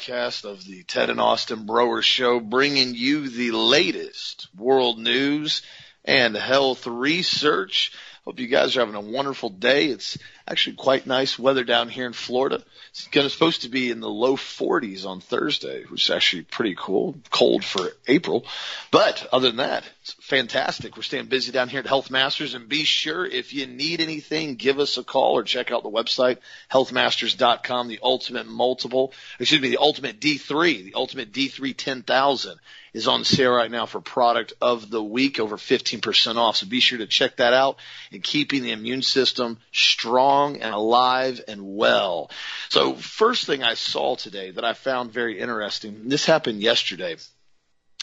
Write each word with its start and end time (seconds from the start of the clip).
podcast 0.00 0.44
of 0.44 0.64
the 0.64 0.82
Ted 0.84 1.10
and 1.10 1.20
Austin 1.20 1.66
Broer 1.66 2.00
Show, 2.02 2.40
bringing 2.40 2.94
you 2.94 3.28
the 3.28 3.50
latest 3.50 4.48
world 4.56 4.98
news 4.98 5.62
and 6.04 6.34
health 6.34 6.86
research. 6.86 7.92
Hope 8.30 8.38
you 8.38 8.46
guys 8.46 8.76
are 8.76 8.86
having 8.86 8.94
a 8.94 9.00
wonderful 9.00 9.50
day. 9.50 9.86
It's 9.86 10.16
actually 10.46 10.76
quite 10.76 11.04
nice 11.04 11.36
weather 11.36 11.64
down 11.64 11.88
here 11.88 12.06
in 12.06 12.12
Florida. 12.12 12.62
It's 12.90 13.08
going 13.08 13.26
to 13.26 13.28
supposed 13.28 13.62
to 13.62 13.68
be 13.68 13.90
in 13.90 13.98
the 13.98 14.08
low 14.08 14.36
40s 14.36 15.04
on 15.04 15.20
Thursday, 15.20 15.82
which 15.86 16.04
is 16.04 16.14
actually 16.14 16.42
pretty 16.42 16.76
cool. 16.78 17.16
Cold 17.30 17.64
for 17.64 17.90
April. 18.06 18.46
But 18.92 19.26
other 19.32 19.48
than 19.48 19.56
that, 19.56 19.82
it's 20.02 20.12
fantastic. 20.20 20.96
We're 20.96 21.02
staying 21.02 21.26
busy 21.26 21.50
down 21.50 21.68
here 21.68 21.80
at 21.80 21.88
Health 21.88 22.08
Masters 22.08 22.54
and 22.54 22.68
be 22.68 22.84
sure 22.84 23.26
if 23.26 23.52
you 23.52 23.66
need 23.66 24.00
anything, 24.00 24.54
give 24.54 24.78
us 24.78 24.96
a 24.96 25.02
call 25.02 25.32
or 25.32 25.42
check 25.42 25.72
out 25.72 25.82
the 25.82 25.90
website, 25.90 26.38
healthmasters.com, 26.70 27.88
the 27.88 27.98
ultimate 28.00 28.46
multiple, 28.46 29.12
excuse 29.40 29.60
me, 29.60 29.70
the 29.70 29.78
ultimate 29.78 30.20
D3, 30.20 30.84
the 30.84 30.94
ultimate 30.94 31.32
D3 31.32 31.76
10,000 31.76 32.60
is 32.92 33.08
on 33.08 33.24
sale 33.24 33.52
right 33.52 33.70
now 33.70 33.86
for 33.86 34.00
product 34.00 34.52
of 34.60 34.90
the 34.90 35.02
week, 35.02 35.38
over 35.38 35.56
15% 35.56 36.36
off. 36.36 36.56
So 36.56 36.66
be 36.66 36.80
sure 36.80 36.98
to 36.98 37.06
check 37.06 37.36
that 37.36 37.52
out 37.52 37.78
and 38.12 38.22
keeping 38.22 38.62
the 38.62 38.72
immune 38.72 39.02
system 39.02 39.58
strong 39.72 40.60
and 40.60 40.74
alive 40.74 41.40
and 41.48 41.76
well. 41.76 42.30
So 42.68 42.94
first 42.94 43.46
thing 43.46 43.62
I 43.62 43.74
saw 43.74 44.16
today 44.16 44.50
that 44.52 44.64
I 44.64 44.72
found 44.72 45.12
very 45.12 45.38
interesting, 45.38 46.08
this 46.08 46.26
happened 46.26 46.60
yesterday, 46.60 47.16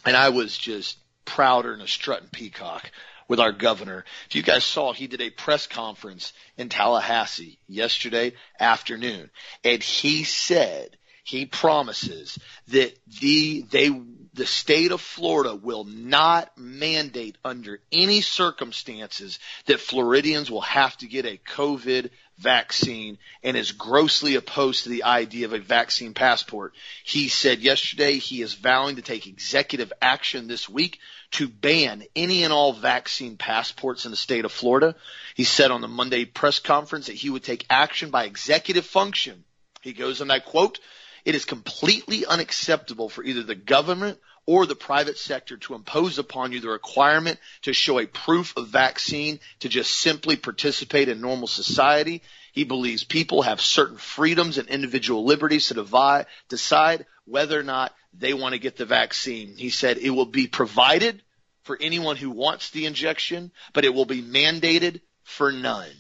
and 0.06 0.16
I 0.16 0.30
was 0.30 0.58
just 0.58 0.98
prouder 1.26 1.72
than 1.72 1.82
a 1.82 1.88
strutting 1.88 2.30
peacock 2.30 2.90
with 3.28 3.40
our 3.40 3.52
governor. 3.52 4.06
If 4.30 4.36
you 4.36 4.44
guys 4.44 4.64
saw, 4.64 4.94
he 4.94 5.08
did 5.08 5.22
a 5.22 5.30
press 5.30 5.68
conference 5.68 6.34
in 6.58 6.70
Tallahassee 6.70 7.60
yesterday 7.68 8.34
afternoon, 8.60 9.30
and 9.64 9.84
he 9.84 10.24
said 10.24 10.98
he 11.24 11.46
promises 11.46 12.40
that 12.70 12.98
the 13.20 13.62
they 13.70 13.90
the 14.38 14.46
state 14.46 14.92
of 14.92 15.02
Florida 15.02 15.56
will 15.56 15.84
not 15.84 16.56
mandate 16.58 17.38
under 17.44 17.80
any 17.92 18.22
circumstances 18.22 19.40
that 19.66 19.80
Floridians 19.80 20.50
will 20.50 20.62
have 20.62 20.96
to 20.98 21.08
get 21.08 21.26
a 21.26 21.38
COVID 21.38 22.12
vaccine 22.38 23.18
and 23.42 23.58
is 23.58 23.72
grossly 23.72 24.36
opposed 24.36 24.84
to 24.84 24.90
the 24.90 25.04
idea 25.04 25.48
of 25.48 25.54
a 25.54 25.60
vaccine 25.60 26.14
passport. 26.14 26.74
He 27.04 27.30
said 27.30 27.60
yesterday 27.60 28.20
he 28.20 28.44
is 28.44 28.54
vowing 28.54 28.98
to 28.98 29.02
take 29.02 29.26
executive 29.26 29.92
action 30.02 30.48
this 30.48 30.70
week 30.70 31.00
to 31.32 31.48
ban 31.48 32.04
any 32.16 32.44
and 32.44 32.54
all 32.54 32.74
vaccine 32.74 33.38
passports 33.38 34.06
in 34.06 34.12
the 34.12 34.18
state 34.18 34.46
of 34.46 34.52
Florida. 34.52 34.96
He 35.36 35.46
said 35.46 35.72
on 35.72 35.82
the 35.82 35.88
Monday 35.88 36.26
press 36.26 36.60
conference 36.60 37.08
that 37.08 37.16
he 37.16 37.32
would 37.32 37.44
take 37.44 37.66
action 37.72 38.12
by 38.12 38.26
executive 38.26 38.86
function. 38.86 39.44
He 39.82 39.94
goes, 39.94 40.22
and 40.22 40.32
I 40.32 40.40
quote, 40.40 40.80
it 41.26 41.36
is 41.36 41.46
completely 41.46 42.26
unacceptable 42.26 43.10
for 43.10 43.24
either 43.24 43.44
the 43.44 43.56
government 43.56 44.20
or 44.46 44.66
the 44.66 44.76
private 44.76 45.18
sector 45.18 45.58
to 45.58 45.76
impose 45.76 46.18
upon 46.18 46.54
you 46.54 46.62
the 46.62 46.70
requirement 46.70 47.38
to 47.64 47.74
show 47.74 48.00
a 48.00 48.08
proof 48.08 48.56
of 48.56 48.70
vaccine 48.70 49.40
to 49.60 49.70
just 49.70 49.94
simply 49.94 50.38
participate 50.38 51.10
in 51.10 51.20
normal 51.20 51.48
society. 51.48 52.24
He 52.54 52.64
believes 52.64 53.04
people 53.04 53.42
have 53.42 53.60
certain 53.60 53.98
freedoms 53.98 54.58
and 54.58 54.70
individual 54.70 55.26
liberties 55.26 55.68
to 55.68 56.26
decide 56.48 57.06
whether 57.26 57.60
or 57.60 57.64
not 57.64 57.94
they 58.14 58.34
want 58.34 58.54
to 58.54 58.60
get 58.60 58.78
the 58.78 58.86
vaccine. 58.86 59.58
He 59.58 59.70
said 59.70 59.98
it 59.98 60.12
will 60.12 60.26
be 60.26 60.48
provided 60.48 61.22
for 61.64 61.78
anyone 61.80 62.16
who 62.16 62.32
wants 62.32 62.72
the 62.72 62.86
injection, 62.86 63.52
but 63.74 63.84
it 63.84 63.94
will 63.94 64.06
be 64.06 64.24
mandated 64.24 65.02
for 65.24 65.52
none. 65.52 65.92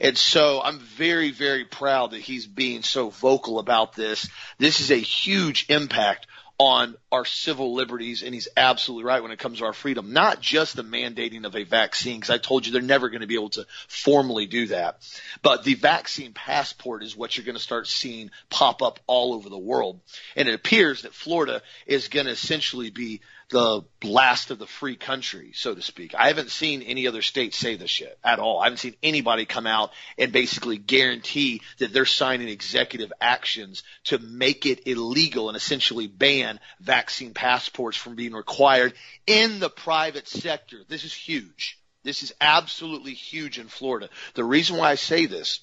And 0.00 0.16
so 0.18 0.60
I'm 0.62 0.80
very, 0.80 1.30
very 1.30 1.64
proud 1.64 2.12
that 2.12 2.20
he's 2.20 2.46
being 2.46 2.82
so 2.82 3.10
vocal 3.10 3.58
about 3.58 3.94
this. 3.94 4.28
This 4.58 4.80
is 4.80 4.90
a 4.90 4.96
huge 4.96 5.66
impact 5.68 6.26
on 6.58 6.94
our 7.10 7.24
civil 7.24 7.74
liberties, 7.74 8.22
and 8.22 8.32
he's 8.32 8.46
absolutely 8.56 9.04
right 9.04 9.22
when 9.22 9.32
it 9.32 9.38
comes 9.38 9.58
to 9.58 9.64
our 9.64 9.72
freedom. 9.72 10.12
Not 10.12 10.40
just 10.40 10.76
the 10.76 10.84
mandating 10.84 11.44
of 11.44 11.56
a 11.56 11.64
vaccine, 11.64 12.20
because 12.20 12.30
I 12.30 12.38
told 12.38 12.64
you 12.64 12.72
they're 12.72 12.80
never 12.80 13.08
going 13.08 13.22
to 13.22 13.26
be 13.26 13.34
able 13.34 13.50
to 13.50 13.66
formally 13.88 14.46
do 14.46 14.68
that, 14.68 14.98
but 15.42 15.64
the 15.64 15.74
vaccine 15.74 16.32
passport 16.32 17.02
is 17.02 17.16
what 17.16 17.36
you're 17.36 17.44
going 17.44 17.56
to 17.56 17.62
start 17.62 17.88
seeing 17.88 18.30
pop 18.50 18.82
up 18.82 19.00
all 19.08 19.34
over 19.34 19.48
the 19.48 19.58
world. 19.58 20.00
And 20.36 20.48
it 20.48 20.54
appears 20.54 21.02
that 21.02 21.14
Florida 21.14 21.60
is 21.86 22.08
going 22.08 22.26
to 22.26 22.32
essentially 22.32 22.90
be 22.90 23.20
the 23.54 23.84
blast 24.00 24.50
of 24.50 24.58
the 24.58 24.66
free 24.66 24.96
country, 24.96 25.52
so 25.54 25.76
to 25.76 25.80
speak. 25.80 26.12
I 26.12 26.26
haven't 26.26 26.50
seen 26.50 26.82
any 26.82 27.06
other 27.06 27.22
state 27.22 27.54
say 27.54 27.76
this 27.76 27.88
shit 27.88 28.18
at 28.24 28.40
all. 28.40 28.58
I 28.58 28.64
haven't 28.64 28.78
seen 28.78 28.96
anybody 29.00 29.46
come 29.46 29.68
out 29.68 29.92
and 30.18 30.32
basically 30.32 30.76
guarantee 30.76 31.62
that 31.78 31.92
they're 31.92 32.04
signing 32.04 32.48
executive 32.48 33.12
actions 33.20 33.84
to 34.06 34.18
make 34.18 34.66
it 34.66 34.88
illegal 34.88 35.48
and 35.48 35.56
essentially 35.56 36.08
ban 36.08 36.58
vaccine 36.80 37.32
passports 37.32 37.96
from 37.96 38.16
being 38.16 38.32
required 38.32 38.92
in 39.24 39.60
the 39.60 39.70
private 39.70 40.26
sector. 40.26 40.78
This 40.88 41.04
is 41.04 41.14
huge. 41.14 41.78
This 42.02 42.24
is 42.24 42.34
absolutely 42.40 43.14
huge 43.14 43.60
in 43.60 43.68
Florida. 43.68 44.08
The 44.34 44.42
reason 44.42 44.78
why 44.78 44.90
I 44.90 44.96
say 44.96 45.26
this 45.26 45.60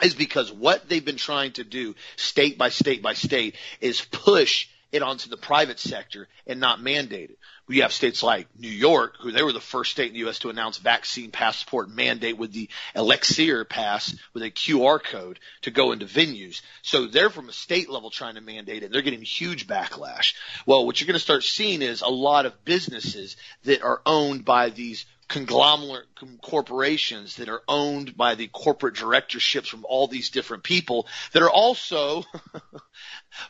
is 0.00 0.14
because 0.14 0.52
what 0.52 0.88
they've 0.88 1.04
been 1.04 1.16
trying 1.16 1.54
to 1.54 1.64
do 1.64 1.96
state 2.14 2.56
by 2.56 2.68
state 2.68 3.02
by 3.02 3.14
state 3.14 3.56
is 3.80 4.00
push 4.00 4.68
it 4.92 5.02
onto 5.02 5.28
the 5.28 5.36
private 5.36 5.78
sector 5.78 6.28
and 6.46 6.60
not 6.60 6.80
mandate 6.80 7.30
it. 7.30 7.38
We 7.68 7.78
have 7.78 7.92
states 7.92 8.22
like 8.22 8.46
New 8.56 8.70
York, 8.70 9.16
who 9.20 9.32
they 9.32 9.42
were 9.42 9.52
the 9.52 9.60
first 9.60 9.90
state 9.90 10.08
in 10.08 10.12
the 10.12 10.20
U.S. 10.20 10.38
to 10.40 10.50
announce 10.50 10.78
vaccine 10.78 11.32
passport 11.32 11.90
mandate 11.90 12.38
with 12.38 12.52
the 12.52 12.68
Excelsior 12.94 13.64
Pass 13.64 14.14
with 14.32 14.44
a 14.44 14.50
QR 14.50 15.02
code 15.02 15.40
to 15.62 15.70
go 15.70 15.92
into 15.92 16.06
venues. 16.06 16.62
So 16.82 17.06
they're 17.06 17.30
from 17.30 17.48
a 17.48 17.52
state 17.52 17.90
level 17.90 18.10
trying 18.10 18.36
to 18.36 18.40
mandate 18.40 18.84
it. 18.84 18.92
They're 18.92 19.02
getting 19.02 19.22
huge 19.22 19.66
backlash. 19.66 20.34
Well, 20.64 20.86
what 20.86 21.00
you're 21.00 21.06
going 21.06 21.14
to 21.14 21.20
start 21.20 21.42
seeing 21.42 21.82
is 21.82 22.02
a 22.02 22.08
lot 22.08 22.46
of 22.46 22.64
businesses 22.64 23.36
that 23.64 23.82
are 23.82 24.00
owned 24.06 24.44
by 24.44 24.70
these 24.70 25.06
conglomerate 25.28 26.06
corporations 26.40 27.36
that 27.36 27.48
are 27.48 27.62
owned 27.66 28.16
by 28.16 28.36
the 28.36 28.46
corporate 28.46 28.94
directorships 28.94 29.68
from 29.68 29.84
all 29.88 30.06
these 30.06 30.30
different 30.30 30.62
people 30.62 31.06
that 31.32 31.42
are 31.42 31.50
also 31.50 32.22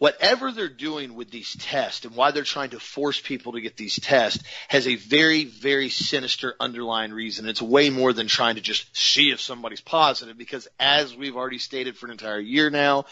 whatever 0.00 0.50
they're 0.50 0.66
doing 0.66 1.14
with 1.14 1.30
these 1.30 1.54
tests 1.56 2.06
and 2.06 2.16
why 2.16 2.30
they're 2.30 2.42
trying 2.42 2.70
to 2.70 2.80
force 2.80 3.20
people 3.20 3.52
to 3.52 3.60
get 3.60 3.76
these 3.76 4.00
tests 4.00 4.42
has 4.68 4.88
a 4.88 4.94
very, 4.94 5.44
very 5.44 5.90
sinister 5.90 6.56
underlying 6.58 7.12
reason. 7.12 7.46
It's 7.46 7.60
way 7.60 7.90
more 7.90 8.14
than 8.14 8.26
trying 8.26 8.54
to 8.54 8.62
just 8.62 8.96
see 8.96 9.30
if 9.30 9.42
somebody's 9.42 9.82
positive 9.82 10.38
because 10.38 10.66
as 10.80 11.14
we've 11.14 11.36
already 11.36 11.58
stated 11.58 11.98
for 11.98 12.06
an 12.06 12.12
entire 12.12 12.40
year 12.40 12.70
now, 12.70 13.04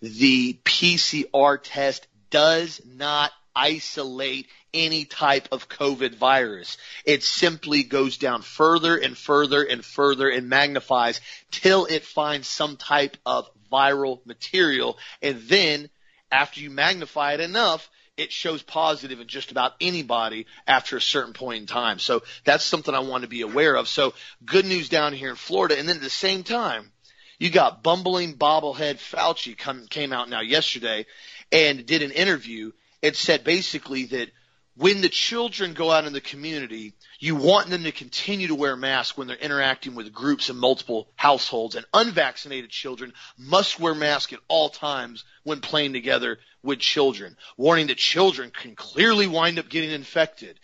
the 0.00 0.58
PCR 0.64 1.58
test 1.62 2.06
does 2.30 2.80
not 2.86 3.32
isolate 3.54 4.46
any 4.72 5.04
type 5.04 5.48
of 5.50 5.68
COVID 5.68 6.14
virus. 6.14 6.78
It 7.04 7.22
simply 7.24 7.82
goes 7.82 8.16
down 8.16 8.42
further 8.42 8.96
and 8.96 9.18
further 9.18 9.62
and 9.62 9.84
further 9.84 10.28
and 10.28 10.48
magnifies 10.48 11.20
till 11.50 11.86
it 11.86 12.04
finds 12.04 12.46
some 12.46 12.76
type 12.76 13.16
of 13.26 13.48
viral 13.72 14.24
material 14.24 14.98
and 15.22 15.40
then 15.42 15.90
after 16.32 16.60
you 16.60 16.70
magnify 16.70 17.34
it 17.34 17.40
enough, 17.40 17.90
it 18.16 18.32
shows 18.32 18.62
positive 18.62 19.20
in 19.20 19.26
just 19.26 19.50
about 19.50 19.72
anybody 19.80 20.46
after 20.66 20.96
a 20.96 21.00
certain 21.00 21.32
point 21.32 21.62
in 21.62 21.66
time. 21.66 21.98
So 21.98 22.22
that's 22.44 22.64
something 22.64 22.94
I 22.94 23.00
want 23.00 23.22
to 23.22 23.28
be 23.28 23.40
aware 23.40 23.74
of. 23.74 23.88
So 23.88 24.14
good 24.44 24.66
news 24.66 24.88
down 24.88 25.12
here 25.12 25.30
in 25.30 25.36
Florida. 25.36 25.78
And 25.78 25.88
then 25.88 25.96
at 25.96 26.02
the 26.02 26.10
same 26.10 26.42
time, 26.42 26.92
you 27.38 27.48
got 27.48 27.82
bumbling 27.82 28.34
bobblehead 28.34 28.96
Fauci 28.96 29.56
come, 29.56 29.86
came 29.86 30.12
out 30.12 30.28
now 30.28 30.42
yesterday 30.42 31.06
and 31.52 31.86
did 31.86 32.02
an 32.02 32.10
interview 32.12 32.72
and 33.02 33.16
said 33.16 33.44
basically 33.44 34.06
that 34.06 34.30
when 34.76 35.02
the 35.02 35.08
children 35.08 35.74
go 35.74 35.90
out 35.90 36.06
in 36.06 36.12
the 36.12 36.20
community, 36.20 36.94
you 37.18 37.36
want 37.36 37.68
them 37.68 37.84
to 37.84 37.92
continue 37.92 38.48
to 38.48 38.54
wear 38.54 38.76
masks 38.76 39.16
when 39.16 39.26
they're 39.26 39.36
interacting 39.36 39.94
with 39.94 40.12
groups 40.12 40.48
and 40.48 40.58
multiple 40.58 41.08
households 41.16 41.74
and 41.74 41.84
unvaccinated 41.92 42.70
children 42.70 43.12
must 43.36 43.78
wear 43.78 43.94
masks 43.94 44.32
at 44.32 44.38
all 44.48 44.70
times 44.70 45.24
when 45.42 45.60
playing 45.60 45.92
together 45.92 46.38
with 46.62 46.78
children, 46.78 47.36
warning 47.56 47.88
that 47.88 47.98
children 47.98 48.50
can 48.50 48.74
clearly 48.74 49.26
wind 49.26 49.58
up 49.58 49.68
getting 49.68 49.90
infected. 49.90 50.58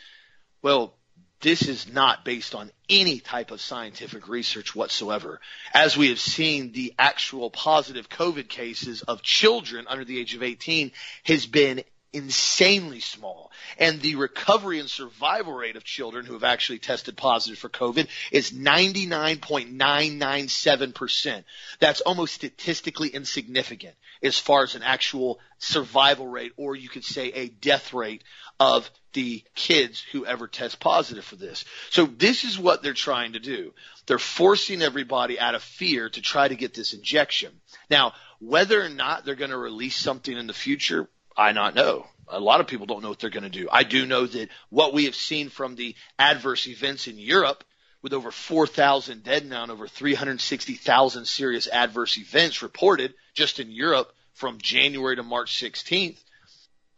Well, 0.62 0.95
this 1.40 1.62
is 1.62 1.92
not 1.92 2.24
based 2.24 2.54
on 2.54 2.70
any 2.88 3.20
type 3.20 3.50
of 3.50 3.60
scientific 3.60 4.28
research 4.28 4.74
whatsoever. 4.74 5.40
As 5.74 5.94
we 5.96 6.08
have 6.08 6.20
seen, 6.20 6.72
the 6.72 6.94
actual 6.98 7.50
positive 7.50 8.08
COVID 8.08 8.48
cases 8.48 9.02
of 9.02 9.22
children 9.22 9.86
under 9.88 10.04
the 10.04 10.18
age 10.18 10.34
of 10.34 10.42
18 10.42 10.90
has 11.24 11.46
been 11.46 11.84
insanely 12.12 13.00
small. 13.00 13.50
And 13.78 14.00
the 14.00 14.14
recovery 14.14 14.78
and 14.80 14.88
survival 14.88 15.52
rate 15.52 15.76
of 15.76 15.84
children 15.84 16.24
who 16.24 16.32
have 16.32 16.44
actually 16.44 16.78
tested 16.78 17.14
positive 17.16 17.58
for 17.58 17.68
COVID 17.68 18.08
is 18.32 18.52
99.997%. 18.52 21.44
That's 21.78 22.00
almost 22.00 22.34
statistically 22.34 23.10
insignificant 23.10 23.96
as 24.22 24.38
far 24.38 24.62
as 24.62 24.74
an 24.74 24.82
actual 24.82 25.38
survival 25.58 26.26
rate, 26.26 26.52
or 26.56 26.76
you 26.76 26.88
could 26.88 27.04
say 27.04 27.28
a 27.28 27.48
death 27.48 27.92
rate 27.92 28.22
of 28.58 28.90
the 29.12 29.42
kids 29.54 30.04
who 30.12 30.26
ever 30.26 30.46
test 30.46 30.80
positive 30.80 31.24
for 31.24 31.36
this. 31.36 31.64
So 31.90 32.06
this 32.06 32.44
is 32.44 32.58
what 32.58 32.82
they're 32.82 32.94
trying 32.94 33.32
to 33.32 33.40
do. 33.40 33.72
They're 34.06 34.18
forcing 34.18 34.82
everybody 34.82 35.38
out 35.40 35.54
of 35.54 35.62
fear 35.62 36.08
to 36.10 36.20
try 36.20 36.48
to 36.48 36.54
get 36.54 36.74
this 36.74 36.92
injection. 36.92 37.52
Now, 37.90 38.12
whether 38.38 38.82
or 38.82 38.88
not 38.88 39.24
they're 39.24 39.34
going 39.34 39.50
to 39.50 39.58
release 39.58 39.96
something 39.96 40.36
in 40.36 40.46
the 40.46 40.52
future, 40.52 41.08
I 41.36 41.52
not 41.52 41.74
know. 41.74 42.06
A 42.28 42.40
lot 42.40 42.60
of 42.60 42.66
people 42.66 42.86
don't 42.86 43.02
know 43.02 43.08
what 43.08 43.20
they're 43.20 43.30
going 43.30 43.44
to 43.44 43.48
do. 43.48 43.68
I 43.70 43.84
do 43.84 44.04
know 44.04 44.26
that 44.26 44.48
what 44.68 44.92
we 44.92 45.04
have 45.04 45.14
seen 45.14 45.48
from 45.48 45.76
the 45.76 45.94
adverse 46.18 46.66
events 46.66 47.06
in 47.06 47.18
Europe 47.18 47.64
with 48.06 48.14
over 48.14 48.30
4,000 48.30 49.24
dead 49.24 49.44
now 49.46 49.64
and 49.64 49.72
over 49.72 49.88
360,000 49.88 51.24
serious 51.24 51.66
adverse 51.66 52.16
events 52.16 52.62
reported 52.62 53.14
just 53.34 53.58
in 53.58 53.72
Europe 53.72 54.14
from 54.32 54.58
January 54.60 55.16
to 55.16 55.24
March 55.24 55.60
16th, 55.60 56.16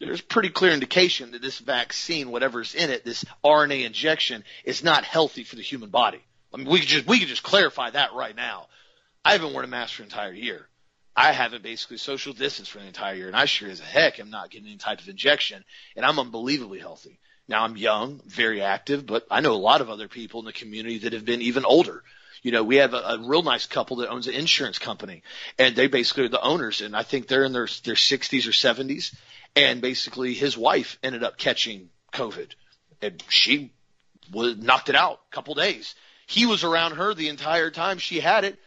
there's 0.00 0.20
pretty 0.20 0.50
clear 0.50 0.72
indication 0.72 1.30
that 1.30 1.40
this 1.40 1.60
vaccine, 1.60 2.30
whatever's 2.30 2.74
in 2.74 2.90
it, 2.90 3.06
this 3.06 3.24
RNA 3.42 3.86
injection 3.86 4.44
is 4.64 4.84
not 4.84 5.02
healthy 5.02 5.44
for 5.44 5.56
the 5.56 5.62
human 5.62 5.88
body. 5.88 6.22
I 6.52 6.58
mean, 6.58 6.68
we 6.68 6.80
could 6.80 6.88
just, 6.88 7.06
we 7.06 7.18
could 7.18 7.28
just 7.28 7.42
clarify 7.42 7.88
that 7.88 8.12
right 8.12 8.36
now. 8.36 8.66
I 9.24 9.32
haven't 9.32 9.54
worn 9.54 9.64
a 9.64 9.68
mask 9.68 9.94
for 9.94 10.02
an 10.02 10.10
entire 10.10 10.34
year. 10.34 10.68
I 11.16 11.32
haven't 11.32 11.62
basically 11.62 11.96
social 11.96 12.34
distanced 12.34 12.70
for 12.70 12.80
the 12.80 12.86
entire 12.86 13.14
year, 13.14 13.28
and 13.28 13.36
I 13.36 13.46
sure 13.46 13.70
as 13.70 13.80
heck 13.80 14.20
am 14.20 14.28
not 14.28 14.50
getting 14.50 14.68
any 14.68 14.76
type 14.76 15.00
of 15.00 15.08
injection, 15.08 15.64
and 15.96 16.04
I'm 16.04 16.18
unbelievably 16.18 16.80
healthy. 16.80 17.18
Now 17.48 17.64
I'm 17.64 17.76
young, 17.76 18.20
very 18.26 18.60
active, 18.62 19.06
but 19.06 19.26
I 19.30 19.40
know 19.40 19.54
a 19.54 19.56
lot 19.56 19.80
of 19.80 19.90
other 19.90 20.06
people 20.06 20.40
in 20.40 20.46
the 20.46 20.52
community 20.52 20.98
that 20.98 21.14
have 21.14 21.24
been 21.24 21.42
even 21.42 21.64
older. 21.64 22.04
You 22.42 22.52
know, 22.52 22.62
we 22.62 22.76
have 22.76 22.94
a, 22.94 22.98
a 22.98 23.18
real 23.18 23.42
nice 23.42 23.66
couple 23.66 23.96
that 23.96 24.10
owns 24.10 24.28
an 24.28 24.34
insurance 24.34 24.78
company, 24.78 25.22
and 25.58 25.74
they 25.74 25.88
basically 25.88 26.24
are 26.24 26.28
the 26.28 26.40
owners, 26.40 26.82
and 26.82 26.94
I 26.94 27.02
think 27.02 27.26
they're 27.26 27.44
in 27.44 27.52
their 27.52 27.68
their 27.84 27.94
60s 27.94 28.46
or 28.46 28.52
70s, 28.52 29.14
and 29.56 29.80
basically 29.80 30.34
his 30.34 30.56
wife 30.56 30.98
ended 31.02 31.24
up 31.24 31.38
catching 31.38 31.88
COVID, 32.12 32.52
and 33.02 33.22
she 33.28 33.72
was 34.30 34.56
knocked 34.56 34.90
it 34.90 34.94
out 34.94 35.20
a 35.32 35.34
couple 35.34 35.54
days. 35.54 35.94
He 36.26 36.46
was 36.46 36.62
around 36.62 36.96
her 36.96 37.14
the 37.14 37.28
entire 37.28 37.70
time 37.70 37.98
she 37.98 38.20
had 38.20 38.44
it, 38.44 38.58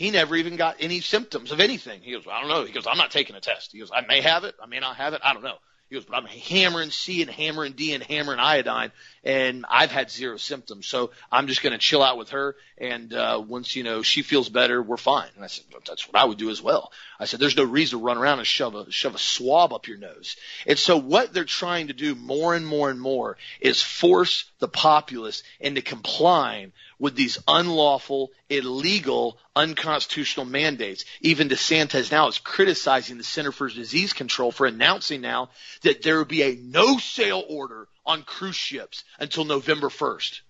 he 0.00 0.10
never 0.10 0.34
even 0.34 0.56
got 0.56 0.76
any 0.80 1.00
symptoms 1.00 1.52
of 1.52 1.60
anything. 1.60 2.00
He 2.00 2.12
goes, 2.12 2.24
I 2.26 2.40
don't 2.40 2.48
know. 2.48 2.64
He 2.64 2.72
goes, 2.72 2.86
I'm 2.86 2.96
not 2.96 3.10
taking 3.10 3.36
a 3.36 3.40
test. 3.40 3.72
He 3.72 3.80
goes, 3.80 3.90
I 3.94 4.00
may 4.06 4.22
have 4.22 4.44
it. 4.44 4.54
I 4.62 4.64
may 4.64 4.78
not 4.78 4.96
have 4.96 5.12
it. 5.12 5.20
I 5.22 5.34
don't 5.34 5.42
know. 5.42 5.58
He 5.90 5.96
goes, 5.96 6.04
but 6.04 6.16
I'm 6.16 6.26
hammering 6.26 6.90
C 6.90 7.20
and 7.20 7.30
hammering 7.30 7.72
D 7.72 7.92
and 7.92 8.02
hammering 8.02 8.38
iodine, 8.38 8.92
and 9.22 9.66
I've 9.68 9.90
had 9.90 10.10
zero 10.10 10.36
symptoms. 10.38 10.86
So 10.86 11.10
I'm 11.30 11.46
just 11.46 11.62
going 11.62 11.72
to 11.72 11.78
chill 11.78 12.02
out 12.02 12.16
with 12.16 12.30
her. 12.30 12.56
And 12.78 13.12
uh, 13.12 13.42
once 13.46 13.76
you 13.76 13.82
know 13.82 14.02
she 14.02 14.22
feels 14.22 14.48
better, 14.48 14.82
we're 14.82 14.96
fine. 14.96 15.28
And 15.34 15.44
I 15.44 15.48
said, 15.48 15.64
that's 15.86 16.08
what 16.08 16.20
I 16.20 16.24
would 16.24 16.38
do 16.38 16.50
as 16.50 16.62
well. 16.62 16.92
I 17.18 17.26
said, 17.26 17.38
there's 17.38 17.56
no 17.56 17.64
reason 17.64 17.98
to 17.98 18.04
run 18.04 18.16
around 18.16 18.38
and 18.38 18.46
shove 18.46 18.74
a 18.74 18.90
shove 18.90 19.14
a 19.14 19.18
swab 19.18 19.72
up 19.74 19.88
your 19.88 19.98
nose. 19.98 20.36
And 20.66 20.78
so 20.78 20.96
what 20.96 21.34
they're 21.34 21.44
trying 21.44 21.88
to 21.88 21.92
do 21.92 22.14
more 22.14 22.54
and 22.54 22.66
more 22.66 22.90
and 22.90 23.00
more 23.00 23.36
is 23.60 23.82
force 23.82 24.50
the 24.58 24.68
populace 24.68 25.42
into 25.60 25.82
complying 25.82 26.72
with 26.98 27.16
these 27.16 27.38
unlawful, 27.48 28.30
illegal, 28.48 29.38
unconstitutional 29.56 30.46
mandates. 30.46 31.04
Even 31.20 31.48
DeSantis 31.48 32.10
now 32.10 32.28
is 32.28 32.38
criticizing 32.38 33.18
the 33.18 33.24
Center 33.24 33.52
for 33.52 33.68
Disease 33.68 34.12
Control 34.12 34.52
for 34.52 34.66
announcing 34.66 35.20
now 35.20 35.50
that 35.82 36.02
there 36.02 36.18
will 36.18 36.24
be 36.24 36.42
a 36.42 36.56
no 36.56 36.98
sale 36.98 37.42
order 37.48 37.88
on 38.06 38.22
cruise 38.22 38.56
ships 38.56 39.04
until 39.18 39.44
November 39.44 39.88
1st. 39.88 40.40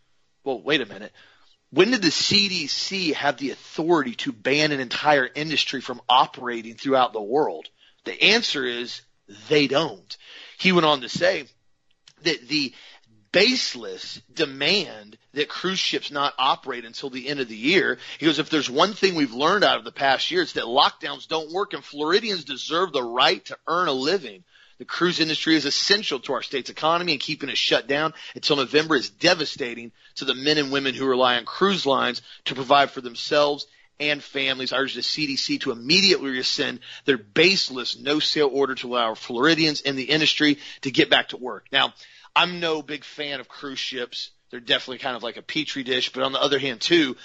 Well, 0.45 0.62
wait 0.62 0.80
a 0.80 0.87
minute. 0.87 1.12
When 1.71 1.92
did 1.92 2.02
the 2.02 2.09
CDC 2.09 3.14
have 3.14 3.37
the 3.37 3.50
authority 3.50 4.14
to 4.16 4.33
ban 4.33 4.73
an 4.73 4.80
entire 4.80 5.28
industry 5.33 5.80
from 5.80 6.00
operating 6.09 6.75
throughout 6.75 7.12
the 7.12 7.23
world? 7.23 7.69
The 8.04 8.21
answer 8.23 8.64
is 8.64 9.02
they 9.49 9.69
don't. 9.69 10.16
He 10.59 10.73
went 10.73 10.87
on 10.87 11.02
to 11.02 11.09
say 11.09 11.47
that 12.23 12.49
the 12.49 12.75
baseless 13.33 14.21
demand 14.33 15.16
that 15.35 15.49
cruise 15.49 15.78
ships 15.78 16.11
not 16.11 16.35
operate 16.38 16.85
until 16.85 17.11
the 17.11 17.28
end 17.28 17.38
of 17.38 17.49
the 17.49 17.57
year. 17.57 17.99
He 18.19 18.26
goes, 18.26 18.40
if 18.40 18.50
there's 18.50 18.69
one 18.69 18.92
thing 18.92 19.14
we've 19.14 19.33
learned 19.33 19.62
out 19.62 19.78
of 19.78 19.85
the 19.85 19.92
past 19.92 20.30
year, 20.30 20.42
it's 20.42 20.54
that 20.54 20.64
lockdowns 20.64 21.28
don't 21.28 21.52
work 21.52 21.73
and 21.73 21.85
Floridians 21.85 22.45
deserve 22.45 22.92
the 22.92 23.02
right 23.02 23.45
to 23.45 23.59
earn 23.69 23.87
a 23.87 23.92
living. 23.92 24.42
The 24.80 24.87
cruise 24.87 25.20
industry 25.20 25.56
is 25.56 25.66
essential 25.66 26.20
to 26.20 26.32
our 26.32 26.42
state's 26.42 26.70
economy 26.70 27.12
and 27.12 27.20
keeping 27.20 27.50
it 27.50 27.58
shut 27.58 27.87
down 27.87 28.14
until 28.34 28.56
November 28.56 28.96
is 28.96 29.10
devastating 29.10 29.92
to 30.14 30.25
the 30.25 30.34
men 30.34 30.56
and 30.56 30.72
women 30.72 30.94
who 30.94 31.04
rely 31.04 31.37
on 31.37 31.44
cruise 31.44 31.84
lines 31.84 32.22
to 32.46 32.54
provide 32.54 32.90
for 32.90 33.02
themselves 33.02 33.66
and 34.00 34.22
families. 34.22 34.72
I 34.72 34.78
urge 34.78 34.94
the 34.94 35.02
CDC 35.02 35.60
to 35.60 35.70
immediately 35.70 36.30
rescind 36.30 36.80
their 37.04 37.18
baseless 37.18 37.99
no 37.99 38.20
sale 38.20 38.49
order 38.50 38.75
to 38.76 38.88
allow 38.88 39.12
Floridians 39.12 39.82
in 39.82 39.96
the 39.96 40.04
industry 40.04 40.56
to 40.80 40.90
get 40.90 41.10
back 41.10 41.28
to 41.28 41.37
work. 41.37 41.66
Now, 41.70 41.92
I'm 42.34 42.58
no 42.58 42.80
big 42.80 43.04
fan 43.04 43.40
of 43.40 43.49
cruise 43.50 43.78
ships. 43.78 44.30
They're 44.50 44.60
definitely 44.60 45.00
kind 45.00 45.14
of 45.14 45.22
like 45.22 45.37
a 45.37 45.42
petri 45.42 45.82
dish. 45.82 46.10
But 46.10 46.22
on 46.22 46.32
the 46.32 46.40
other 46.40 46.58
hand, 46.58 46.80
too, 46.80 47.18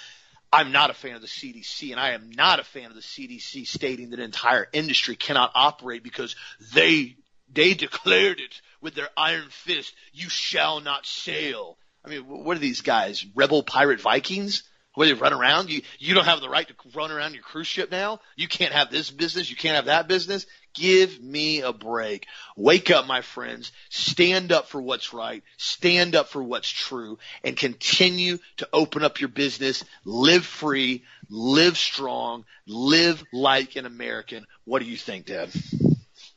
I'm 0.52 0.72
not 0.72 0.90
a 0.90 0.94
fan 0.94 1.14
of 1.14 1.22
the 1.22 1.26
CDC, 1.26 1.90
and 1.90 1.98
I 1.98 2.10
am 2.10 2.30
not 2.32 2.60
a 2.60 2.64
fan 2.64 2.90
of 2.90 2.94
the 2.94 3.00
CDC 3.00 3.66
stating 3.66 4.10
that 4.10 4.18
an 4.18 4.26
entire 4.26 4.68
industry 4.74 5.16
cannot 5.16 5.52
operate 5.54 6.02
because 6.02 6.36
they 6.74 7.16
they 7.56 7.74
declared 7.74 8.38
it 8.38 8.60
with 8.80 8.94
their 8.94 9.08
iron 9.16 9.48
fist. 9.48 9.94
You 10.12 10.28
shall 10.28 10.80
not 10.80 11.06
sail. 11.06 11.78
I 12.04 12.10
mean, 12.10 12.20
what 12.20 12.56
are 12.56 12.60
these 12.60 12.82
guys? 12.82 13.26
Rebel 13.34 13.62
pirate 13.62 14.00
Vikings? 14.00 14.62
Where 14.94 15.08
they 15.08 15.14
run 15.14 15.34
around? 15.34 15.68
You 15.68 15.82
you 15.98 16.14
don't 16.14 16.24
have 16.24 16.40
the 16.40 16.48
right 16.48 16.66
to 16.66 16.74
run 16.94 17.10
around 17.10 17.34
your 17.34 17.42
cruise 17.42 17.66
ship 17.66 17.90
now. 17.90 18.20
You 18.34 18.48
can't 18.48 18.72
have 18.72 18.90
this 18.90 19.10
business. 19.10 19.50
You 19.50 19.56
can't 19.56 19.76
have 19.76 19.86
that 19.86 20.08
business. 20.08 20.46
Give 20.74 21.20
me 21.22 21.60
a 21.60 21.72
break. 21.72 22.26
Wake 22.56 22.90
up, 22.90 23.06
my 23.06 23.20
friends. 23.20 23.72
Stand 23.90 24.52
up 24.52 24.68
for 24.68 24.80
what's 24.80 25.12
right. 25.12 25.42
Stand 25.58 26.14
up 26.14 26.28
for 26.28 26.42
what's 26.42 26.70
true 26.70 27.18
and 27.44 27.56
continue 27.56 28.38
to 28.58 28.68
open 28.72 29.02
up 29.02 29.20
your 29.20 29.28
business. 29.28 29.84
Live 30.04 30.46
free. 30.46 31.04
Live 31.28 31.76
strong. 31.76 32.46
Live 32.66 33.22
like 33.34 33.76
an 33.76 33.84
American. 33.84 34.46
What 34.64 34.80
do 34.80 34.88
you 34.88 34.96
think, 34.96 35.26
Dad? 35.26 35.50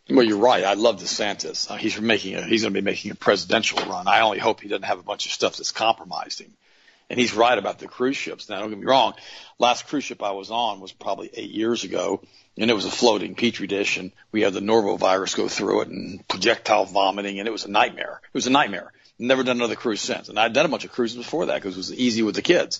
Well, 0.10 0.26
you're 0.26 0.38
right. 0.38 0.64
I 0.64 0.74
love 0.74 1.00
DeSantis. 1.00 1.70
Uh, 1.70 1.76
he's 1.76 2.00
making 2.02 2.36
a, 2.36 2.44
he's 2.44 2.64
going 2.64 2.74
to 2.74 2.82
be 2.82 2.86
making 2.86 3.12
a 3.12 3.16
presidential 3.16 3.80
run. 3.88 4.08
I 4.08 4.22
only 4.22 4.40
hope 4.40 4.62
he 4.62 4.68
doesn't 4.68 4.84
have 4.84 5.00
a 5.00 5.04
bunch 5.04 5.28
of 5.28 5.32
stuff 5.32 5.58
that's 5.58 5.72
compromised 5.72 6.42
him. 6.42 6.52
And 7.12 7.20
he's 7.20 7.34
right 7.34 7.58
about 7.58 7.80
the 7.80 7.88
cruise 7.88 8.18
ships. 8.18 8.50
Now, 8.50 8.60
don't 8.60 8.70
get 8.70 8.80
me 8.80 8.86
wrong. 8.86 9.14
Last 9.60 9.88
cruise 9.88 10.04
ship 10.04 10.24
I 10.24 10.32
was 10.32 10.52
on 10.52 10.80
was 10.80 10.92
probably 10.92 11.30
eight 11.34 11.52
years 11.52 11.84
ago, 11.84 12.22
and 12.58 12.70
it 12.70 12.74
was 12.74 12.86
a 12.86 12.92
floating 12.92 13.36
petri 13.36 13.68
dish, 13.68 13.98
and 13.98 14.12
we 14.32 14.42
had 14.42 14.54
the 14.54 14.60
norovirus 14.60 15.36
go 15.36 15.48
through 15.48 15.82
it 15.82 15.88
and 15.90 16.28
projectile 16.28 16.86
vomiting, 16.86 17.40
and 17.40 17.48
it 17.48 17.52
was 17.52 17.66
a 17.66 17.72
nightmare. 17.72 18.22
It 18.24 18.34
was 18.34 18.48
a 18.48 18.52
nightmare. 18.52 18.92
Never 19.18 19.44
done 19.44 19.58
another 19.58 19.76
cruise 19.76 20.02
since. 20.02 20.30
And 20.30 20.40
I'd 20.40 20.54
done 20.54 20.66
a 20.66 20.70
bunch 20.70 20.86
of 20.86 20.92
cruises 20.92 21.18
before 21.18 21.48
that 21.48 21.56
because 21.56 21.76
it 21.76 21.78
was 21.78 21.94
easy 21.94 22.24
with 22.24 22.36
the 22.36 22.42
kids. 22.42 22.80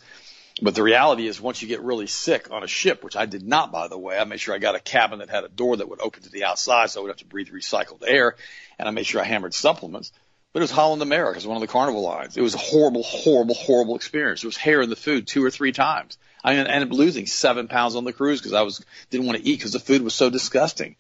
But 0.62 0.76
the 0.76 0.84
reality 0.84 1.28
is 1.28 1.40
once 1.40 1.62
you 1.62 1.68
get 1.68 1.82
really 1.82 2.08
sick 2.08 2.52
on 2.52 2.64
a 2.64 2.68
ship, 2.68 3.04
which 3.04 3.16
I 3.16 3.26
did 3.26 3.48
not, 3.48 3.72
by 3.72 3.88
the 3.88 3.98
way, 3.98 4.18
I 4.18 4.26
made 4.26 4.40
sure 4.40 4.54
I 4.54 4.58
got 4.58 4.76
a 4.76 4.80
cabin 4.80 5.20
that 5.20 5.30
had 5.30 5.44
a 5.44 5.50
door 5.50 5.78
that 5.78 5.88
would 5.90 6.02
open 6.02 6.24
to 6.24 6.30
the 6.30 6.44
outside 6.44 6.90
so 6.90 7.00
I 7.00 7.04
would 7.04 7.10
have 7.10 7.18
to 7.18 7.26
breathe 7.26 7.50
recycled 7.50 8.04
air. 8.06 8.36
And 8.78 8.88
I 8.88 8.92
made 8.92 9.06
sure 9.06 9.22
I 9.22 9.26
hammered 9.26 9.54
supplements. 9.54 10.12
But 10.52 10.60
it 10.60 10.64
was 10.64 10.72
Holland 10.72 11.02
America. 11.02 11.34
It 11.34 11.38
was 11.38 11.48
one 11.48 11.58
of 11.58 11.62
the 11.62 11.68
carnival 11.68 12.02
lines. 12.02 12.36
It 12.36 12.42
was 12.42 12.56
a 12.56 12.60
horrible, 12.60 13.04
horrible, 13.04 13.54
horrible 13.54 13.96
experience. 13.96 14.42
There 14.42 14.48
was 14.48 14.58
hair 14.58 14.82
in 14.82 14.90
the 14.90 14.96
food 14.96 15.28
two 15.28 15.44
or 15.46 15.52
three 15.52 15.72
times. 15.72 16.18
I 16.44 16.56
ended 16.56 16.92
up 16.92 16.98
losing 16.98 17.28
seven 17.28 17.68
pounds 17.68 17.96
on 17.96 18.04
the 18.04 18.14
cruise 18.14 18.40
because 18.40 18.54
I 18.54 18.64
was, 18.64 18.84
didn't 19.10 19.28
want 19.28 19.38
to 19.38 19.48
eat 19.48 19.58
because 19.58 19.74
the 19.74 19.80
food 19.80 20.02
was 20.02 20.14
so 20.14 20.30
disgusting. 20.30 20.96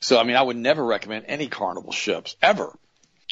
So, 0.00 0.20
I 0.20 0.24
mean, 0.24 0.36
I 0.36 0.42
would 0.42 0.56
never 0.56 0.84
recommend 0.84 1.24
any 1.28 1.48
carnival 1.48 1.92
ships 1.92 2.36
ever. 2.40 2.76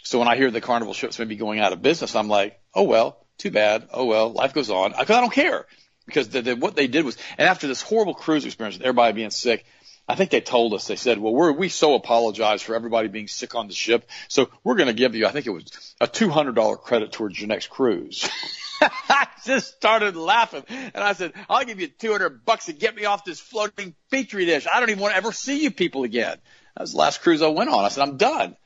So 0.03 0.19
when 0.19 0.29
I 0.29 0.37
hear 0.37 0.51
the 0.51 0.61
carnival 0.61 0.95
ships 0.95 1.19
may 1.19 1.27
be 1.27 1.37
going 1.37 1.61
out 1.61 1.73
of 1.73 1.81
business, 1.81 2.17
I'm 2.17 2.29
like, 2.29 2.61
oh 2.75 2.83
well, 2.83 3.22
too 3.43 3.51
bad. 3.51 3.89
Oh 3.93 4.05
well, 4.05 4.33
life 4.33 4.55
goes 4.55 4.71
on. 4.71 4.93
Because 4.93 5.17
I 5.17 5.21
don't 5.21 5.33
care. 5.33 5.67
Because 6.07 6.29
the, 6.29 6.43
the, 6.43 6.57
what 6.57 6.75
they 6.75 6.87
did 6.87 7.05
was, 7.05 7.17
and 7.39 7.49
after 7.49 7.67
this 7.67 7.83
horrible 7.83 8.15
cruise 8.15 8.45
experience, 8.45 8.77
with 8.77 8.87
everybody 8.87 9.13
being 9.13 9.31
sick, 9.31 9.65
I 10.09 10.17
think 10.17 10.31
they 10.31 10.41
told 10.41 10.75
us, 10.75 10.87
they 10.87 10.97
said, 10.97 11.19
well, 11.19 11.33
we're, 11.33 11.53
we 11.53 11.69
so 11.69 11.95
apologize 11.95 12.61
for 12.61 12.75
everybody 12.75 13.09
being 13.09 13.29
sick 13.29 13.55
on 13.55 13.69
the 13.69 13.75
ship. 13.75 14.09
So 14.29 14.51
we're 14.65 14.75
going 14.75 14.89
to 14.89 14.95
give 14.95 15.15
you, 15.15 15.27
I 15.27 15.31
think 15.31 15.47
it 15.47 15.51
was 15.51 15.95
a 16.01 16.09
$200 16.09 16.81
credit 16.81 17.13
towards 17.13 17.41
your 17.41 17.49
next 17.49 17.69
cruise. 17.69 18.29
I 18.81 19.29
just 19.45 19.77
started 19.77 20.17
laughing 20.17 20.65
and 20.69 21.05
I 21.05 21.13
said, 21.13 21.33
I'll 21.49 21.65
give 21.65 21.81
you 21.81 21.87
200 21.87 22.45
bucks 22.45 22.67
to 22.67 22.73
get 22.73 22.97
me 22.97 23.05
off 23.05 23.25
this 23.25 23.39
floating 23.39 23.95
petri 24.11 24.45
dish. 24.45 24.67
I 24.67 24.81
don't 24.81 24.91
even 24.91 25.01
want 25.01 25.13
to 25.13 25.19
ever 25.19 25.31
see 25.31 25.63
you 25.63 25.71
people 25.71 26.03
again. 26.03 26.37
That 26.75 26.81
was 26.81 26.93
the 26.93 26.99
last 26.99 27.23
cruise 27.23 27.43
I 27.43 27.49
went 27.49 27.71
on. 27.71 27.85
I 27.85 27.89
said, 27.89 28.03
I'm 28.03 28.17
done. 28.17 28.57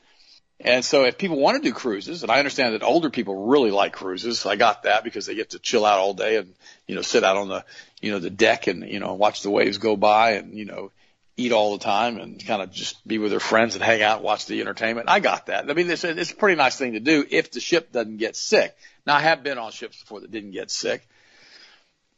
And 0.59 0.83
so 0.83 1.03
if 1.03 1.17
people 1.17 1.39
want 1.39 1.61
to 1.61 1.69
do 1.69 1.73
cruises, 1.73 2.23
and 2.23 2.31
I 2.31 2.39
understand 2.39 2.73
that 2.73 2.83
older 2.83 3.11
people 3.11 3.45
really 3.45 3.69
like 3.69 3.93
cruises, 3.93 4.45
I 4.45 4.55
got 4.55 4.83
that 4.83 5.03
because 5.03 5.27
they 5.27 5.35
get 5.35 5.51
to 5.51 5.59
chill 5.59 5.85
out 5.85 5.99
all 5.99 6.15
day 6.15 6.37
and, 6.37 6.53
you 6.87 6.95
know, 6.95 7.03
sit 7.03 7.23
out 7.23 7.37
on 7.37 7.47
the, 7.47 7.63
you 8.01 8.11
know, 8.11 8.19
the 8.19 8.31
deck 8.31 8.65
and, 8.65 8.87
you 8.87 8.99
know, 8.99 9.13
watch 9.13 9.43
the 9.43 9.51
waves 9.51 9.77
go 9.77 9.95
by 9.95 10.31
and, 10.31 10.55
you 10.55 10.65
know, 10.65 10.91
eat 11.37 11.51
all 11.51 11.77
the 11.77 11.83
time 11.83 12.17
and 12.17 12.43
kind 12.43 12.63
of 12.63 12.71
just 12.71 13.07
be 13.07 13.19
with 13.19 13.29
their 13.29 13.39
friends 13.39 13.75
and 13.75 13.83
hang 13.83 14.01
out, 14.01 14.23
watch 14.23 14.47
the 14.47 14.59
entertainment. 14.59 15.07
I 15.07 15.19
got 15.19 15.45
that. 15.45 15.69
I 15.69 15.73
mean, 15.73 15.89
it's, 15.91 16.03
it's 16.03 16.31
a 16.31 16.35
pretty 16.35 16.55
nice 16.55 16.75
thing 16.75 16.93
to 16.93 16.99
do 16.99 17.23
if 17.29 17.51
the 17.51 17.59
ship 17.59 17.91
doesn't 17.91 18.17
get 18.17 18.35
sick. 18.35 18.75
Now 19.05 19.15
I 19.15 19.19
have 19.19 19.43
been 19.43 19.59
on 19.59 19.71
ships 19.71 20.01
before 20.01 20.21
that 20.21 20.31
didn't 20.31 20.51
get 20.51 20.71
sick. 20.71 21.07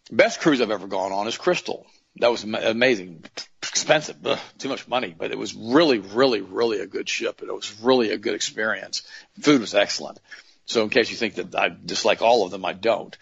Best 0.10 0.40
cruise 0.40 0.62
I've 0.62 0.72
ever 0.72 0.88
gone 0.88 1.12
on 1.12 1.28
is 1.28 1.38
Crystal. 1.38 1.86
That 2.20 2.32
was 2.32 2.44
amazing. 2.44 3.24
Expensive, 3.62 4.18
Ugh, 4.26 4.40
too 4.58 4.70
much 4.70 4.88
money, 4.88 5.16
but 5.18 5.32
it 5.32 5.38
was 5.38 5.54
really, 5.56 6.00
really, 6.00 6.42
really 6.42 6.80
a 6.80 6.88
good 6.88 7.08
ship. 7.08 7.42
and 7.42 7.50
It 7.50 7.54
was 7.54 7.80
really 7.82 8.12
a 8.12 8.18
good 8.18 8.36
experience. 8.36 9.04
Food 9.40 9.62
was 9.62 9.74
excellent. 9.74 10.20
So 10.66 10.84
in 10.84 10.90
case 10.90 11.10
you 11.10 11.16
think 11.16 11.36
that 11.36 11.56
I 11.56 11.70
dislike 11.70 12.22
all 12.22 12.46
of 12.46 12.52
them, 12.52 12.66
I 12.66 12.74
don't. 12.74 13.18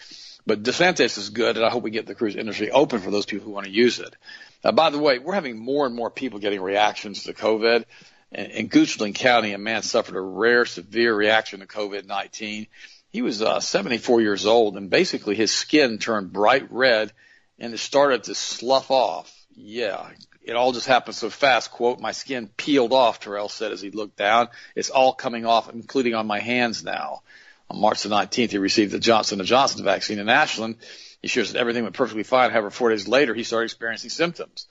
But 0.45 0.63
DeSantis 0.63 1.17
is 1.17 1.29
good, 1.29 1.57
and 1.57 1.65
I 1.65 1.69
hope 1.69 1.83
we 1.83 1.91
get 1.91 2.05
the 2.05 2.15
cruise 2.15 2.35
industry 2.35 2.71
open 2.71 2.99
for 2.99 3.11
those 3.11 3.25
people 3.25 3.45
who 3.45 3.51
want 3.51 3.65
to 3.65 3.71
use 3.71 3.99
it. 3.99 4.15
Uh, 4.63 4.71
by 4.71 4.89
the 4.89 4.97
way, 4.97 5.19
we're 5.19 5.33
having 5.33 5.57
more 5.57 5.85
and 5.85 5.95
more 5.95 6.09
people 6.09 6.39
getting 6.39 6.61
reactions 6.61 7.23
to 7.23 7.33
COVID. 7.33 7.85
In, 8.31 8.45
in 8.45 8.69
Goochland 8.69 9.15
County, 9.15 9.53
a 9.53 9.57
man 9.57 9.83
suffered 9.83 10.15
a 10.15 10.21
rare, 10.21 10.65
severe 10.65 11.13
reaction 11.13 11.59
to 11.59 11.67
COVID-19. 11.67 12.67
He 13.11 13.21
was 13.21 13.41
uh, 13.41 13.59
74 13.59 14.21
years 14.21 14.45
old, 14.45 14.77
and 14.77 14.89
basically 14.89 15.35
his 15.35 15.51
skin 15.51 15.99
turned 15.99 16.33
bright 16.33 16.71
red, 16.71 17.11
and 17.59 17.73
it 17.73 17.79
started 17.79 18.23
to 18.25 18.35
slough 18.35 18.91
off. 18.91 19.33
Yeah, 19.55 20.09
it 20.43 20.55
all 20.55 20.71
just 20.71 20.87
happened 20.87 21.15
so 21.15 21.29
fast. 21.29 21.71
Quote, 21.71 21.99
my 21.99 22.11
skin 22.11 22.47
peeled 22.55 22.93
off, 22.93 23.19
Terrell 23.19 23.49
said 23.49 23.71
as 23.71 23.81
he 23.81 23.91
looked 23.91 24.17
down. 24.17 24.49
It's 24.75 24.89
all 24.89 25.13
coming 25.13 25.45
off, 25.45 25.73
including 25.73 26.15
on 26.15 26.27
my 26.27 26.39
hands 26.39 26.83
now. 26.83 27.21
On 27.69 27.81
March 27.81 28.03
the 28.03 28.09
19th, 28.09 28.51
he 28.51 28.57
received 28.57 28.91
the 28.91 28.99
Johnson 28.99 29.43
& 29.43 29.45
Johnson 29.45 29.83
vaccine 29.83 30.19
in 30.19 30.29
Ashland. 30.29 30.77
He 31.21 31.27
shares 31.27 31.51
that 31.51 31.59
everything 31.59 31.83
went 31.83 31.95
perfectly 31.95 32.23
fine. 32.23 32.51
However, 32.51 32.69
four 32.69 32.91
days 32.91 33.07
later, 33.07 33.33
he 33.33 33.43
started 33.43 33.65
experiencing 33.65 34.09
symptoms. 34.09 34.67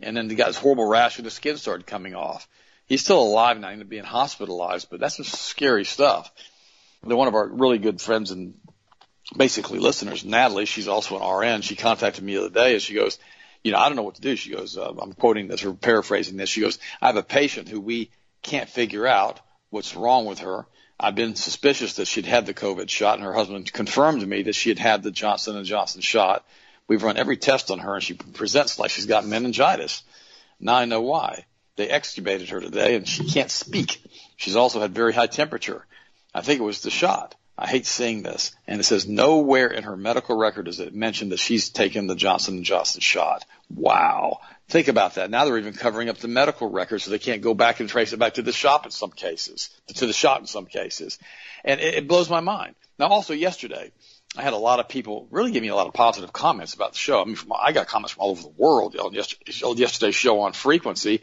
And 0.00 0.16
then 0.16 0.28
he 0.28 0.36
got 0.36 0.48
this 0.48 0.58
horrible 0.58 0.86
rash 0.86 1.16
and 1.16 1.24
his 1.24 1.34
skin 1.34 1.56
started 1.56 1.86
coming 1.86 2.14
off. 2.14 2.46
He's 2.86 3.02
still 3.02 3.20
alive 3.20 3.58
now, 3.58 3.68
ended 3.68 3.86
up 3.86 3.90
being 3.90 4.04
hospitalized, 4.04 4.88
but 4.90 5.00
that's 5.00 5.16
some 5.16 5.24
scary 5.24 5.84
stuff. 5.84 6.30
And 7.02 7.12
one 7.12 7.26
of 7.26 7.34
our 7.34 7.46
really 7.48 7.78
good 7.78 8.00
friends 8.00 8.30
and 8.30 8.54
basically 9.34 9.78
listeners, 9.78 10.24
Natalie, 10.24 10.66
she's 10.66 10.88
also 10.88 11.18
an 11.18 11.38
RN. 11.38 11.62
She 11.62 11.76
contacted 11.76 12.22
me 12.22 12.34
the 12.34 12.40
other 12.46 12.54
day 12.54 12.74
and 12.74 12.82
she 12.82 12.94
goes, 12.94 13.18
you 13.64 13.72
know, 13.72 13.78
I 13.78 13.88
don't 13.88 13.96
know 13.96 14.02
what 14.02 14.14
to 14.16 14.20
do. 14.20 14.36
She 14.36 14.50
goes, 14.50 14.76
uh, 14.76 14.92
I'm 15.00 15.12
quoting 15.12 15.48
this 15.48 15.64
or 15.64 15.72
paraphrasing 15.72 16.36
this. 16.36 16.48
She 16.48 16.60
goes, 16.60 16.78
I 17.00 17.06
have 17.06 17.16
a 17.16 17.22
patient 17.22 17.68
who 17.68 17.80
we 17.80 18.10
can't 18.42 18.68
figure 18.68 19.06
out 19.06 19.40
what's 19.70 19.96
wrong 19.96 20.24
with 20.26 20.40
her. 20.40 20.66
I've 20.98 21.14
been 21.14 21.34
suspicious 21.34 21.94
that 21.94 22.06
she'd 22.06 22.24
had 22.24 22.46
the 22.46 22.54
COVID 22.54 22.88
shot, 22.88 23.16
and 23.16 23.24
her 23.24 23.34
husband 23.34 23.70
confirmed 23.70 24.20
to 24.20 24.26
me 24.26 24.42
that 24.42 24.54
she 24.54 24.70
had 24.70 24.78
had 24.78 25.02
the 25.02 25.10
Johnson 25.10 25.56
and 25.56 25.66
Johnson 25.66 26.00
shot. 26.00 26.46
We've 26.88 27.02
run 27.02 27.18
every 27.18 27.36
test 27.36 27.70
on 27.70 27.80
her, 27.80 27.94
and 27.94 28.02
she 28.02 28.14
presents 28.14 28.78
like 28.78 28.90
she's 28.90 29.06
got 29.06 29.26
meningitis. 29.26 30.02
Now 30.58 30.76
I 30.76 30.84
know 30.86 31.02
why. 31.02 31.44
They 31.76 31.88
extubated 31.88 32.48
her 32.48 32.60
today, 32.60 32.94
and 32.94 33.06
she 33.06 33.24
can't 33.24 33.50
speak. 33.50 34.00
She's 34.36 34.56
also 34.56 34.80
had 34.80 34.94
very 34.94 35.12
high 35.12 35.26
temperature. 35.26 35.84
I 36.32 36.40
think 36.40 36.60
it 36.60 36.64
was 36.64 36.80
the 36.80 36.90
shot. 36.90 37.34
I 37.58 37.66
hate 37.66 37.86
seeing 37.86 38.22
this. 38.22 38.54
And 38.66 38.80
it 38.80 38.84
says 38.84 39.08
nowhere 39.08 39.68
in 39.68 39.84
her 39.84 39.96
medical 39.96 40.36
record 40.36 40.66
does 40.66 40.80
it 40.80 40.94
mention 40.94 41.30
that 41.30 41.38
she's 41.38 41.70
taken 41.70 42.06
the 42.06 42.14
Johnson 42.14 42.56
and 42.56 42.64
Johnson 42.64 43.00
shot. 43.00 43.44
Wow. 43.74 44.40
Think 44.68 44.88
about 44.88 45.14
that. 45.14 45.30
Now 45.30 45.44
they're 45.44 45.58
even 45.58 45.72
covering 45.72 46.08
up 46.08 46.18
the 46.18 46.28
medical 46.28 46.68
record 46.68 47.00
so 47.00 47.10
they 47.10 47.18
can't 47.18 47.40
go 47.40 47.54
back 47.54 47.80
and 47.80 47.88
trace 47.88 48.12
it 48.12 48.18
back 48.18 48.34
to 48.34 48.42
the 48.42 48.52
shop 48.52 48.84
in 48.84 48.90
some 48.90 49.10
cases, 49.10 49.70
to 49.94 50.06
the 50.06 50.12
shot 50.12 50.40
in 50.40 50.46
some 50.46 50.66
cases. 50.66 51.18
And 51.64 51.80
it, 51.80 51.94
it 51.94 52.08
blows 52.08 52.28
my 52.28 52.40
mind. 52.40 52.74
Now 52.98 53.06
also 53.06 53.32
yesterday, 53.32 53.92
I 54.36 54.42
had 54.42 54.52
a 54.52 54.58
lot 54.58 54.80
of 54.80 54.88
people 54.88 55.28
really 55.30 55.50
give 55.50 55.62
me 55.62 55.68
a 55.68 55.74
lot 55.74 55.86
of 55.86 55.94
positive 55.94 56.32
comments 56.32 56.74
about 56.74 56.92
the 56.92 56.98
show. 56.98 57.22
I 57.22 57.24
mean, 57.24 57.36
from, 57.36 57.52
I 57.58 57.72
got 57.72 57.86
comments 57.86 58.12
from 58.12 58.22
all 58.22 58.30
over 58.32 58.42
the 58.42 58.48
world 58.48 58.96
on 58.96 59.14
yesterday's 59.14 60.14
show 60.14 60.40
on 60.40 60.52
frequency. 60.52 61.22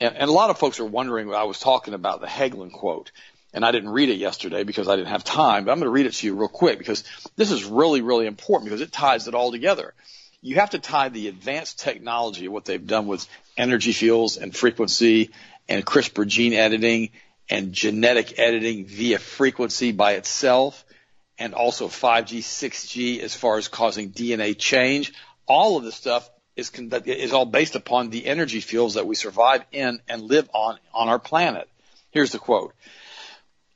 And, 0.00 0.16
and 0.16 0.28
a 0.28 0.32
lot 0.32 0.50
of 0.50 0.58
folks 0.58 0.80
are 0.80 0.84
wondering 0.84 1.28
what 1.28 1.36
I 1.36 1.44
was 1.44 1.58
talking 1.58 1.94
about 1.94 2.20
the 2.20 2.26
Hagelin 2.26 2.72
quote. 2.72 3.12
And 3.52 3.64
I 3.64 3.72
didn't 3.72 3.90
read 3.90 4.10
it 4.10 4.18
yesterday 4.18 4.62
because 4.62 4.88
I 4.88 4.96
didn't 4.96 5.08
have 5.08 5.24
time, 5.24 5.64
but 5.64 5.72
I'm 5.72 5.78
going 5.78 5.86
to 5.86 5.90
read 5.90 6.06
it 6.06 6.12
to 6.12 6.26
you 6.26 6.34
real 6.34 6.48
quick 6.48 6.78
because 6.78 7.04
this 7.36 7.50
is 7.50 7.64
really, 7.64 8.00
really 8.00 8.26
important 8.26 8.70
because 8.70 8.80
it 8.80 8.92
ties 8.92 9.26
it 9.26 9.34
all 9.34 9.50
together 9.50 9.94
you 10.42 10.56
have 10.56 10.70
to 10.70 10.78
tie 10.78 11.08
the 11.08 11.28
advanced 11.28 11.80
technology, 11.80 12.46
of 12.46 12.52
what 12.52 12.64
they've 12.64 12.86
done 12.86 13.06
with 13.06 13.26
energy 13.56 13.92
fields 13.92 14.36
and 14.36 14.56
frequency 14.56 15.30
and 15.68 15.84
CRISPR 15.84 16.26
gene 16.26 16.54
editing 16.54 17.10
and 17.48 17.72
genetic 17.72 18.38
editing 18.38 18.86
via 18.86 19.18
frequency 19.18 19.92
by 19.92 20.12
itself 20.12 20.84
and 21.38 21.54
also 21.54 21.88
5G, 21.88 22.38
6G 22.38 23.20
as 23.20 23.34
far 23.34 23.58
as 23.58 23.68
causing 23.68 24.12
DNA 24.12 24.56
change. 24.56 25.12
All 25.46 25.76
of 25.76 25.84
this 25.84 25.94
stuff 25.94 26.28
is, 26.56 26.70
is 27.04 27.32
all 27.32 27.46
based 27.46 27.76
upon 27.76 28.10
the 28.10 28.26
energy 28.26 28.60
fields 28.60 28.94
that 28.94 29.06
we 29.06 29.14
survive 29.14 29.64
in 29.72 30.00
and 30.08 30.22
live 30.22 30.48
on 30.54 30.78
on 30.94 31.08
our 31.08 31.18
planet. 31.18 31.68
Here's 32.10 32.32
the 32.32 32.38
quote. 32.38 32.74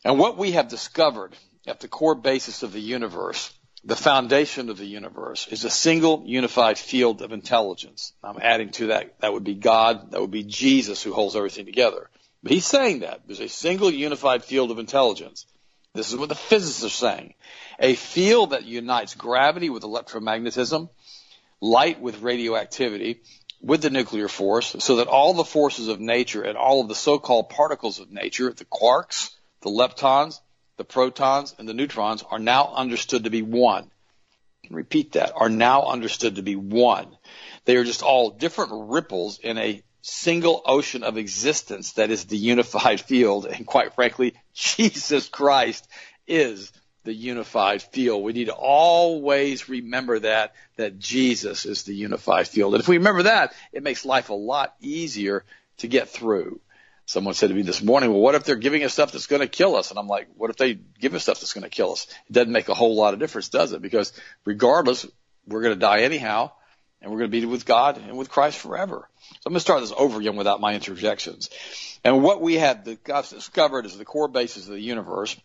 And 0.05 0.19
what 0.19 0.37
we 0.37 0.53
have 0.53 0.69
discovered 0.69 1.35
at 1.67 1.81
the 1.81 1.89
core 1.89 2.15
basis 2.15 2.63
of 2.63 2.73
the 2.73 2.81
universe 2.81 3.53
the 3.87 3.97
foundation 3.97 4.71
of 4.71 4.79
the 4.79 4.87
universe 4.87 5.47
is 5.49 5.65
a 5.65 5.71
single 5.71 6.23
unified 6.25 6.79
field 6.79 7.21
of 7.21 7.33
intelligence. 7.33 8.15
I'm 8.23 8.39
adding 8.41 8.71
to 8.73 8.87
that, 8.89 9.21
that 9.21 9.33
would 9.33 9.45
be 9.45 9.55
God, 9.55 10.13
that 10.13 10.21
would 10.21 10.31
be 10.31 10.43
Jesus 10.43 11.03
who 11.03 11.13
holds 11.13 11.37
everything 11.37 11.67
together. 11.67 12.09
But 12.43 12.53
he's 12.53 12.67
saying 12.67 13.01
that. 13.01 13.23
There's 13.27 13.41
a 13.41 13.49
single 13.49 13.91
unified 13.91 14.43
field 14.43 14.71
of 14.71 14.79
intelligence. 14.79 15.47
This 15.95 16.11
is 16.11 16.17
what 16.17 16.31
the 16.31 16.35
physicists 16.35 16.85
are 16.85 16.89
saying. 16.89 17.35
A 17.79 17.95
field 17.95 18.51
that 18.51 18.65
unites 18.65 19.15
gravity 19.15 19.69
with 19.69 19.83
electromagnetism, 19.83 20.89
light 21.61 22.01
with 22.01 22.23
radioactivity, 22.23 23.21
with 23.61 23.83
the 23.83 23.91
nuclear 23.91 24.29
force, 24.29 24.77
so 24.79 24.97
that 24.97 25.09
all 25.09 25.35
the 25.35 25.45
forces 25.45 25.89
of 25.89 26.01
nature 26.01 26.43
and 26.43 26.57
all 26.57 26.81
of 26.81 26.89
the 26.89 26.95
so-called 26.95 27.51
particles 27.51 28.01
of 28.01 28.11
nature, 28.11 28.51
the 28.51 28.65
quarks, 28.65 29.31
the 29.65 29.71
leptons, 29.71 30.41
the 30.77 30.85
protons 30.85 31.55
and 31.59 31.69
the 31.69 31.75
neutrons 31.75 32.23
are 32.23 32.39
now 32.39 32.73
understood 32.75 33.25
to 33.25 33.31
be 33.31 33.43
one. 33.43 33.91
Repeat 34.71 35.13
that, 35.13 35.33
are 35.35 35.49
now 35.49 35.87
understood 35.87 36.37
to 36.37 36.43
be 36.43 36.55
one. 36.55 37.17
They 37.65 37.77
are 37.77 37.85
just 37.85 38.03
all 38.03 38.31
different 38.31 38.91
ripples 38.91 39.39
in 39.39 39.59
a 39.59 39.83
single 40.03 40.63
ocean 40.67 41.03
of 41.03 41.17
existence 41.17 41.93
that 41.95 42.11
is 42.11 42.27
the 42.27 42.37
unified 42.37 43.01
field. 43.01 43.47
And 43.47 43.67
quite 43.67 43.95
frankly, 43.95 44.35
Jesus 44.55 45.29
Christ 45.29 45.89
is 46.27 46.71
the 47.05 47.15
unified 47.15 47.83
field. 47.83 48.23
We 48.23 48.33
need 48.33 48.47
to 48.47 48.55
always 48.55 49.69
remember 49.69 50.19
that, 50.21 50.55
that 50.77 50.99
Jesus 50.99 51.65
is 51.65 51.85
the 51.85 51.95
unified 51.95 52.49
field. 52.49 52.75
And 52.75 52.83
if 52.83 52.89
we 52.89 52.99
remember 52.99 53.25
that, 53.25 53.55
it 53.73 53.83
makes 53.83 54.05
life 54.05 54.29
a 54.29 54.35
lot 54.35 54.75
easier 54.81 55.45
to 55.79 55.89
get 55.89 56.09
through. 56.09 56.61
Someone 57.07 57.35
said 57.35 57.51
to 57.51 57.55
me 57.55 57.63
this 57.63 57.83
morning, 57.83 58.11
well, 58.11 58.21
what 58.21 58.35
if 58.35 58.45
they're 58.45 58.57
giving 58.57 58.83
us 58.83 58.95
stuff 58.95 59.13
that's 59.13 59.27
going 59.27 59.43
to 59.43 59.49
kill 59.49 59.77
us? 59.77 59.91
And 59.91 59.99
I'm 59.99 60.07
like, 60.07 60.29
what 60.37 60.51
if 60.51 60.57
they 60.57 60.75
give 60.75 61.15
us 61.15 61.23
stuff 61.23 61.41
that's 61.41 61.53
going 61.53 61.65
to 61.65 61.71
kill 61.71 61.93
us? 61.93 62.07
It 62.29 62.33
doesn't 62.33 62.53
make 62.53 62.69
a 62.69 62.75
whole 62.75 62.97
lot 62.97 63.13
of 63.13 63.21
difference, 63.21 63.51
does 63.51 63.73
it? 63.73 63.83
Because 63.83 64.13
regardless, 64.47 65.07
we're 65.47 65.61
going 65.61 65.75
to 65.75 65.81
die 65.81 66.01
anyhow, 66.01 66.53
and 67.03 67.11
we're 67.11 67.19
going 67.19 67.31
to 67.31 67.41
be 67.41 67.45
with 67.45 67.67
God 67.67 67.99
and 67.99 68.17
with 68.17 68.31
Christ 68.31 68.59
forever. 68.59 69.09
So 69.21 69.37
I'm 69.47 69.53
going 69.53 69.57
to 69.57 69.61
start 69.61 69.83
this 69.83 69.93
over 69.95 70.19
again 70.19 70.37
without 70.37 70.63
my 70.63 70.75
interjections. 70.75 71.51
And 72.03 72.23
what 72.23 72.41
we 72.41 72.55
have 72.55 72.85
discovered 72.85 73.85
is 73.85 73.99
the 73.99 74.05
core 74.07 74.29
basis 74.29 74.67
of 74.67 74.73
the 74.73 74.81
universe 74.81 75.39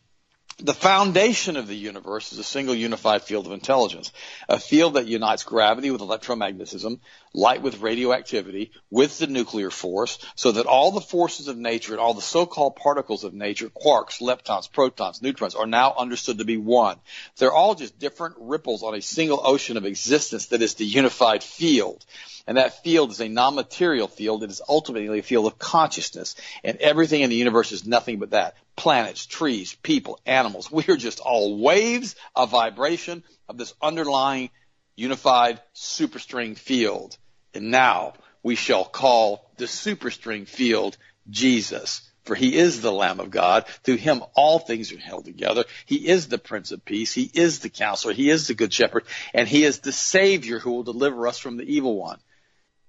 the 0.61 0.73
foundation 0.73 1.55
of 1.55 1.67
the 1.67 1.75
universe 1.75 2.33
is 2.33 2.39
a 2.39 2.43
single 2.43 2.75
unified 2.75 3.23
field 3.23 3.45
of 3.45 3.53
intelligence, 3.53 4.11
a 4.47 4.59
field 4.59 4.95
that 4.95 5.07
unites 5.07 5.43
gravity 5.43 5.89
with 5.89 6.01
electromagnetism, 6.01 6.99
light 7.33 7.61
with 7.61 7.79
radioactivity, 7.79 8.71
with 8.89 9.17
the 9.19 9.27
nuclear 9.27 9.69
force, 9.69 10.19
so 10.35 10.51
that 10.51 10.65
all 10.65 10.91
the 10.91 11.01
forces 11.01 11.47
of 11.47 11.57
nature 11.57 11.93
and 11.93 12.01
all 12.01 12.13
the 12.13 12.21
so-called 12.21 12.75
particles 12.75 13.23
of 13.23 13.33
nature, 13.33 13.69
quarks, 13.69 14.21
leptons, 14.21 14.71
protons, 14.71 15.21
neutrons, 15.21 15.55
are 15.55 15.67
now 15.67 15.93
understood 15.97 16.39
to 16.39 16.45
be 16.45 16.57
one. 16.57 16.97
They're 17.37 17.53
all 17.53 17.75
just 17.75 17.97
different 17.97 18.35
ripples 18.39 18.83
on 18.83 18.95
a 18.95 19.01
single 19.01 19.41
ocean 19.43 19.77
of 19.77 19.85
existence 19.85 20.47
that 20.47 20.61
is 20.61 20.73
the 20.73 20.85
unified 20.85 21.43
field. 21.43 22.05
And 22.47 22.57
that 22.57 22.83
field 22.83 23.11
is 23.11 23.21
a 23.21 23.29
non-material 23.29 24.07
field. 24.07 24.43
It 24.43 24.49
is 24.49 24.61
ultimately 24.67 25.19
a 25.19 25.23
field 25.23 25.45
of 25.45 25.59
consciousness. 25.59 26.35
And 26.63 26.77
everything 26.79 27.21
in 27.21 27.29
the 27.29 27.35
universe 27.35 27.71
is 27.71 27.85
nothing 27.85 28.17
but 28.17 28.31
that. 28.31 28.55
Planets, 28.79 29.25
trees, 29.25 29.75
people, 29.75 30.21
animals. 30.25 30.71
We 30.79 30.85
are 30.87 30.95
just 30.95 31.19
all 31.19 31.57
waves 31.59 32.15
of 32.33 32.51
vibration 32.51 33.25
of 33.49 33.57
this 33.57 33.73
underlying 33.81 34.51
unified 34.95 35.59
superstring 35.75 36.57
field. 36.57 37.17
And 37.53 37.71
now 37.71 38.13
we 38.41 38.55
shall 38.55 38.85
call 38.85 39.51
the 39.57 39.65
superstring 39.65 40.47
field 40.47 40.97
Jesus. 41.29 42.09
For 42.23 42.35
he 42.35 42.55
is 42.55 42.79
the 42.79 42.91
Lamb 42.91 43.19
of 43.19 43.31
God. 43.31 43.65
Through 43.83 43.97
him 43.97 44.23
all 44.33 44.59
things 44.59 44.93
are 44.93 44.97
held 44.97 45.25
together. 45.25 45.65
He 45.85 46.07
is 46.07 46.29
the 46.29 46.37
Prince 46.37 46.71
of 46.71 46.85
Peace. 46.85 47.13
He 47.13 47.29
is 47.33 47.59
the 47.59 47.69
Counselor. 47.69 48.13
He 48.13 48.29
is 48.29 48.47
the 48.47 48.53
Good 48.53 48.71
Shepherd. 48.71 49.03
And 49.33 49.45
he 49.45 49.65
is 49.65 49.79
the 49.79 49.91
Savior 49.91 50.57
who 50.57 50.71
will 50.71 50.83
deliver 50.83 51.27
us 51.27 51.37
from 51.37 51.57
the 51.57 51.69
evil 51.69 51.97
one. 51.97 52.19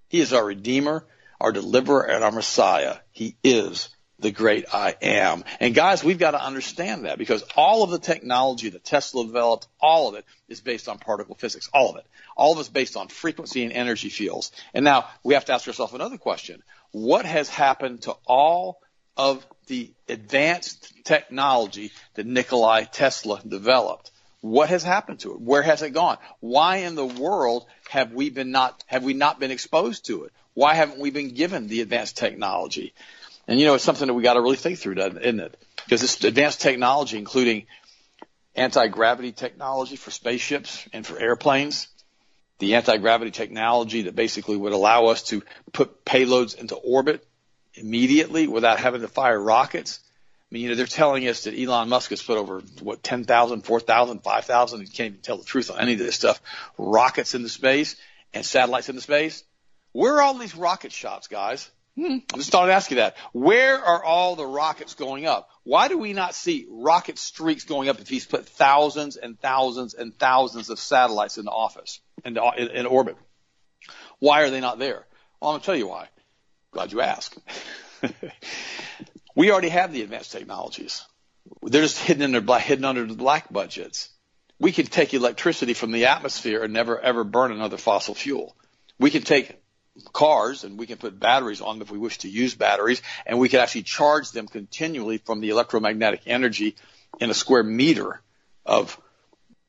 He 0.08 0.20
is 0.20 0.32
our 0.32 0.44
Redeemer, 0.44 1.04
our 1.40 1.50
Deliverer, 1.50 2.02
and 2.02 2.22
our 2.22 2.30
Messiah. 2.30 2.98
He 3.10 3.36
is 3.42 3.88
the 4.20 4.30
great 4.30 4.66
I 4.72 4.94
am. 5.02 5.44
And 5.60 5.74
guys, 5.74 6.04
we've 6.04 6.18
got 6.18 6.32
to 6.32 6.42
understand 6.42 7.04
that 7.04 7.18
because 7.18 7.42
all 7.56 7.82
of 7.82 7.90
the 7.90 7.98
technology 7.98 8.70
that 8.70 8.84
Tesla 8.84 9.24
developed, 9.24 9.68
all 9.80 10.08
of 10.08 10.14
it 10.14 10.24
is 10.48 10.60
based 10.60 10.88
on 10.88 10.98
particle 10.98 11.34
physics. 11.34 11.68
All 11.72 11.90
of 11.90 11.96
it. 11.96 12.06
All 12.36 12.52
of 12.52 12.58
it's 12.58 12.68
based 12.68 12.96
on 12.96 13.08
frequency 13.08 13.64
and 13.64 13.72
energy 13.72 14.08
fields. 14.08 14.52
And 14.74 14.84
now 14.84 15.08
we 15.22 15.34
have 15.34 15.44
to 15.46 15.54
ask 15.54 15.66
ourselves 15.66 15.94
another 15.94 16.18
question. 16.18 16.62
What 16.92 17.24
has 17.24 17.48
happened 17.48 18.02
to 18.02 18.16
all 18.26 18.80
of 19.16 19.46
the 19.66 19.92
advanced 20.08 20.92
technology 21.04 21.92
that 22.14 22.26
Nikolai 22.26 22.84
Tesla 22.84 23.40
developed? 23.46 24.10
What 24.40 24.70
has 24.70 24.82
happened 24.82 25.20
to 25.20 25.32
it? 25.32 25.40
Where 25.40 25.62
has 25.62 25.82
it 25.82 25.90
gone? 25.90 26.16
Why 26.40 26.78
in 26.78 26.94
the 26.94 27.06
world 27.06 27.66
have 27.90 28.12
we 28.12 28.30
been 28.30 28.50
not 28.50 28.82
have 28.86 29.04
we 29.04 29.12
not 29.12 29.38
been 29.38 29.50
exposed 29.50 30.06
to 30.06 30.24
it? 30.24 30.32
Why 30.54 30.74
haven't 30.74 30.98
we 30.98 31.10
been 31.10 31.34
given 31.34 31.68
the 31.68 31.82
advanced 31.82 32.16
technology? 32.16 32.94
And 33.50 33.58
you 33.58 33.66
know, 33.66 33.74
it's 33.74 33.82
something 33.82 34.06
that 34.06 34.14
we 34.14 34.22
got 34.22 34.34
to 34.34 34.40
really 34.40 34.54
think 34.54 34.78
through, 34.78 34.96
isn't 34.96 35.40
it? 35.40 35.60
Because 35.84 36.00
this 36.00 36.22
advanced 36.22 36.60
technology, 36.60 37.18
including 37.18 37.66
anti-gravity 38.54 39.32
technology 39.32 39.96
for 39.96 40.12
spaceships 40.12 40.88
and 40.92 41.04
for 41.04 41.18
airplanes, 41.18 41.88
the 42.60 42.76
anti-gravity 42.76 43.32
technology 43.32 44.02
that 44.02 44.14
basically 44.14 44.56
would 44.56 44.72
allow 44.72 45.06
us 45.06 45.24
to 45.24 45.42
put 45.72 46.04
payloads 46.04 46.56
into 46.56 46.76
orbit 46.76 47.26
immediately 47.74 48.46
without 48.46 48.78
having 48.78 49.00
to 49.00 49.08
fire 49.08 49.42
rockets. 49.42 49.98
I 50.04 50.54
mean, 50.54 50.62
you 50.62 50.68
know, 50.68 50.76
they're 50.76 50.86
telling 50.86 51.26
us 51.26 51.42
that 51.44 51.58
Elon 51.58 51.88
Musk 51.88 52.10
has 52.10 52.22
put 52.22 52.38
over, 52.38 52.60
what, 52.82 53.02
10,000, 53.02 53.62
4,000, 53.62 54.22
5,000, 54.22 54.80
you 54.80 54.86
can't 54.86 55.08
even 55.08 55.22
tell 55.22 55.38
the 55.38 55.44
truth 55.44 55.72
on 55.72 55.80
any 55.80 55.94
of 55.94 55.98
this 55.98 56.14
stuff, 56.14 56.40
rockets 56.78 57.34
into 57.34 57.48
space 57.48 57.96
and 58.32 58.46
satellites 58.46 58.88
into 58.88 59.00
space. 59.00 59.42
Where 59.90 60.18
are 60.18 60.22
all 60.22 60.34
these 60.34 60.54
rocket 60.54 60.92
shots, 60.92 61.26
guys? 61.26 61.68
Hmm. 62.00 62.18
Just 62.34 62.48
starting 62.48 62.70
to 62.70 62.74
ask 62.74 62.90
you 62.90 62.96
that. 62.96 63.16
Where 63.32 63.78
are 63.78 64.02
all 64.02 64.34
the 64.34 64.46
rockets 64.46 64.94
going 64.94 65.26
up? 65.26 65.50
Why 65.64 65.88
do 65.88 65.98
we 65.98 66.14
not 66.14 66.34
see 66.34 66.66
rocket 66.70 67.18
streaks 67.18 67.64
going 67.64 67.90
up 67.90 68.00
if 68.00 68.08
he's 68.08 68.24
put 68.24 68.46
thousands 68.46 69.16
and 69.16 69.38
thousands 69.38 69.92
and 69.92 70.18
thousands 70.18 70.70
of 70.70 70.78
satellites 70.78 71.36
in 71.36 71.44
the 71.44 71.50
office, 71.50 72.00
in, 72.24 72.38
in, 72.56 72.68
in 72.68 72.86
orbit? 72.86 73.16
Why 74.18 74.42
are 74.42 74.50
they 74.50 74.60
not 74.60 74.78
there? 74.78 75.04
Well, 75.40 75.50
I'm 75.50 75.60
to 75.60 75.66
tell 75.66 75.76
you 75.76 75.88
why. 75.88 76.08
Glad 76.72 76.92
you 76.92 77.02
asked. 77.02 77.38
We 79.34 79.50
already 79.50 79.68
have 79.68 79.92
the 79.92 80.02
advanced 80.02 80.32
technologies. 80.32 81.04
They're 81.62 81.82
just 81.82 81.98
hidden 81.98 82.32
their 82.32 82.58
hidden 82.58 82.84
under 82.84 83.06
the 83.06 83.14
black 83.14 83.52
budgets. 83.52 84.10
We 84.58 84.72
can 84.72 84.86
take 84.86 85.14
electricity 85.14 85.72
from 85.72 85.92
the 85.92 86.06
atmosphere 86.06 86.62
and 86.62 86.72
never 86.72 86.98
ever 87.00 87.24
burn 87.24 87.52
another 87.52 87.78
fossil 87.78 88.14
fuel. 88.14 88.56
We 88.98 89.10
can 89.10 89.22
take 89.22 89.59
cars 90.12 90.64
and 90.64 90.78
we 90.78 90.86
can 90.86 90.98
put 90.98 91.18
batteries 91.18 91.60
on 91.60 91.78
them 91.78 91.86
if 91.86 91.90
we 91.90 91.98
wish 91.98 92.18
to 92.18 92.28
use 92.28 92.54
batteries 92.54 93.02
and 93.26 93.38
we 93.38 93.48
can 93.48 93.60
actually 93.60 93.82
charge 93.82 94.30
them 94.32 94.46
continually 94.46 95.18
from 95.18 95.40
the 95.40 95.50
electromagnetic 95.50 96.22
energy 96.26 96.76
in 97.20 97.30
a 97.30 97.34
square 97.34 97.62
meter 97.62 98.20
of 98.64 99.00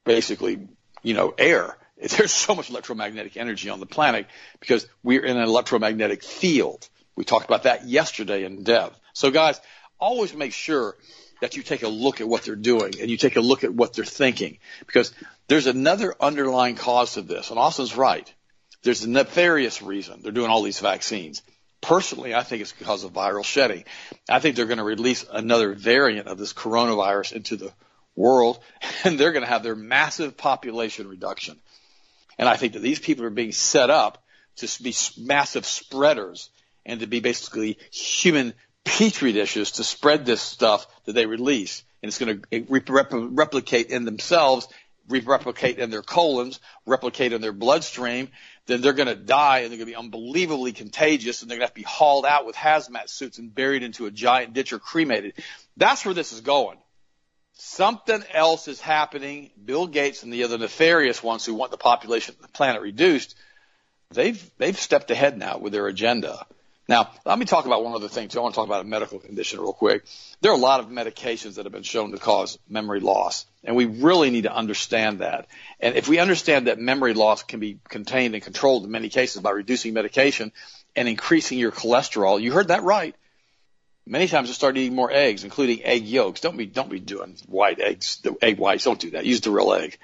basically, 0.04 0.68
you 1.04 1.14
know, 1.14 1.34
air. 1.38 1.78
There's 1.98 2.32
so 2.32 2.56
much 2.56 2.70
electromagnetic 2.70 3.38
energy 3.38 3.70
on 3.70 3.80
the 3.80 3.86
planet 3.86 4.28
because 4.60 4.88
we're 5.04 5.26
in 5.26 5.38
an 5.38 5.44
electromagnetic 5.44 6.24
field. 6.24 6.88
We 7.16 7.24
talked 7.24 7.46
about 7.46 7.64
that 7.64 7.88
yesterday 7.88 8.44
in 8.46 8.64
depth. 8.64 9.00
So 9.14 9.32
guys, 9.32 9.60
always 10.00 10.34
make 10.34 10.54
sure 10.54 10.96
that 11.42 11.58
you 11.58 11.64
take 11.64 11.84
a 11.84 11.88
look 11.88 12.22
at 12.22 12.28
what 12.28 12.44
they're 12.44 12.56
doing 12.56 12.94
and 13.00 13.10
you 13.10 13.18
take 13.18 13.36
a 13.36 13.42
look 13.42 13.64
at 13.64 13.74
what 13.74 13.94
they're 13.94 14.06
thinking 14.06 14.60
because 14.86 15.12
there's 15.48 15.68
another 15.68 16.16
underlying 16.20 16.76
cause 16.76 17.16
to 17.16 17.22
this. 17.22 17.50
And 17.50 17.60
Austin's 17.60 17.96
right. 17.96 18.32
There's 18.84 19.04
a 19.04 19.10
nefarious 19.10 19.82
reason 19.82 20.22
they're 20.22 20.32
doing 20.32 20.50
all 20.50 20.64
these 20.64 20.80
vaccines. 20.80 21.42
Personally, 21.82 22.36
I 22.36 22.44
think 22.44 22.62
it's 22.62 22.72
because 22.72 23.04
of 23.04 23.14
viral 23.14 23.44
shedding. 23.44 23.84
I 24.30 24.40
think 24.40 24.56
they're 24.56 24.66
going 24.66 24.78
to 24.78 24.84
release 24.84 25.26
another 25.32 25.74
variant 25.74 26.28
of 26.28 26.38
this 26.38 26.54
coronavirus 26.54 27.34
into 27.34 27.56
the 27.56 27.72
world 28.16 28.60
and 29.04 29.20
they're 29.20 29.32
going 29.32 29.44
to 29.44 29.50
have 29.50 29.64
their 29.64 29.76
massive 29.76 30.38
population 30.38 31.08
reduction. 31.08 31.58
And 32.38 32.48
I 32.48 32.56
think 32.58 32.74
that 32.74 32.82
these 32.82 33.00
people 33.00 33.26
are 33.26 33.30
being 33.30 33.52
set 33.52 33.90
up 33.90 34.24
to 34.58 34.84
be 34.84 34.94
massive 35.18 35.66
spreaders 35.66 36.50
and 36.86 37.00
to 37.00 37.08
be 37.08 37.20
basically 37.20 37.78
human 37.92 38.54
petri 38.84 39.32
dishes 39.32 39.74
to 39.74 39.84
spread 39.84 40.26
this 40.26 40.42
stuff 40.42 40.88
that 41.06 41.14
they 41.14 41.26
release. 41.26 41.84
And 42.02 42.10
it's 42.10 42.18
going 42.18 42.42
to 42.52 43.28
replicate 43.30 43.90
in 43.92 44.06
themselves, 44.06 44.68
replicate 45.08 45.78
in 45.78 45.92
their 45.92 46.02
colons, 46.02 46.60
replicate 46.86 47.34
in 47.34 47.42
their 47.42 47.54
bloodstream. 47.54 48.30
Then 48.72 48.80
they're 48.80 48.94
going 48.94 49.10
to 49.10 49.16
die 49.16 49.60
and 49.60 49.70
they're 49.70 49.80
going 49.80 49.92
to 49.92 49.92
be 49.92 49.98
unbelievably 49.98 50.72
contagious 50.72 51.42
and 51.42 51.52
they're 51.52 51.58
going 51.58 51.68
to 51.68 51.72
have 51.72 51.74
to 51.74 51.82
be 51.82 51.86
hauled 51.86 52.26
out 52.26 52.46
with 52.46 52.56
hazmat 52.56 53.10
suits 53.10 53.38
and 53.38 53.54
buried 53.54 53.84
into 53.84 54.06
a 54.06 54.12
giant 54.12 54.54
ditch 54.54 54.72
or 54.72 54.80
cremated. 54.80 55.34
That's 55.76 56.06
where 56.06 56.14
this 56.14 56.32
is 56.32 56.40
going. 56.40 56.78
Something 57.52 58.24
else 58.34 58.70
is 58.70 58.80
happening. 58.80 59.52
Bill 59.62 59.88
Gates 59.88 60.24
and 60.24 60.32
the 60.32 60.46
other 60.46 60.58
nefarious 60.58 61.22
ones 61.22 61.46
who 61.46 61.54
want 61.54 61.72
the 61.72 61.78
population 61.78 62.34
of 62.34 62.42
the 62.42 62.48
planet 62.48 62.82
reduced, 62.82 63.36
they've, 64.12 64.42
they've 64.58 64.80
stepped 64.80 65.12
ahead 65.12 65.38
now 65.38 65.58
with 65.58 65.74
their 65.74 65.88
agenda. 65.88 66.46
Now, 66.92 67.10
let 67.24 67.40
me 67.40 67.46
talk 67.46 67.66
about 67.66 67.86
one 67.86 67.94
other 67.94 68.10
thing 68.10 68.28
too. 68.28 68.40
I 68.40 68.42
want 68.42 68.54
to 68.54 68.58
talk 68.58 68.68
about 68.68 68.82
a 68.82 68.88
medical 68.88 69.18
condition 69.18 69.62
real 69.62 69.72
quick. 69.72 70.04
There 70.42 70.52
are 70.52 70.56
a 70.56 70.58
lot 70.58 70.82
of 70.82 70.88
medications 70.88 71.56
that 71.56 71.64
have 71.64 71.72
been 71.72 71.84
shown 71.84 72.12
to 72.12 72.18
cause 72.18 72.60
memory 72.68 73.00
loss, 73.00 73.46
and 73.64 73.78
we 73.78 73.86
really 73.86 74.30
need 74.30 74.44
to 74.44 74.54
understand 74.54 75.20
that. 75.20 75.48
And 75.80 75.96
if 75.96 76.10
we 76.10 76.20
understand 76.20 76.68
that 76.68 76.80
memory 76.80 77.14
loss 77.14 77.44
can 77.44 77.62
be 77.62 77.80
contained 77.88 78.34
and 78.34 78.44
controlled 78.44 78.84
in 78.84 78.92
many 78.92 79.08
cases 79.08 79.42
by 79.42 79.52
reducing 79.52 79.94
medication 79.94 80.52
and 80.94 81.08
increasing 81.08 81.58
your 81.58 81.72
cholesterol, 81.72 82.42
you 82.42 82.52
heard 82.52 82.68
that 82.68 82.84
right. 82.84 83.16
Many 84.06 84.28
times 84.28 84.50
just 84.50 84.60
start 84.60 84.76
eating 84.76 84.94
more 84.94 85.10
eggs, 85.10 85.46
including 85.46 85.86
egg 85.86 86.06
yolks. 86.06 86.42
Don't 86.42 86.58
be 86.58 86.66
don't 86.66 86.90
be 86.90 87.00
doing 87.00 87.38
white 87.48 87.80
eggs, 87.80 88.18
the 88.18 88.36
egg 88.42 88.58
whites. 88.58 88.84
Don't 88.84 89.00
do 89.00 89.12
that. 89.12 89.24
Use 89.24 89.40
the 89.40 89.52
real 89.52 89.72
egg 89.72 89.98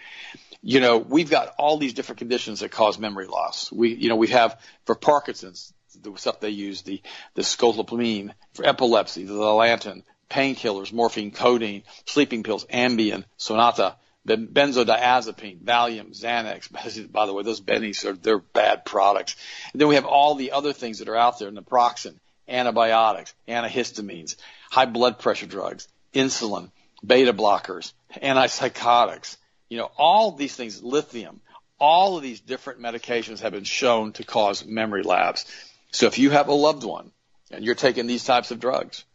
you 0.63 0.79
know, 0.79 0.97
we've 0.97 1.29
got 1.29 1.53
all 1.57 1.77
these 1.77 1.93
different 1.93 2.19
conditions 2.19 2.61
that 2.61 2.71
cause 2.71 2.97
memory 2.97 3.27
loss. 3.27 3.71
We, 3.71 3.93
you 3.93 4.09
know, 4.09 4.15
we 4.15 4.27
have 4.29 4.59
for 4.85 4.95
Parkinson's, 4.95 5.71
the 6.01 6.15
stuff 6.15 6.39
they 6.39 6.49
use, 6.49 6.81
the, 6.81 7.01
the 7.35 7.41
scopolamine 7.41 8.31
for 8.53 8.65
epilepsy, 8.65 9.25
Dilantin, 9.25 10.03
painkillers, 10.29 10.91
morphine, 10.91 11.31
codeine, 11.31 11.83
sleeping 12.05 12.43
pills, 12.43 12.65
Ambien, 12.65 13.23
Sonata, 13.37 13.95
benzodiazepine, 14.27 15.63
Valium, 15.63 16.09
Xanax. 16.09 17.11
By 17.11 17.25
the 17.25 17.33
way, 17.33 17.43
those 17.43 17.61
bennies 17.61 18.05
are, 18.05 18.13
they're 18.13 18.39
bad 18.39 18.85
products. 18.85 19.35
And 19.71 19.81
then 19.81 19.87
we 19.87 19.95
have 19.95 20.05
all 20.05 20.35
the 20.35 20.51
other 20.51 20.73
things 20.73 20.99
that 20.99 21.09
are 21.09 21.15
out 21.15 21.39
there, 21.39 21.51
naproxen, 21.51 22.15
antibiotics, 22.47 23.33
antihistamines, 23.47 24.35
high 24.69 24.85
blood 24.85 25.19
pressure 25.19 25.45
drugs, 25.45 25.87
insulin, 26.13 26.71
beta 27.05 27.33
blockers, 27.33 27.93
antipsychotics, 28.15 29.37
you 29.69 29.77
know, 29.77 29.91
all 29.97 30.31
these 30.31 30.55
things, 30.55 30.81
lithium, 30.81 31.41
all 31.79 32.17
of 32.17 32.23
these 32.23 32.39
different 32.39 32.79
medications 32.79 33.39
have 33.41 33.51
been 33.51 33.63
shown 33.63 34.13
to 34.13 34.23
cause 34.23 34.65
memory 34.65 35.03
lapse. 35.03 35.45
So 35.91 36.07
if 36.07 36.17
you 36.17 36.31
have 36.31 36.47
a 36.47 36.53
loved 36.53 36.83
one 36.83 37.11
and 37.51 37.63
you're 37.63 37.75
taking 37.75 38.07
these 38.07 38.23
types 38.23 38.51
of 38.51 38.59
drugs, 38.59 39.05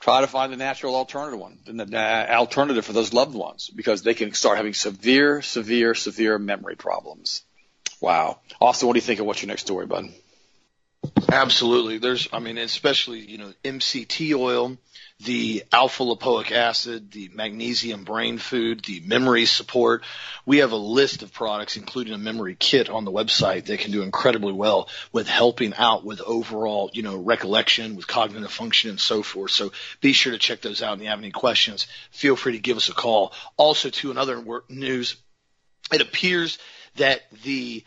try 0.00 0.20
to 0.20 0.26
find 0.26 0.52
the 0.52 0.56
natural 0.56 0.96
alternative 0.96 1.38
one, 1.38 1.58
the 1.64 1.96
uh, 1.96 2.34
alternative 2.34 2.84
for 2.84 2.92
those 2.92 3.12
loved 3.12 3.34
ones, 3.34 3.70
because 3.74 4.02
they 4.02 4.14
can 4.14 4.32
start 4.32 4.56
having 4.56 4.74
severe, 4.74 5.42
severe, 5.42 5.94
severe 5.94 6.38
memory 6.38 6.76
problems. 6.76 7.42
Wow. 8.00 8.40
Austin, 8.60 8.88
what 8.88 8.94
do 8.94 8.98
you 8.98 9.02
think 9.02 9.20
of 9.20 9.26
what's 9.26 9.42
your 9.42 9.48
next 9.48 9.62
story, 9.62 9.86
bud? 9.86 10.06
Absolutely. 11.30 11.98
There's, 11.98 12.28
I 12.32 12.40
mean, 12.40 12.58
especially, 12.58 13.20
you 13.20 13.38
know, 13.38 13.52
MCT 13.64 14.34
oil, 14.34 14.76
the 15.24 15.64
alpha 15.70 16.02
lipoic 16.02 16.50
acid, 16.50 17.10
the 17.10 17.30
magnesium 17.34 18.04
brain 18.04 18.38
food, 18.38 18.82
the 18.84 19.00
memory 19.00 19.44
support. 19.44 20.02
We 20.46 20.58
have 20.58 20.72
a 20.72 20.76
list 20.76 21.22
of 21.22 21.32
products, 21.32 21.76
including 21.76 22.14
a 22.14 22.18
memory 22.18 22.56
kit 22.58 22.88
on 22.88 23.04
the 23.04 23.12
website 23.12 23.66
that 23.66 23.80
can 23.80 23.92
do 23.92 24.02
incredibly 24.02 24.52
well 24.52 24.88
with 25.12 25.28
helping 25.28 25.74
out 25.74 26.04
with 26.04 26.22
overall, 26.22 26.90
you 26.94 27.02
know, 27.02 27.16
recollection, 27.16 27.96
with 27.96 28.06
cognitive 28.06 28.50
function 28.50 28.90
and 28.90 29.00
so 29.00 29.22
forth. 29.22 29.50
So 29.50 29.72
be 30.00 30.12
sure 30.12 30.32
to 30.32 30.38
check 30.38 30.62
those 30.62 30.82
out. 30.82 30.94
And 30.94 31.02
if 31.02 31.04
you 31.04 31.10
have 31.10 31.18
any 31.18 31.32
questions, 31.32 31.86
feel 32.10 32.36
free 32.36 32.52
to 32.52 32.58
give 32.58 32.78
us 32.78 32.88
a 32.88 32.94
call. 32.94 33.32
Also 33.58 33.90
to 33.90 34.10
another 34.10 34.42
news, 34.70 35.16
it 35.92 36.00
appears 36.00 36.58
that 36.96 37.22
the 37.44 37.84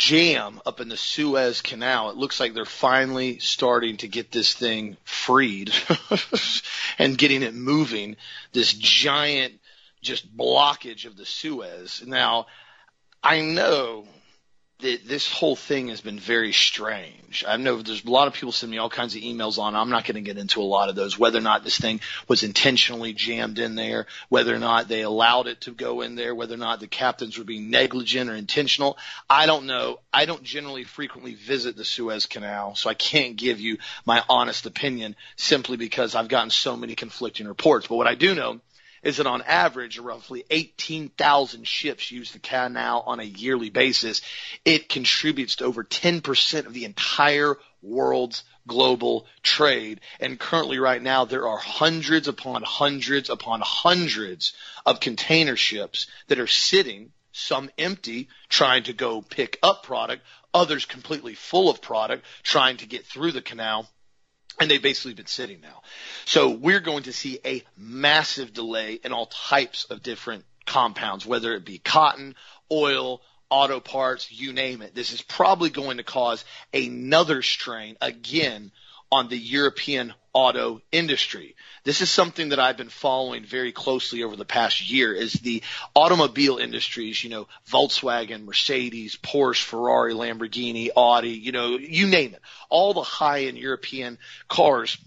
jam 0.00 0.62
up 0.64 0.80
in 0.80 0.88
the 0.88 0.96
Suez 0.96 1.60
Canal. 1.60 2.08
It 2.08 2.16
looks 2.16 2.40
like 2.40 2.54
they're 2.54 2.64
finally 2.64 3.38
starting 3.38 3.98
to 3.98 4.08
get 4.08 4.32
this 4.32 4.54
thing 4.54 4.96
freed 5.04 5.72
and 6.98 7.18
getting 7.18 7.42
it 7.42 7.52
moving. 7.52 8.16
This 8.52 8.72
giant 8.72 9.60
just 10.00 10.34
blockage 10.34 11.04
of 11.04 11.18
the 11.18 11.26
Suez. 11.26 12.02
Now, 12.06 12.46
I 13.22 13.42
know 13.42 14.06
this 14.80 15.30
whole 15.30 15.56
thing 15.56 15.88
has 15.88 16.00
been 16.00 16.18
very 16.18 16.52
strange. 16.52 17.44
I 17.46 17.56
know 17.56 17.80
there's 17.80 18.04
a 18.04 18.10
lot 18.10 18.26
of 18.26 18.34
people 18.34 18.52
send 18.52 18.70
me 18.70 18.78
all 18.78 18.90
kinds 18.90 19.14
of 19.14 19.22
emails 19.22 19.58
on. 19.58 19.74
I'm 19.74 19.90
not 19.90 20.04
going 20.04 20.16
to 20.16 20.20
get 20.20 20.38
into 20.38 20.60
a 20.60 20.64
lot 20.64 20.88
of 20.88 20.96
those. 20.96 21.18
Whether 21.18 21.38
or 21.38 21.42
not 21.42 21.64
this 21.64 21.78
thing 21.78 22.00
was 22.28 22.42
intentionally 22.42 23.12
jammed 23.12 23.58
in 23.58 23.74
there, 23.74 24.06
whether 24.28 24.54
or 24.54 24.58
not 24.58 24.88
they 24.88 25.02
allowed 25.02 25.46
it 25.46 25.62
to 25.62 25.70
go 25.70 26.00
in 26.00 26.14
there, 26.14 26.34
whether 26.34 26.54
or 26.54 26.58
not 26.58 26.80
the 26.80 26.86
captains 26.86 27.38
were 27.38 27.44
being 27.44 27.70
negligent 27.70 28.30
or 28.30 28.34
intentional, 28.34 28.98
I 29.28 29.46
don't 29.46 29.66
know. 29.66 30.00
I 30.12 30.24
don't 30.24 30.42
generally 30.42 30.84
frequently 30.84 31.34
visit 31.34 31.76
the 31.76 31.84
Suez 31.84 32.26
Canal, 32.26 32.74
so 32.74 32.90
I 32.90 32.94
can't 32.94 33.36
give 33.36 33.60
you 33.60 33.78
my 34.04 34.22
honest 34.28 34.66
opinion 34.66 35.16
simply 35.36 35.76
because 35.76 36.14
I've 36.14 36.28
gotten 36.28 36.50
so 36.50 36.76
many 36.76 36.94
conflicting 36.94 37.46
reports. 37.46 37.86
But 37.86 37.96
what 37.96 38.06
I 38.06 38.14
do 38.14 38.34
know 38.34 38.60
is 39.02 39.16
that 39.16 39.26
on 39.26 39.42
average, 39.42 39.98
roughly 39.98 40.44
18,000 40.50 41.66
ships 41.66 42.10
use 42.10 42.32
the 42.32 42.38
canal 42.38 43.02
on 43.06 43.20
a 43.20 43.24
yearly 43.24 43.70
basis. 43.70 44.20
It 44.64 44.88
contributes 44.88 45.56
to 45.56 45.64
over 45.64 45.84
10% 45.84 46.66
of 46.66 46.74
the 46.74 46.84
entire 46.84 47.56
world's 47.82 48.44
global 48.66 49.26
trade. 49.42 50.00
And 50.20 50.38
currently 50.38 50.78
right 50.78 51.02
now, 51.02 51.24
there 51.24 51.48
are 51.48 51.58
hundreds 51.58 52.28
upon 52.28 52.62
hundreds 52.62 53.30
upon 53.30 53.60
hundreds 53.62 54.52
of 54.84 55.00
container 55.00 55.56
ships 55.56 56.06
that 56.28 56.38
are 56.38 56.46
sitting, 56.46 57.12
some 57.32 57.70
empty, 57.78 58.28
trying 58.48 58.82
to 58.84 58.92
go 58.92 59.22
pick 59.22 59.58
up 59.62 59.82
product, 59.82 60.22
others 60.52 60.84
completely 60.84 61.34
full 61.34 61.70
of 61.70 61.80
product, 61.80 62.24
trying 62.42 62.76
to 62.78 62.86
get 62.86 63.06
through 63.06 63.32
the 63.32 63.42
canal 63.42 63.88
and 64.60 64.70
they've 64.70 64.82
basically 64.82 65.14
been 65.14 65.26
sitting 65.26 65.60
now. 65.62 65.82
So 66.26 66.50
we're 66.50 66.80
going 66.80 67.04
to 67.04 67.12
see 67.12 67.40
a 67.44 67.64
massive 67.76 68.52
delay 68.52 69.00
in 69.02 69.12
all 69.12 69.26
types 69.26 69.84
of 69.84 70.02
different 70.02 70.44
compounds, 70.66 71.24
whether 71.24 71.54
it 71.54 71.64
be 71.64 71.78
cotton, 71.78 72.34
oil, 72.70 73.22
auto 73.48 73.80
parts, 73.80 74.30
you 74.30 74.52
name 74.52 74.82
it. 74.82 74.94
This 74.94 75.12
is 75.12 75.22
probably 75.22 75.70
going 75.70 75.96
to 75.96 76.04
cause 76.04 76.44
another 76.72 77.42
strain 77.42 77.96
again 78.00 78.70
on 79.10 79.28
the 79.28 79.38
European 79.38 80.14
auto 80.32 80.80
industry. 80.92 81.56
This 81.84 82.00
is 82.00 82.10
something 82.10 82.50
that 82.50 82.58
I've 82.58 82.76
been 82.76 82.88
following 82.88 83.44
very 83.44 83.72
closely 83.72 84.22
over 84.22 84.36
the 84.36 84.44
past 84.44 84.90
year 84.90 85.12
is 85.12 85.32
the 85.32 85.62
automobile 85.94 86.58
industries, 86.58 87.22
you 87.22 87.30
know, 87.30 87.48
Volkswagen, 87.68 88.44
Mercedes, 88.44 89.16
Porsche, 89.16 89.64
Ferrari, 89.64 90.14
Lamborghini, 90.14 90.90
Audi, 90.96 91.30
you 91.30 91.52
know, 91.52 91.78
you 91.78 92.06
name 92.06 92.34
it. 92.34 92.42
All 92.68 92.94
the 92.94 93.02
high 93.02 93.44
end 93.44 93.58
European 93.58 94.18
cars 94.48 94.98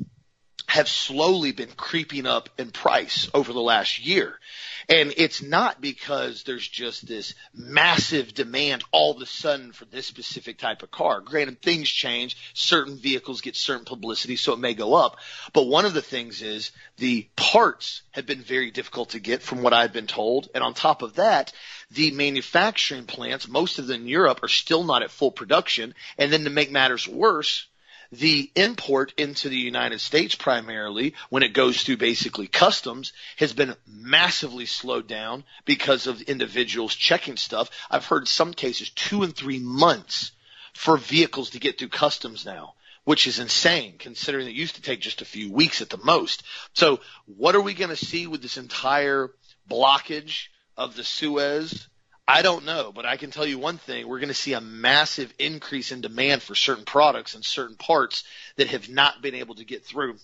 have 0.68 0.90
slowly 0.90 1.52
been 1.52 1.70
creeping 1.78 2.26
up 2.26 2.50
in 2.58 2.72
price 2.72 3.30
over 3.34 3.54
the 3.54 3.62
last 3.62 4.04
year. 4.04 4.40
And 4.90 5.14
it's 5.18 5.42
not 5.42 5.82
because 5.82 6.44
there's 6.44 6.68
just 6.68 7.08
this 7.08 7.34
massive 7.54 8.34
demand 8.34 8.84
all 8.92 9.12
of 9.12 9.22
a 9.22 9.26
sudden 9.26 9.72
for 9.72 9.86
this 9.86 10.06
specific 10.06 10.58
type 10.58 10.84
of 10.84 10.92
car. 10.92 11.22
Granted, 11.22 11.62
things 11.62 11.90
change. 11.90 12.38
Certain 12.54 12.98
vehicles 12.98 13.42
get 13.42 13.56
certain 13.56 13.86
publicity, 13.86 14.36
so 14.36 14.54
it 14.54 14.60
may 14.60 14.74
go 14.74 14.94
up. 14.94 15.18
But 15.54 15.68
one 15.68 15.86
of 15.86 15.94
the 15.94 16.02
things 16.02 16.42
is 16.42 16.72
the 16.98 17.28
parts 17.36 18.02
have 18.12 18.26
been 18.26 18.42
very 18.42 18.72
difficult 18.72 19.12
to 19.12 19.20
get 19.20 19.42
from 19.42 19.62
what 19.62 19.74
I've 19.74 19.94
been 19.94 20.08
told. 20.08 20.50
And 20.54 20.64
on 20.64 20.74
top 20.74 21.02
of 21.02 21.16
that, 21.16 21.54
the 21.92 22.12
manufacturing 22.12 23.06
plants, 23.06 23.48
most 23.48 23.80
of 23.80 23.88
them 23.88 24.02
in 24.02 24.08
Europe, 24.08 24.44
are 24.44 24.48
still 24.48 24.84
not 24.84 25.04
at 25.04 25.12
full 25.12 25.32
production. 25.32 25.94
And 26.18 26.32
then 26.32 26.44
to 26.44 26.50
make 26.50 26.72
matters 26.72 27.08
worse, 27.08 27.68
the 28.14 28.52
import 28.56 29.14
into 29.18 29.50
the 29.50 29.58
United 29.58 30.00
States 30.00 30.36
primarily 30.36 31.16
when 31.30 31.44
it 31.44 31.54
goes 31.54 31.82
through 31.82 31.98
basically 31.98 32.48
customs 32.48 33.14
has 33.38 33.54
been 33.54 33.76
massively 33.88 34.66
slowed 34.66 35.08
down 35.08 35.44
because 35.66 36.08
of 36.08 36.22
individuals 36.22 36.94
checking 36.94 37.38
stuff. 37.38 37.70
I've 37.90 38.06
heard 38.06 38.28
some 38.28 38.54
cases 38.54 38.90
two 38.92 39.24
and 39.24 39.36
three 39.36 39.60
months 39.60 40.32
for 40.74 40.98
vehicles 40.98 41.52
to 41.52 41.60
get 41.60 41.78
through 41.78 41.90
customs 41.90 42.46
now 42.46 42.74
which 43.06 43.28
is 43.28 43.40
insane 43.40 43.96
considering 43.98 44.48
it 44.48 44.54
used 44.54 44.76
to 44.76 44.82
take 44.82 45.02
just 45.02 45.22
a 45.22 45.26
few 45.26 45.52
weeks 45.52 45.82
at 45.82 45.90
the 45.90 45.98
most. 45.98 46.42
So 46.74 47.02
what 47.26 47.54
are 47.54 47.62
we 47.62 47.74
going 47.74 47.90
to 47.90 47.98
see 47.98 48.28
with 48.28 48.42
this 48.42 48.58
entire 48.58 49.30
blockage 49.70 50.48
of 50.78 50.96
the 50.96 51.04
Suez 51.04 51.88
I 52.28 52.42
don't 52.42 52.66
know, 52.66 52.92
but 52.94 53.06
I 53.06 53.18
can 53.18 53.32
tell 53.32 53.46
you 53.46 53.60
one 53.60 53.78
thing. 53.78 54.08
We're 54.08 54.20
going 54.20 54.30
to 54.30 54.34
see 54.34 54.54
a 54.54 54.62
massive 54.62 55.34
increase 55.40 55.92
in 55.92 56.02
demand 56.02 56.42
for 56.42 56.56
certain 56.56 56.86
products 56.86 57.36
and 57.36 57.44
certain 57.44 57.76
parts 57.76 58.24
that 58.56 58.68
have 58.68 58.88
not 58.88 59.22
been 59.22 59.36
able 59.36 59.56
to 59.56 59.66
get 59.66 59.84
through. 59.84 60.16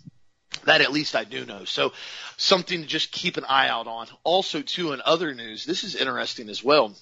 That 0.64 0.82
at 0.82 0.94
least 0.94 1.16
I 1.16 1.26
do 1.26 1.46
know. 1.46 1.66
So 1.66 1.92
something 2.38 2.82
to 2.82 2.88
just 2.88 3.12
keep 3.12 3.38
an 3.38 3.46
eye 3.46 3.68
out 3.68 3.88
on. 3.88 4.08
Also 4.24 4.62
too 4.62 4.94
in 4.94 5.02
other 5.04 5.34
news, 5.34 5.66
this 5.66 5.84
is 5.84 5.96
interesting 5.96 6.50
as 6.50 6.64
well. 6.64 6.96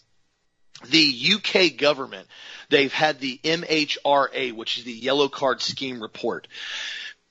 The 0.90 1.34
UK 1.34 1.78
government, 1.78 2.28
they've 2.70 2.94
had 2.94 3.20
the 3.20 3.40
MHRA, 3.44 4.54
which 4.54 4.78
is 4.78 4.84
the 4.84 4.94
yellow 4.94 5.28
card 5.28 5.62
scheme 5.62 6.02
report. 6.02 6.48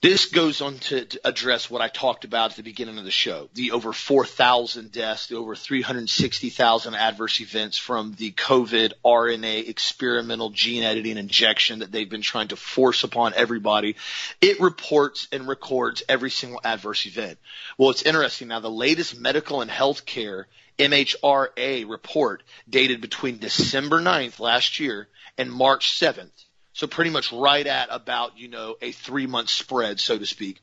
This 0.07 0.27
goes 0.27 0.61
on 0.61 0.79
to, 0.79 1.05
address 1.25 1.69
what 1.69 1.83
I 1.83 1.89
talked 1.89 2.25
about 2.25 2.53
at 2.53 2.57
the 2.57 2.63
beginning 2.63 2.97
of 2.97 3.05
the 3.05 3.11
show. 3.11 3.49
The 3.55 3.73
over 3.73 3.93
4,000 3.93 4.93
deaths, 4.93 5.27
the 5.27 5.35
over 5.35 5.57
360,000 5.57 6.95
adverse 6.95 7.41
events 7.41 7.77
from 7.77 8.15
the 8.17 8.31
COVID 8.31 8.93
RNA 9.05 9.69
experimental 9.69 10.51
gene 10.51 10.85
editing 10.85 11.17
injection 11.19 11.81
that 11.81 11.91
they've 11.91 12.09
been 12.09 12.23
trying 12.23 12.47
to 12.49 12.57
force 12.57 13.03
upon 13.03 13.35
everybody. 13.35 13.97
It 14.41 14.61
reports 14.61 15.27
and 15.33 15.49
records 15.49 16.05
every 16.09 16.31
single 16.31 16.61
adverse 16.63 17.05
event. 17.07 17.41
Well, 17.77 17.91
it's 17.91 18.03
interesting 18.03 18.47
now. 18.47 18.61
The 18.61 18.71
latest 18.71 19.19
medical 19.19 19.61
and 19.61 19.69
healthcare 19.69 20.45
MHRA 20.79 21.91
report 21.91 22.45
dated 22.71 23.01
between 23.01 23.39
December 23.39 24.01
9th 24.01 24.39
last 24.39 24.79
year 24.79 25.09
and 25.37 25.51
March 25.51 25.99
7th 25.99 26.46
so 26.77 26.87
pretty 26.87 27.11
much 27.11 27.33
right 27.33 27.67
at 27.67 27.89
about, 27.91 28.39
you 28.39 28.47
know, 28.49 28.77
a 28.83 28.93
three 28.93 29.27
month 29.27 29.49
spread, 29.49 29.99
so 29.99 30.19
to 30.19 30.27
speak, 30.27 30.61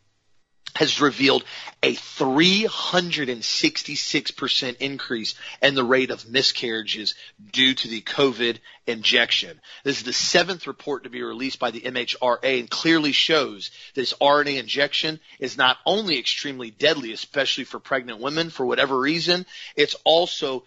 has 0.75 1.01
revealed 1.01 1.43
a 1.81 1.95
366% 1.95 4.77
increase 4.77 5.33
in 5.63 5.73
the 5.73 5.83
rate 5.83 6.11
of 6.11 6.29
miscarriages 6.29 7.15
due 7.51 7.73
to 7.73 7.87
the 7.87 8.01
COVID 8.01 8.59
injection. 8.85 9.59
This 9.83 9.97
is 9.97 10.03
the 10.03 10.13
seventh 10.13 10.67
report 10.67 11.05
to 11.05 11.09
be 11.09 11.23
released 11.23 11.57
by 11.57 11.71
the 11.71 11.81
MHRA 11.81 12.59
and 12.59 12.69
clearly 12.69 13.11
shows 13.11 13.71
this 13.95 14.13
RNA 14.21 14.59
injection 14.59 15.19
is 15.39 15.57
not 15.57 15.77
only 15.83 16.19
extremely 16.19 16.69
deadly, 16.69 17.11
especially 17.11 17.63
for 17.63 17.79
pregnant 17.79 18.19
women 18.19 18.51
for 18.51 18.67
whatever 18.67 18.99
reason, 18.99 19.47
it's 19.75 19.95
also 20.03 20.63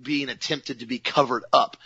being 0.00 0.28
attempted 0.28 0.80
to 0.80 0.86
be 0.86 0.98
covered 0.98 1.44
up. 1.54 1.78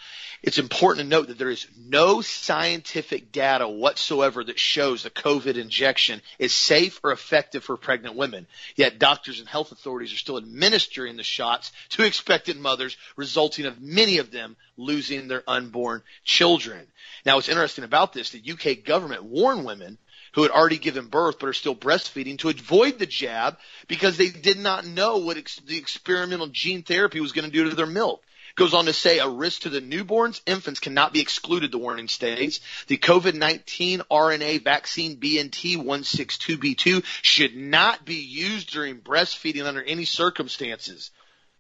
It's 0.47 0.59
important 0.59 1.05
to 1.05 1.09
note 1.09 1.29
that 1.29 1.39
there 1.39 1.49
is 1.49 1.67
no 1.89 2.21
scientific 2.21 3.33
data 3.33 3.67
whatsoever 3.67 4.45
that 4.45 4.59
shows 4.59 5.03
the 5.03 5.09
COVID 5.09 5.57
injection 5.57 6.21
is 6.39 6.53
safe 6.53 7.01
or 7.03 7.13
effective 7.13 7.65
for 7.65 7.79
pregnant 7.79 8.15
women. 8.15 8.47
Yet 8.77 8.99
doctors 8.99 9.39
and 9.39 9.49
health 9.49 9.73
authorities 9.73 10.13
are 10.13 10.19
still 10.19 10.37
administering 10.37 11.17
the 11.17 11.23
shots 11.23 11.73
to 11.91 12.05
expectant 12.05 12.61
mothers, 12.61 12.99
resulting 13.17 13.65
of 13.65 13.81
many 13.81 14.19
of 14.19 14.31
them 14.31 14.55
losing 14.77 15.29
their 15.29 15.43
unborn 15.49 16.03
children. 16.25 16.89
Now 17.25 17.37
what's 17.37 17.49
interesting 17.49 17.85
about 17.85 18.13
this, 18.13 18.29
the 18.29 18.53
UK 18.53 18.85
government 18.85 19.25
warned 19.25 19.65
women 19.65 19.97
who 20.35 20.43
had 20.43 20.51
already 20.51 20.77
given 20.77 21.07
birth 21.07 21.39
but 21.39 21.49
are 21.49 21.55
still 21.55 21.75
breastfeeding 21.75 22.39
to 22.41 22.51
avoid 22.51 22.99
the 22.99 23.07
jab 23.07 23.57
because 23.89 24.19
they 24.19 24.29
did 24.29 24.59
not 24.59 24.85
know 24.85 25.17
what 25.17 25.39
ex- 25.39 25.61
the 25.61 25.79
experimental 25.79 26.49
gene 26.49 26.83
therapy 26.83 27.21
was 27.21 27.33
going 27.33 27.47
to 27.47 27.51
do 27.51 27.71
to 27.71 27.75
their 27.75 27.87
milk. 27.87 28.23
Goes 28.57 28.73
on 28.73 28.85
to 28.85 28.93
say 28.93 29.19
a 29.19 29.29
risk 29.29 29.63
to 29.63 29.69
the 29.69 29.81
newborns, 29.81 30.41
infants 30.47 30.79
cannot 30.79 31.13
be 31.13 31.21
excluded, 31.21 31.73
the 31.73 31.79
warning 31.79 32.07
states. 32.07 32.61
The 32.87 32.99
COVID-19 32.99 34.03
RNA 34.09 34.63
vaccine 34.63 35.17
BNT162b2 35.17 37.05
should 37.23 37.57
not 37.57 38.05
be 38.05 38.15
used 38.15 38.71
during 38.71 39.01
breastfeeding 39.01 39.67
under 39.67 39.83
any 39.83 40.05
circumstances. 40.05 41.11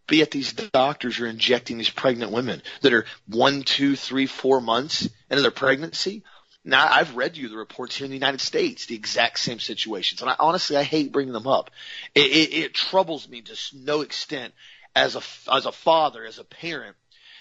But 0.06 0.18
yet 0.18 0.30
these 0.30 0.52
doctors 0.52 1.18
are 1.18 1.26
injecting 1.26 1.78
these 1.78 1.90
pregnant 1.90 2.30
women 2.30 2.62
that 2.82 2.92
are 2.92 3.06
one, 3.26 3.62
two, 3.62 3.96
three, 3.96 4.26
four 4.26 4.60
months 4.60 5.08
into 5.30 5.42
their 5.42 5.50
pregnancy. 5.50 6.22
Now 6.64 6.86
I've 6.88 7.16
read 7.16 7.36
you 7.36 7.48
the 7.48 7.56
reports 7.56 7.96
here 7.96 8.04
in 8.04 8.10
the 8.10 8.16
United 8.16 8.40
States, 8.40 8.86
the 8.86 8.94
exact 8.94 9.38
same 9.38 9.58
situations, 9.58 10.20
and 10.20 10.30
I 10.30 10.36
honestly 10.38 10.76
I 10.76 10.82
hate 10.82 11.12
bringing 11.12 11.32
them 11.32 11.46
up. 11.46 11.70
It, 12.14 12.26
it, 12.26 12.54
it 12.54 12.74
troubles 12.74 13.28
me 13.28 13.42
to 13.42 13.56
no 13.74 14.02
extent 14.02 14.54
as 14.94 15.16
a 15.16 15.22
as 15.52 15.66
a 15.66 15.72
father, 15.72 16.24
as 16.24 16.38
a 16.38 16.44
parent, 16.44 16.96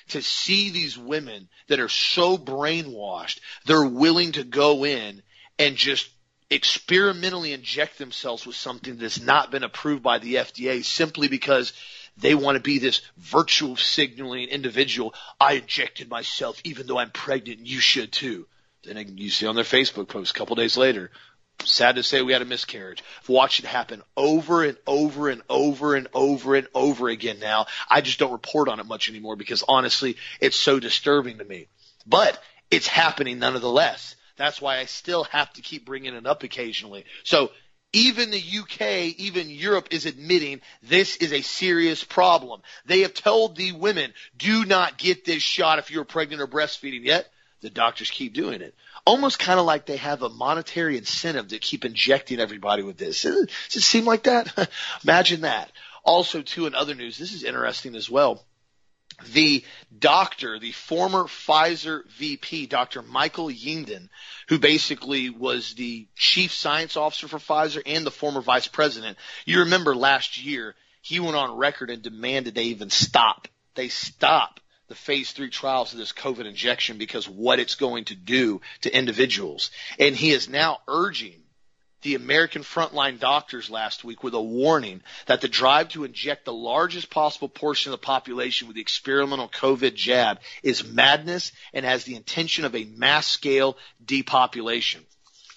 to 0.09 0.21
see 0.21 0.69
these 0.69 0.97
women 0.97 1.47
that 1.67 1.79
are 1.79 1.89
so 1.89 2.37
brainwashed, 2.37 3.39
they're 3.65 3.85
willing 3.85 4.33
to 4.33 4.43
go 4.43 4.85
in 4.85 5.21
and 5.59 5.75
just 5.75 6.09
experimentally 6.49 7.53
inject 7.53 7.97
themselves 7.97 8.45
with 8.45 8.55
something 8.55 8.97
that's 8.97 9.21
not 9.21 9.51
been 9.51 9.63
approved 9.63 10.03
by 10.03 10.19
the 10.19 10.35
FDA 10.35 10.83
simply 10.83 11.27
because 11.27 11.73
they 12.17 12.35
want 12.35 12.55
to 12.55 12.61
be 12.61 12.77
this 12.77 13.01
virtual 13.17 13.75
signaling 13.75 14.49
individual. 14.49 15.15
I 15.39 15.53
injected 15.53 16.09
myself 16.09 16.61
even 16.63 16.85
though 16.85 16.99
I'm 16.99 17.11
pregnant 17.11 17.59
and 17.59 17.67
you 17.67 17.79
should 17.79 18.11
too. 18.11 18.47
Then 18.83 19.17
you 19.17 19.29
see 19.29 19.47
on 19.47 19.55
their 19.55 19.63
Facebook 19.63 20.09
post 20.09 20.31
a 20.31 20.37
couple 20.37 20.55
days 20.55 20.77
later, 20.77 21.09
sad 21.65 21.95
to 21.95 22.03
say 22.03 22.21
we 22.21 22.33
had 22.33 22.41
a 22.41 22.45
miscarriage. 22.45 23.03
I've 23.21 23.29
watched 23.29 23.59
it 23.59 23.65
happen 23.65 24.01
over 24.17 24.63
and 24.63 24.77
over 24.85 25.29
and 25.29 25.41
over 25.49 25.95
and 25.95 26.07
over 26.13 26.55
and 26.55 26.67
over 26.73 27.09
again 27.09 27.39
now. 27.39 27.67
I 27.89 28.01
just 28.01 28.19
don't 28.19 28.31
report 28.31 28.69
on 28.69 28.79
it 28.79 28.85
much 28.85 29.09
anymore 29.09 29.35
because 29.35 29.63
honestly, 29.67 30.17
it's 30.39 30.57
so 30.57 30.79
disturbing 30.79 31.37
to 31.37 31.45
me. 31.45 31.67
But 32.05 32.41
it's 32.69 32.87
happening 32.87 33.39
nonetheless. 33.39 34.15
That's 34.35 34.61
why 34.61 34.79
I 34.79 34.85
still 34.85 35.25
have 35.25 35.51
to 35.53 35.61
keep 35.61 35.85
bringing 35.85 36.15
it 36.15 36.25
up 36.25 36.43
occasionally. 36.43 37.05
So 37.23 37.51
even 37.93 38.31
the 38.31 38.43
UK, 38.59 39.15
even 39.19 39.49
Europe 39.49 39.89
is 39.91 40.07
admitting 40.07 40.61
this 40.81 41.15
is 41.17 41.31
a 41.31 41.41
serious 41.41 42.03
problem. 42.03 42.61
They 42.85 43.01
have 43.01 43.13
told 43.13 43.55
the 43.55 43.71
women, 43.71 44.13
do 44.35 44.65
not 44.65 44.97
get 44.97 45.23
this 45.23 45.43
shot 45.43 45.77
if 45.79 45.91
you're 45.91 46.03
pregnant 46.03 46.41
or 46.41 46.47
breastfeeding 46.47 47.05
yet. 47.05 47.29
The 47.61 47.69
doctors 47.69 48.11
keep 48.11 48.33
doing 48.33 48.61
it. 48.61 48.75
Almost 49.05 49.39
kind 49.39 49.59
of 49.59 49.65
like 49.65 49.85
they 49.85 49.97
have 49.97 50.21
a 50.21 50.29
monetary 50.29 50.97
incentive 50.97 51.49
to 51.49 51.59
keep 51.59 51.83
injecting 51.83 52.39
everybody 52.39 52.83
with 52.83 52.97
this. 52.97 53.23
Does 53.23 53.47
it 53.75 53.81
seem 53.81 54.05
like 54.05 54.23
that? 54.23 54.69
Imagine 55.03 55.41
that. 55.41 55.71
Also, 56.05 56.41
too, 56.41 56.65
in 56.67 56.75
other 56.75 56.95
news, 56.95 57.17
this 57.17 57.33
is 57.33 57.43
interesting 57.43 57.95
as 57.95 58.09
well 58.09 58.45
the 59.33 59.63
doctor, 59.97 60.59
the 60.59 60.71
former 60.71 61.23
Pfizer 61.23 62.05
VP, 62.17 62.67
Dr. 62.67 63.01
Michael 63.01 63.47
Yeadon, 63.47 64.09
who 64.49 64.59
basically 64.59 65.29
was 65.29 65.73
the 65.75 66.07
chief 66.15 66.51
science 66.51 66.97
officer 66.97 67.27
for 67.27 67.37
Pfizer 67.37 67.81
and 67.85 68.05
the 68.05 68.11
former 68.11 68.41
vice 68.41 68.67
president. 68.67 69.17
You 69.45 69.59
remember 69.59 69.95
last 69.95 70.43
year, 70.43 70.75
he 71.01 71.19
went 71.19 71.35
on 71.35 71.57
record 71.57 71.89
and 71.89 72.01
demanded 72.01 72.55
they 72.55 72.63
even 72.63 72.89
stop. 72.89 73.47
They 73.75 73.89
stop 73.89 74.59
the 74.87 74.95
phase 74.95 75.31
three 75.31 75.49
trials 75.49 75.93
of 75.93 75.99
this 75.99 76.11
COVID 76.11 76.45
injection 76.45 76.97
because 76.97 77.27
what 77.27 77.59
it's 77.59 77.75
going 77.75 78.05
to 78.05 78.15
do 78.15 78.61
to 78.81 78.95
individuals. 78.95 79.71
And 79.97 80.15
he 80.15 80.31
is 80.31 80.49
now 80.49 80.79
urging 80.87 81.43
the 82.03 82.15
American 82.15 82.61
frontline 82.61 83.19
doctors 83.19 83.69
last 83.69 84.03
week 84.03 84.23
with 84.23 84.33
a 84.33 84.41
warning 84.41 85.01
that 85.25 85.41
the 85.41 85.47
drive 85.47 85.89
to 85.89 86.03
inject 86.03 86.45
the 86.45 86.53
largest 86.53 87.09
possible 87.09 87.49
portion 87.49 87.91
of 87.93 87.99
the 87.99 88.05
population 88.05 88.67
with 88.67 88.75
the 88.75 88.81
experimental 88.81 89.47
COVID 89.47 89.95
jab 89.95 90.39
is 90.61 90.85
madness 90.85 91.53
and 91.73 91.85
has 91.85 92.03
the 92.03 92.15
intention 92.15 92.65
of 92.65 92.75
a 92.75 92.83
mass 92.83 93.25
scale 93.25 93.77
depopulation. 94.05 95.01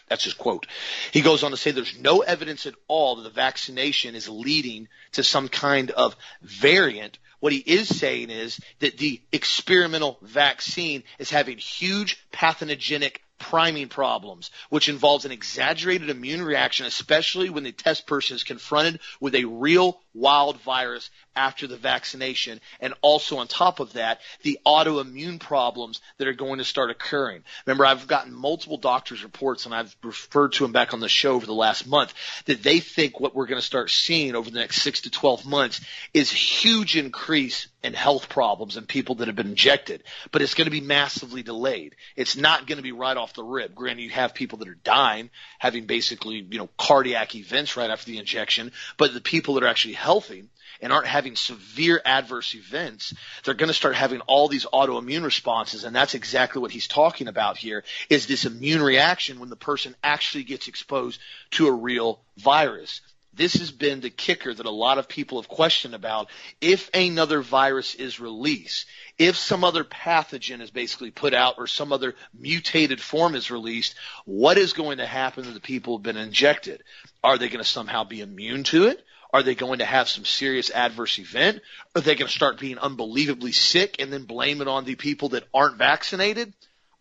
That's 0.09 0.25
his 0.25 0.35
quote. 0.35 0.69
He 1.11 1.21
goes 1.21 1.43
on 1.43 1.51
to 1.51 1.57
say 1.57 1.73
there's 1.73 1.99
no 1.99 2.21
evidence 2.21 2.65
at 2.67 2.75
all 2.87 3.17
that 3.17 3.23
the 3.23 3.31
vaccination 3.31 4.15
is 4.15 4.29
leading 4.29 4.87
to 5.13 5.25
some 5.25 5.49
kind 5.49 5.91
of 5.91 6.15
variant. 6.43 7.19
What 7.41 7.53
he 7.53 7.59
is 7.59 7.89
saying 7.89 8.31
is 8.31 8.61
that 8.81 8.99
the 8.99 9.21
experimental 9.33 10.19
vaccine 10.23 11.05
is 11.19 11.31
having 11.31 11.59
huge 11.59 12.25
pathogenic 12.33 13.23
priming 13.39 13.89
problems, 13.89 14.51
which 14.71 14.89
involves 14.89 15.25
an 15.25 15.33
exaggerated 15.33 16.09
immune 16.11 16.43
reaction, 16.43 16.87
especially 16.87 17.51
when 17.51 17.65
the 17.65 17.73
test 17.73 18.07
person 18.07 18.37
is 18.37 18.45
confronted 18.45 19.01
with 19.21 19.35
a 19.35 19.45
real 19.45 20.01
wild 20.17 20.61
virus 20.63 21.11
after 21.37 21.67
the 21.67 21.77
vaccination. 21.77 22.61
And 22.81 22.95
also 23.03 23.37
on 23.39 23.47
top 23.47 23.79
of 23.79 23.93
that, 23.93 24.21
the 24.43 24.59
autoimmune 24.67 25.39
problems 25.39 26.01
that 26.19 26.27
are 26.27 26.33
going 26.33 26.59
to 26.59 26.65
start 26.65 26.91
occurring. 26.91 27.45
Remember, 27.67 27.85
I've 27.85 28.07
gotten 28.07 28.33
multiple 28.33 28.79
doctors' 28.79 29.23
reports 29.23 29.67
and 29.67 29.75
I've 29.75 29.95
referred 30.03 30.53
to 30.55 30.65
them 30.65 30.73
back 30.73 30.95
on 30.95 31.01
the 31.01 31.09
show 31.09 31.35
over 31.35 31.47
the 31.47 31.53
last 31.53 31.87
month 31.87 32.15
that 32.47 32.63
they 32.63 32.81
think 32.81 33.21
what 33.21 33.35
we're 33.35 33.47
going 33.47 33.61
to 33.61 33.67
start 33.67 33.91
seeing 33.91 34.35
over 34.35 34.51
the 34.51 34.59
next 34.59 34.83
six 34.83 35.03
to 35.03 35.11
12 35.11 35.47
months 35.47 35.81
is 36.15 36.31
huge 36.31 36.97
increase 36.97 37.69
in 37.87 37.95
health 37.95 38.29
problems 38.29 38.77
and 38.77 38.89
people 38.89 39.17
that 39.17 39.29
have 39.29 39.37
been 39.37 39.47
injected, 39.47 40.03
but 40.33 40.43
it's 40.43 40.55
going 40.55 40.67
to 40.67 40.73
be 40.73 40.81
massively 40.81 41.43
delayed. 41.43 41.95
It's 42.17 42.37
not 42.37 42.67
going 42.67 42.79
to 42.79 42.83
be 42.83 42.93
right 42.93 43.17
off 43.17 43.35
the 43.35 43.45
rip. 43.45 43.75
Granted, 43.75 44.03
you 44.03 44.11
have 44.11 44.35
people 44.35 44.59
that 44.59 44.69
are 44.69 44.75
dying, 44.75 45.31
having 45.59 45.87
basically, 45.87 46.45
you 46.51 46.59
know, 46.59 46.69
cardiac 46.77 47.35
events 47.37 47.77
right 47.77 47.91
after 47.91 48.11
the 48.11 48.19
injection, 48.19 48.73
but 48.97 49.15
the 49.15 49.21
people 49.21 49.55
that 49.55 49.63
are 49.63 49.69
actually 49.69 49.95
healthy 50.07 50.45
and 50.81 50.93
aren't 50.93 51.09
having 51.09 51.35
severe 51.35 52.01
adverse 52.05 52.55
events, 52.55 53.13
they're 53.43 53.55
going 53.55 53.69
to 53.69 53.75
start 53.75 53.97
having 53.97 54.21
all 54.21 54.47
these 54.47 54.65
autoimmune 54.67 55.25
responses. 55.25 55.83
And 55.83 55.97
that's 55.97 56.15
exactly 56.15 56.63
what 56.63 56.71
he's 56.71 56.87
talking 56.87 57.27
about 57.27 57.57
here 57.57 57.83
is 58.09 58.27
this 58.27 58.45
immune 58.45 58.83
reaction 58.83 59.41
when 59.41 59.51
the 59.51 59.57
person 59.57 59.97
actually 60.05 60.45
gets 60.45 60.69
exposed 60.69 61.21
to 61.53 61.67
a 61.67 61.73
real 61.73 62.21
virus. 62.37 63.01
This 63.35 63.55
has 63.55 63.71
been 63.71 64.01
the 64.01 64.11
kicker 64.11 64.55
that 64.55 64.65
a 64.65 64.71
lot 64.71 64.97
of 64.97 65.09
people 65.09 65.41
have 65.41 65.49
questioned 65.49 65.95
about. 65.95 66.31
If 66.61 66.89
another 66.95 67.43
virus 67.43 67.95
is 67.95 68.19
released, 68.19 68.87
if 69.19 69.37
some 69.37 69.63
other 69.63 69.85
pathogen 69.85 70.63
is 70.63 70.71
basically 70.71 71.11
put 71.11 71.35
out 71.35 71.57
or 71.59 71.67
some 71.67 71.93
other 71.93 72.15
mutated 72.33 73.01
form 73.01 73.35
is 73.35 73.51
released, 73.51 73.95
what 74.25 74.57
is 74.57 74.73
going 74.73 74.99
to 74.99 75.07
happen 75.07 75.45
to 75.45 75.51
the 75.51 75.61
people 75.61 75.93
who 75.93 75.99
have 75.99 76.15
been 76.15 76.17
injected? 76.17 76.83
Are 77.23 77.37
they 77.37 77.49
going 77.49 77.63
to 77.63 77.69
somehow 77.69 78.05
be 78.05 78.23
immune 78.23 78.65
to 78.65 78.87
it? 78.87 79.05
Are 79.33 79.43
they 79.43 79.55
going 79.55 79.81
to 79.81 79.85
have 79.85 80.09
some 80.09 80.25
serious 80.25 80.71
adverse 80.71 81.19
event? 81.19 81.61
Are 81.95 82.01
they 82.01 82.15
going 82.15 82.29
to 82.29 82.35
start 82.35 82.61
being 82.61 82.79
unbelievably 82.79 83.53
sick 83.53 83.97
and 83.99 84.13
then 84.13 84.25
blame 84.25 84.61
it 84.61 84.69
on 84.69 84.85
the 84.85 84.95
people 84.95 85.31
that 85.31 85.49
aren't 85.53 85.77
vaccinated? 85.77 86.53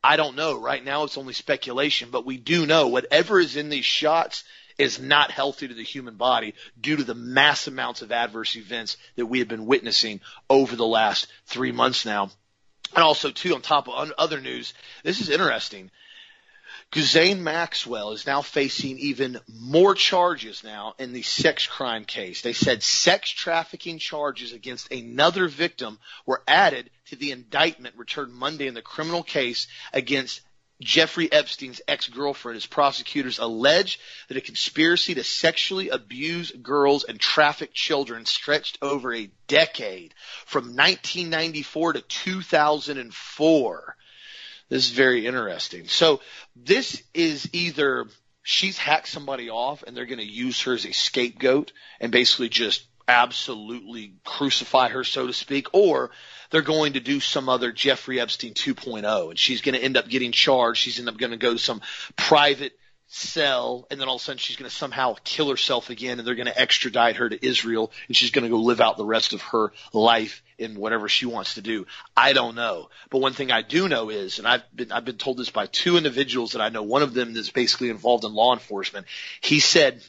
I 0.03 0.17
don't 0.17 0.35
know. 0.35 0.59
Right 0.59 0.83
now 0.83 1.03
it's 1.03 1.17
only 1.17 1.33
speculation, 1.33 2.09
but 2.11 2.25
we 2.25 2.37
do 2.37 2.65
know 2.65 2.87
whatever 2.87 3.39
is 3.39 3.55
in 3.55 3.69
these 3.69 3.85
shots 3.85 4.43
is 4.77 4.99
not 4.99 5.31
healthy 5.31 5.67
to 5.67 5.73
the 5.73 5.83
human 5.83 6.15
body 6.15 6.53
due 6.79 6.97
to 6.97 7.03
the 7.03 7.15
mass 7.15 7.67
amounts 7.67 8.01
of 8.01 8.11
adverse 8.11 8.55
events 8.55 8.97
that 9.15 9.25
we 9.25 9.39
have 9.39 9.47
been 9.47 9.65
witnessing 9.65 10.19
over 10.49 10.75
the 10.75 10.85
last 10.85 11.27
three 11.45 11.71
months 11.71 12.05
now. 12.05 12.29
And 12.93 13.03
also 13.03 13.31
too, 13.31 13.55
on 13.55 13.61
top 13.61 13.87
of 13.87 14.11
other 14.17 14.41
news, 14.41 14.73
this 15.03 15.21
is 15.21 15.29
interesting. 15.29 15.91
Ghislaine 16.95 17.43
Maxwell 17.43 18.13
is 18.13 18.25
now 18.25 18.41
facing 18.41 18.99
even 18.99 19.37
more 19.49 19.95
charges 19.95 20.63
now 20.63 20.93
in 20.97 21.11
the 21.11 21.23
sex 21.23 21.67
crime 21.67 22.05
case. 22.05 22.41
They 22.41 22.53
said 22.53 22.81
sex 22.83 23.29
trafficking 23.29 23.99
charges 23.99 24.53
against 24.53 24.89
another 24.93 25.49
victim 25.49 25.99
were 26.25 26.41
added 26.47 26.89
to 27.07 27.17
the 27.17 27.31
indictment 27.31 27.97
returned 27.97 28.33
Monday 28.33 28.67
in 28.67 28.75
the 28.75 28.81
criminal 28.81 29.23
case 29.23 29.67
against 29.91 30.39
Jeffrey 30.79 31.29
Epstein's 31.29 31.81
ex-girlfriend 31.85 32.55
as 32.55 32.65
prosecutors 32.65 33.39
allege 33.39 33.99
that 34.29 34.37
a 34.37 34.41
conspiracy 34.41 35.15
to 35.15 35.23
sexually 35.25 35.89
abuse 35.89 36.51
girls 36.51 37.03
and 37.03 37.19
traffic 37.19 37.73
children 37.73 38.25
stretched 38.25 38.77
over 38.81 39.13
a 39.13 39.29
decade 39.47 40.13
from 40.45 40.67
1994 40.67 41.91
to 41.91 42.01
2004. 42.01 43.97
This 44.69 44.85
is 44.85 44.91
very 44.91 45.25
interesting. 45.25 45.87
So 45.87 46.21
this 46.55 47.01
is 47.13 47.49
either 47.53 48.05
she's 48.43 48.77
hacked 48.77 49.07
somebody 49.07 49.49
off 49.49 49.83
and 49.83 49.95
they're 49.95 50.05
going 50.05 50.19
to 50.19 50.25
use 50.25 50.61
her 50.61 50.73
as 50.73 50.85
a 50.85 50.91
scapegoat 50.91 51.71
and 51.99 52.11
basically 52.11 52.49
just 52.49 52.85
absolutely 53.07 54.13
crucify 54.23 54.89
her, 54.89 55.03
so 55.03 55.27
to 55.27 55.33
speak, 55.33 55.67
or 55.73 56.11
they're 56.49 56.61
going 56.61 56.93
to 56.93 56.99
do 56.99 57.19
some 57.19 57.49
other 57.49 57.71
Jeffrey 57.71 58.19
Epstein 58.19 58.53
2.0 58.53 59.29
and 59.29 59.39
she's 59.39 59.61
going 59.61 59.75
to 59.75 59.83
end 59.83 59.97
up 59.97 60.07
getting 60.07 60.31
charged. 60.31 60.79
She's 60.79 60.99
end 60.99 61.09
up 61.09 61.17
going 61.17 61.31
to 61.31 61.37
go 61.37 61.53
to 61.53 61.59
some 61.59 61.81
private 62.15 62.73
cell 63.15 63.87
and 63.89 63.99
then 63.99 64.09
all 64.09 64.15
of 64.15 64.21
a 64.21 64.23
sudden 64.23 64.37
she's 64.37 64.57
going 64.57 64.69
to 64.69 64.75
somehow 64.75 65.15
kill 65.23 65.49
herself 65.49 65.89
again 65.89 66.19
and 66.19 66.27
they're 66.27 66.35
going 66.35 66.47
to 66.47 66.59
extradite 66.59 67.15
her 67.15 67.29
to 67.29 67.45
Israel 67.45 67.91
and 68.07 68.15
she's 68.15 68.31
going 68.31 68.43
to 68.43 68.49
go 68.49 68.57
live 68.61 68.81
out 68.81 68.97
the 68.97 69.05
rest 69.05 69.31
of 69.31 69.41
her 69.41 69.71
life 69.93 70.43
in 70.57 70.75
whatever 70.75 71.07
she 71.07 71.25
wants 71.25 71.55
to 71.55 71.61
do. 71.61 71.85
I 72.15 72.33
don't 72.33 72.55
know. 72.55 72.89
But 73.09 73.19
one 73.19 73.33
thing 73.33 73.51
I 73.51 73.61
do 73.61 73.87
know 73.87 74.09
is, 74.09 74.39
and 74.39 74.47
I've 74.47 74.63
been, 74.75 74.91
I've 74.91 75.05
been 75.05 75.17
told 75.17 75.37
this 75.37 75.49
by 75.49 75.65
two 75.65 75.97
individuals 75.97 76.53
that 76.53 76.61
I 76.61 76.69
know, 76.69 76.83
one 76.83 77.03
of 77.03 77.13
them 77.13 77.33
that's 77.33 77.51
basically 77.51 77.89
involved 77.89 78.25
in 78.25 78.33
law 78.33 78.53
enforcement. 78.53 79.07
He 79.41 79.59
said 79.59 80.01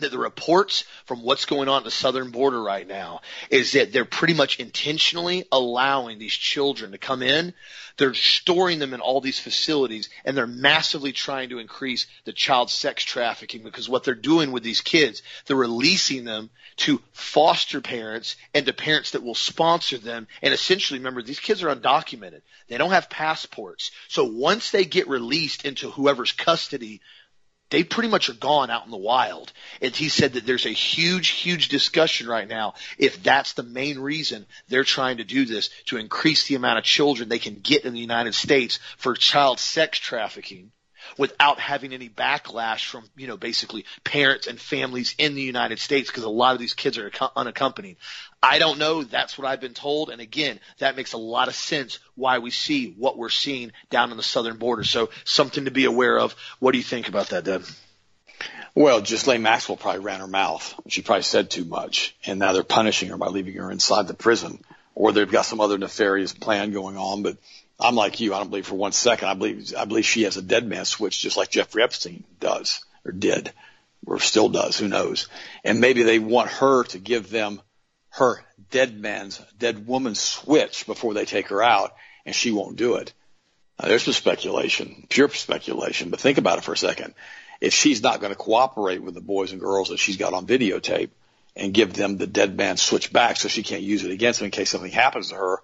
that 0.00 0.10
the 0.10 0.18
reports 0.18 0.84
from 1.04 1.22
what's 1.22 1.44
going 1.44 1.68
on 1.68 1.78
at 1.78 1.84
the 1.84 1.90
southern 1.90 2.30
border 2.30 2.62
right 2.62 2.86
now 2.86 3.20
is 3.50 3.72
that 3.72 3.92
they're 3.92 4.04
pretty 4.04 4.34
much 4.34 4.58
intentionally 4.58 5.44
allowing 5.50 6.18
these 6.18 6.32
children 6.32 6.92
to 6.92 6.98
come 6.98 7.22
in. 7.22 7.54
They're 7.96 8.14
storing 8.14 8.78
them 8.78 8.92
in 8.92 9.00
all 9.00 9.20
these 9.20 9.38
facilities 9.38 10.10
and 10.24 10.36
they're 10.36 10.46
massively 10.46 11.12
trying 11.12 11.48
to 11.50 11.58
increase 11.58 12.06
the 12.24 12.32
child 12.32 12.70
sex 12.70 13.02
trafficking 13.04 13.62
because 13.62 13.88
what 13.88 14.04
they're 14.04 14.14
doing 14.14 14.52
with 14.52 14.62
these 14.62 14.80
kids, 14.80 15.22
they're 15.46 15.56
releasing 15.56 16.24
them 16.24 16.50
to 16.76 17.00
foster 17.12 17.80
parents 17.80 18.36
and 18.54 18.66
to 18.66 18.72
parents 18.72 19.12
that 19.12 19.22
will 19.22 19.34
sponsor 19.34 19.96
them. 19.96 20.26
And 20.42 20.52
essentially, 20.52 20.98
remember, 21.00 21.22
these 21.22 21.40
kids 21.40 21.62
are 21.62 21.74
undocumented. 21.74 22.42
They 22.68 22.76
don't 22.76 22.90
have 22.90 23.08
passports. 23.08 23.92
So 24.08 24.24
once 24.24 24.70
they 24.70 24.84
get 24.84 25.08
released 25.08 25.64
into 25.64 25.90
whoever's 25.90 26.32
custody, 26.32 27.00
they 27.70 27.82
pretty 27.82 28.08
much 28.08 28.28
are 28.28 28.34
gone 28.34 28.70
out 28.70 28.84
in 28.84 28.90
the 28.90 28.96
wild. 28.96 29.52
And 29.80 29.94
he 29.94 30.08
said 30.08 30.34
that 30.34 30.46
there's 30.46 30.66
a 30.66 30.70
huge, 30.70 31.28
huge 31.28 31.68
discussion 31.68 32.28
right 32.28 32.48
now 32.48 32.74
if 32.98 33.22
that's 33.22 33.54
the 33.54 33.62
main 33.62 33.98
reason 33.98 34.46
they're 34.68 34.84
trying 34.84 35.18
to 35.18 35.24
do 35.24 35.44
this 35.44 35.70
to 35.86 35.96
increase 35.96 36.46
the 36.46 36.54
amount 36.54 36.78
of 36.78 36.84
children 36.84 37.28
they 37.28 37.38
can 37.38 37.54
get 37.54 37.84
in 37.84 37.92
the 37.92 38.00
United 38.00 38.34
States 38.34 38.78
for 38.96 39.14
child 39.14 39.58
sex 39.58 39.98
trafficking 39.98 40.70
without 41.16 41.58
having 41.58 41.92
any 41.92 42.08
backlash 42.08 42.84
from, 42.86 43.04
you 43.16 43.26
know, 43.26 43.36
basically 43.36 43.84
parents 44.04 44.46
and 44.46 44.60
families 44.60 45.14
in 45.18 45.34
the 45.34 45.42
United 45.42 45.78
States 45.78 46.10
because 46.10 46.24
a 46.24 46.28
lot 46.28 46.54
of 46.54 46.60
these 46.60 46.74
kids 46.74 46.98
are 46.98 47.10
unaccompanied. 47.34 47.96
I 48.42 48.58
don't 48.58 48.78
know. 48.78 49.02
That's 49.02 49.36
what 49.36 49.46
I've 49.46 49.60
been 49.60 49.74
told. 49.74 50.10
And 50.10 50.20
again, 50.20 50.60
that 50.78 50.96
makes 50.96 51.12
a 51.12 51.18
lot 51.18 51.48
of 51.48 51.54
sense 51.54 51.98
why 52.14 52.38
we 52.38 52.50
see 52.50 52.92
what 52.92 53.18
we're 53.18 53.28
seeing 53.28 53.72
down 53.90 54.10
on 54.10 54.16
the 54.16 54.22
southern 54.22 54.56
border. 54.56 54.84
So 54.84 55.10
something 55.24 55.64
to 55.64 55.70
be 55.70 55.84
aware 55.84 56.18
of. 56.18 56.34
What 56.58 56.72
do 56.72 56.78
you 56.78 56.84
think 56.84 57.08
about 57.08 57.30
that, 57.30 57.44
Deb? 57.44 57.64
Well, 58.74 59.00
Ghislaine 59.00 59.42
Maxwell 59.42 59.78
probably 59.78 60.02
ran 60.02 60.20
her 60.20 60.26
mouth. 60.26 60.74
She 60.88 61.00
probably 61.00 61.22
said 61.22 61.50
too 61.50 61.64
much. 61.64 62.14
And 62.26 62.38
now 62.38 62.52
they're 62.52 62.62
punishing 62.62 63.08
her 63.08 63.16
by 63.16 63.28
leaving 63.28 63.54
her 63.54 63.70
inside 63.70 64.06
the 64.06 64.14
prison. 64.14 64.62
Or 64.94 65.12
they've 65.12 65.30
got 65.30 65.46
some 65.46 65.60
other 65.60 65.78
nefarious 65.78 66.32
plan 66.32 66.72
going 66.72 66.96
on. 66.96 67.22
But 67.22 67.38
I'm 67.78 67.94
like 67.94 68.20
you. 68.20 68.34
I 68.34 68.38
don't 68.38 68.48
believe 68.48 68.66
for 68.66 68.74
one 68.74 68.92
second. 68.92 69.28
I 69.28 69.34
believe, 69.34 69.74
I 69.76 69.84
believe 69.84 70.06
she 70.06 70.22
has 70.22 70.36
a 70.36 70.42
dead 70.42 70.66
man 70.66 70.84
switch 70.84 71.20
just 71.20 71.36
like 71.36 71.50
Jeffrey 71.50 71.82
Epstein 71.82 72.24
does 72.40 72.84
or 73.04 73.12
did 73.12 73.52
or 74.06 74.18
still 74.20 74.48
does. 74.48 74.78
Who 74.78 74.88
knows? 74.88 75.28
And 75.64 75.80
maybe 75.80 76.02
they 76.02 76.18
want 76.18 76.50
her 76.50 76.84
to 76.84 76.98
give 76.98 77.28
them 77.28 77.60
her 78.10 78.42
dead 78.70 78.98
man's, 78.98 79.40
dead 79.58 79.86
woman's 79.86 80.20
switch 80.20 80.86
before 80.86 81.12
they 81.12 81.26
take 81.26 81.48
her 81.48 81.62
out 81.62 81.94
and 82.24 82.34
she 82.34 82.50
won't 82.50 82.76
do 82.76 82.96
it. 82.96 83.12
Now, 83.80 83.88
there's 83.88 84.04
some 84.04 84.14
speculation, 84.14 85.06
pure 85.10 85.28
speculation, 85.28 86.08
but 86.08 86.20
think 86.20 86.38
about 86.38 86.58
it 86.58 86.64
for 86.64 86.72
a 86.72 86.78
second. 86.78 87.14
If 87.60 87.74
she's 87.74 88.02
not 88.02 88.20
going 88.20 88.32
to 88.32 88.38
cooperate 88.38 89.02
with 89.02 89.14
the 89.14 89.20
boys 89.20 89.52
and 89.52 89.60
girls 89.60 89.90
that 89.90 89.98
she's 89.98 90.16
got 90.16 90.32
on 90.32 90.46
videotape 90.46 91.10
and 91.54 91.74
give 91.74 91.92
them 91.92 92.16
the 92.16 92.26
dead 92.26 92.56
man 92.56 92.76
switch 92.76 93.12
back 93.12 93.36
so 93.36 93.48
she 93.48 93.62
can't 93.62 93.82
use 93.82 94.04
it 94.04 94.10
against 94.10 94.40
them 94.40 94.46
in 94.46 94.50
case 94.50 94.70
something 94.70 94.90
happens 94.90 95.30
to 95.30 95.36
her, 95.36 95.58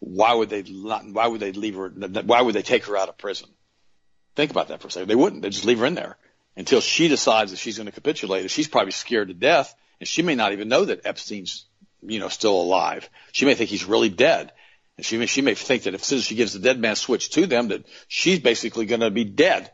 why 0.00 0.34
would 0.34 0.50
they 0.50 0.62
not, 0.62 1.04
why 1.06 1.26
would 1.26 1.40
they 1.40 1.52
leave 1.52 1.76
her, 1.76 1.88
why 1.88 2.42
would 2.42 2.54
they 2.54 2.62
take 2.62 2.86
her 2.86 2.96
out 2.96 3.08
of 3.08 3.18
prison? 3.18 3.48
Think 4.36 4.50
about 4.50 4.68
that 4.68 4.80
for 4.80 4.88
a 4.88 4.90
second. 4.90 5.08
They 5.08 5.16
wouldn't. 5.16 5.42
They'd 5.42 5.52
just 5.52 5.64
leave 5.64 5.80
her 5.80 5.86
in 5.86 5.94
there 5.94 6.16
until 6.56 6.80
she 6.80 7.08
decides 7.08 7.50
that 7.50 7.58
she's 7.58 7.76
going 7.76 7.86
to 7.86 7.92
capitulate. 7.92 8.50
She's 8.50 8.68
probably 8.68 8.92
scared 8.92 9.28
to 9.28 9.34
death 9.34 9.74
and 10.00 10.08
she 10.08 10.22
may 10.22 10.34
not 10.34 10.52
even 10.52 10.68
know 10.68 10.84
that 10.84 11.04
Epstein's, 11.04 11.66
you 12.02 12.20
know, 12.20 12.28
still 12.28 12.60
alive. 12.60 13.08
She 13.32 13.44
may 13.44 13.54
think 13.54 13.70
he's 13.70 13.84
really 13.84 14.08
dead. 14.08 14.52
And 14.96 15.06
she 15.06 15.16
may, 15.16 15.26
she 15.26 15.42
may 15.42 15.54
think 15.54 15.84
that 15.84 15.94
if, 15.94 16.00
as 16.00 16.06
soon 16.06 16.18
as 16.18 16.24
she 16.24 16.34
gives 16.34 16.52
the 16.52 16.58
dead 16.58 16.78
man 16.78 16.96
switch 16.96 17.30
to 17.30 17.46
them, 17.46 17.68
that 17.68 17.86
she's 18.06 18.40
basically 18.40 18.86
going 18.86 19.00
to 19.00 19.10
be 19.10 19.24
dead. 19.24 19.70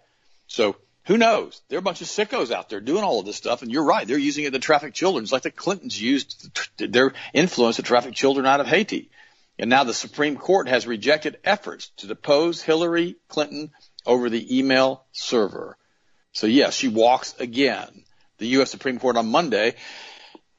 So 0.47 0.77
who 1.07 1.19
knows? 1.19 1.61
There 1.69 1.79
are 1.79 1.81
a 1.81 1.83
bunch 1.83 2.01
of 2.01 2.07
sickos 2.07 2.51
out 2.51 2.69
there 2.69 2.81
doing 2.81 3.05
all 3.05 3.21
of 3.21 3.27
this 3.27 3.37
stuff. 3.37 3.63
And 3.63 3.71
you're 3.71 3.85
right. 3.85 4.07
They're 4.07 4.19
using 4.19 4.45
it 4.45 4.53
to 4.53 4.59
traffic 4.59 4.95
children. 4.95 5.25
It's 5.25 5.33
like 5.33 5.43
the 5.43 5.51
Clintons 5.51 6.01
used 6.01 6.51
their 6.79 7.13
influence 7.33 7.77
to 7.77 7.83
traffic 7.83 8.15
children 8.15 8.47
out 8.47 8.61
of 8.61 8.67
Haiti. 8.67 9.11
And 9.59 9.71
now 9.71 9.85
the 9.85 9.95
Supreme 9.95 10.37
Court 10.37 10.69
has 10.69 10.87
rejected 10.87 11.39
efforts 11.45 11.91
to 11.99 12.07
depose 12.07 12.61
Hillary 12.61 13.17
Clinton 13.29 13.71
over 14.05 14.29
the 14.29 14.59
email 14.59 15.05
server. 15.13 15.77
So 16.33 16.47
yes, 16.47 16.75
she 16.75 16.89
walks 16.89 17.35
again. 17.39 18.05
The 18.39 18.47
U.S. 18.49 18.71
Supreme 18.71 18.99
Court 18.99 19.17
on 19.17 19.31
Monday, 19.31 19.77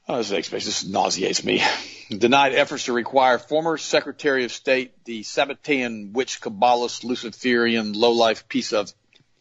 oh, 0.08 0.22
this, 0.22 0.48
this 0.48 0.86
nauseates 0.86 1.44
me, 1.44 1.62
denied 2.10 2.54
efforts 2.54 2.84
to 2.84 2.94
require 2.94 3.38
former 3.38 3.76
Secretary 3.76 4.44
of 4.44 4.52
State, 4.52 5.04
the 5.04 5.22
Sabbatean 5.22 6.12
witch 6.12 6.40
Kabbalist 6.40 7.04
Luciferian 7.04 7.92
lowlife 7.92 8.48
piece 8.48 8.72
of 8.72 8.90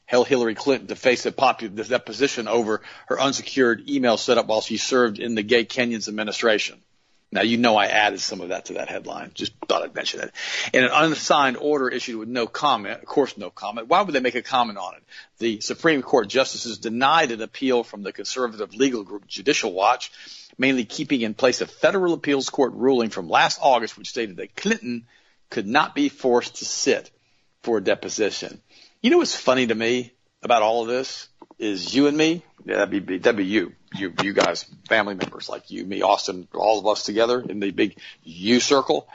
hell 0.06 0.26
Hillary 0.26 0.56
Clinton 0.56 0.88
to 0.88 0.96
face 0.96 1.26
a 1.26 1.32
popular 1.32 1.84
deposition 1.84 2.50
over 2.50 2.82
her 3.08 3.20
unsecured 3.20 3.90
email 3.90 4.18
setup 4.18 4.48
while 4.48 4.62
she 4.62 4.78
served 4.78 5.18
in 5.18 5.36
the 5.36 5.44
Gay 5.44 5.66
Kenyans 5.66 6.10
administration. 6.10 6.80
Now, 7.36 7.42
you 7.42 7.58
know 7.58 7.76
I 7.76 7.88
added 7.88 8.22
some 8.22 8.40
of 8.40 8.48
that 8.50 8.66
to 8.66 8.74
that 8.76 8.88
headline. 8.88 9.32
Just 9.34 9.52
thought 9.68 9.84
I'd 9.84 9.94
mention 9.94 10.22
it. 10.22 10.32
In 10.74 10.86
an 10.86 10.90
unassigned 10.90 11.58
order 11.58 11.90
issued 11.90 12.18
with 12.18 12.30
no 12.30 12.48
comment, 12.48 13.02
of 13.02 13.06
course 13.06 13.38
no 13.38 13.50
comment. 13.50 13.90
Why 13.90 14.02
would 14.02 14.16
they 14.16 14.22
make 14.22 14.36
a 14.36 14.42
comment 14.42 14.78
on 14.78 14.96
it? 14.96 15.04
The 15.40 15.60
Supreme 15.60 16.02
Court 16.02 16.30
justices 16.30 16.78
denied 16.78 17.32
an 17.32 17.42
appeal 17.42 17.84
from 17.84 18.04
the 18.04 18.14
conservative 18.14 18.74
legal 18.74 19.04
group 19.04 19.28
Judicial 19.28 19.74
Watch, 19.74 20.14
mainly 20.58 20.86
keeping 20.86 21.20
in 21.20 21.34
place 21.34 21.60
a 21.60 21.68
federal 21.68 22.14
appeals 22.14 22.50
court 22.50 22.72
ruling 22.74 23.10
from 23.10 23.28
last 23.28 23.60
August 23.62 23.98
which 23.98 24.08
stated 24.08 24.38
that 24.38 24.56
Clinton 24.56 25.06
could 25.50 25.68
not 25.68 25.94
be 25.94 26.08
forced 26.08 26.56
to 26.60 26.66
sit 26.66 27.12
for 27.64 27.80
a 27.80 27.84
deposition. 27.84 28.62
You 29.02 29.10
know 29.10 29.18
what's 29.18 29.36
funny 29.36 29.68
to 29.68 29.76
me 29.76 30.14
about 30.42 30.62
all 30.62 30.84
of 30.84 30.88
this 30.88 31.28
is 31.60 31.94
you 31.94 32.08
and 32.08 32.16
me, 32.16 32.44
yeah, 32.66 32.78
that'd 32.78 33.06
be, 33.06 33.18
that'd 33.18 33.38
be 33.38 33.46
you 33.46 33.74
you, 33.98 34.14
you 34.24 34.34
guys, 34.34 34.66
family 34.88 35.16
members 35.16 35.50
like 35.50 35.72
you, 35.72 35.86
me, 35.86 36.02
Austin, 36.02 36.48
all 36.54 36.80
of 36.80 36.88
us 36.88 37.04
together 37.04 37.40
in 37.42 37.60
the 37.60 37.72
big 37.72 37.98
U 38.24 38.60
circle, 38.60 39.08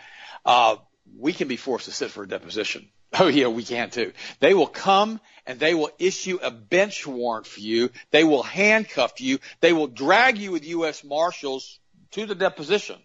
uh, 0.45 0.77
we 1.19 1.33
can 1.33 1.49
be 1.49 1.57
forced 1.57 1.87
to 1.87 1.93
sit 1.93 2.11
for 2.11 2.23
a 2.23 2.29
deposition. 2.29 2.89
Oh 3.19 3.27
yeah, 3.27 3.49
we 3.49 3.65
can 3.65 3.91
too. 3.91 4.13
They 4.39 4.55
will 4.55 4.69
come 4.69 5.19
and 5.45 5.59
they 5.59 5.75
will 5.75 5.91
issue 5.99 6.39
a 6.41 6.53
bench 6.53 7.05
warrant 7.05 7.45
for 7.45 7.59
you. 7.59 7.91
They 8.13 8.23
will 8.23 8.45
handcuff 8.45 9.21
you. 9.21 9.41
They 9.59 9.73
will 9.73 9.89
drag 9.89 10.39
you 10.39 10.53
with 10.53 10.65
U.S. 10.67 11.03
Marshals 11.03 11.81
to 12.13 12.25
the 12.25 12.37
deposition. 12.37 13.01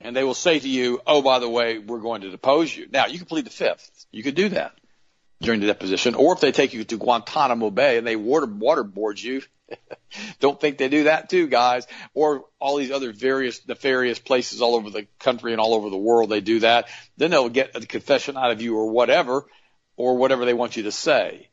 And 0.00 0.16
they 0.16 0.24
will 0.24 0.32
say 0.32 0.58
to 0.58 0.66
you, 0.66 1.02
oh, 1.06 1.20
by 1.20 1.40
the 1.40 1.48
way, 1.48 1.78
we're 1.78 2.00
going 2.00 2.22
to 2.22 2.30
depose 2.30 2.74
you. 2.74 2.88
Now, 2.90 3.04
you 3.04 3.18
can 3.18 3.26
plead 3.26 3.44
the 3.44 3.50
fifth. 3.50 4.06
You 4.12 4.22
could 4.22 4.34
do 4.34 4.48
that 4.48 4.72
during 5.42 5.60
the 5.60 5.66
deposition. 5.66 6.14
Or 6.14 6.32
if 6.32 6.40
they 6.40 6.52
take 6.52 6.72
you 6.72 6.84
to 6.84 6.96
Guantanamo 6.96 7.70
Bay 7.70 7.98
and 7.98 8.06
they 8.06 8.16
water, 8.16 8.46
waterboard 8.46 9.22
you, 9.22 9.42
Don't 10.40 10.60
think 10.60 10.78
they 10.78 10.88
do 10.88 11.04
that 11.04 11.30
too, 11.30 11.46
guys. 11.46 11.86
Or 12.14 12.44
all 12.58 12.76
these 12.76 12.90
other 12.90 13.12
various 13.12 13.66
nefarious 13.66 14.18
places 14.18 14.60
all 14.60 14.74
over 14.74 14.90
the 14.90 15.06
country 15.18 15.52
and 15.52 15.60
all 15.60 15.74
over 15.74 15.90
the 15.90 15.96
world, 15.96 16.30
they 16.30 16.40
do 16.40 16.60
that. 16.60 16.88
Then 17.16 17.30
they'll 17.30 17.48
get 17.48 17.76
a 17.76 17.80
confession 17.80 18.36
out 18.36 18.50
of 18.50 18.60
you 18.60 18.76
or 18.76 18.90
whatever, 18.90 19.46
or 19.96 20.16
whatever 20.16 20.44
they 20.44 20.54
want 20.54 20.76
you 20.76 20.84
to 20.84 20.92
say. 20.92 21.48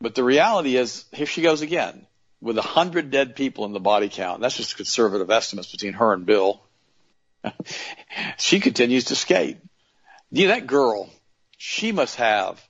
But 0.00 0.14
the 0.14 0.24
reality 0.24 0.76
is, 0.76 1.04
here 1.12 1.26
she 1.26 1.42
goes 1.42 1.62
again 1.62 2.06
with 2.40 2.58
a 2.58 2.62
hundred 2.62 3.10
dead 3.10 3.36
people 3.36 3.64
in 3.64 3.72
the 3.72 3.80
body 3.80 4.08
count. 4.08 4.40
That's 4.40 4.56
just 4.56 4.76
conservative 4.76 5.30
estimates 5.30 5.70
between 5.70 5.94
her 5.94 6.12
and 6.12 6.26
Bill. 6.26 6.62
she 8.38 8.60
continues 8.60 9.06
to 9.06 9.16
skate. 9.16 9.58
Yeah, 10.30 10.48
that 10.48 10.66
girl, 10.66 11.08
she 11.56 11.92
must 11.92 12.16
have, 12.16 12.62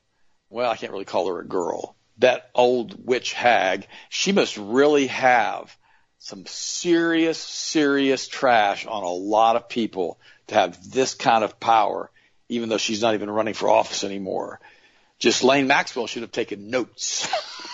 well, 0.54 0.70
I 0.70 0.76
can't 0.76 0.92
really 0.92 1.04
call 1.04 1.26
her 1.26 1.40
a 1.40 1.44
girl 1.44 1.96
that 2.18 2.48
old 2.54 3.06
witch 3.06 3.32
hag, 3.32 3.88
she 4.08 4.32
must 4.32 4.56
really 4.56 5.08
have 5.08 5.76
some 6.18 6.46
serious, 6.46 7.38
serious 7.38 8.28
trash 8.28 8.86
on 8.86 9.02
a 9.02 9.12
lot 9.12 9.56
of 9.56 9.68
people 9.68 10.18
to 10.46 10.54
have 10.54 10.90
this 10.90 11.14
kind 11.14 11.42
of 11.42 11.58
power, 11.58 12.08
even 12.48 12.68
though 12.68 12.78
she's 12.78 13.02
not 13.02 13.14
even 13.14 13.28
running 13.28 13.54
for 13.54 13.68
office 13.68 14.04
anymore. 14.04 14.60
Ghislaine 15.18 15.66
Maxwell 15.66 16.06
should 16.06 16.22
have 16.22 16.32
taken 16.32 16.70
notes 16.70 17.26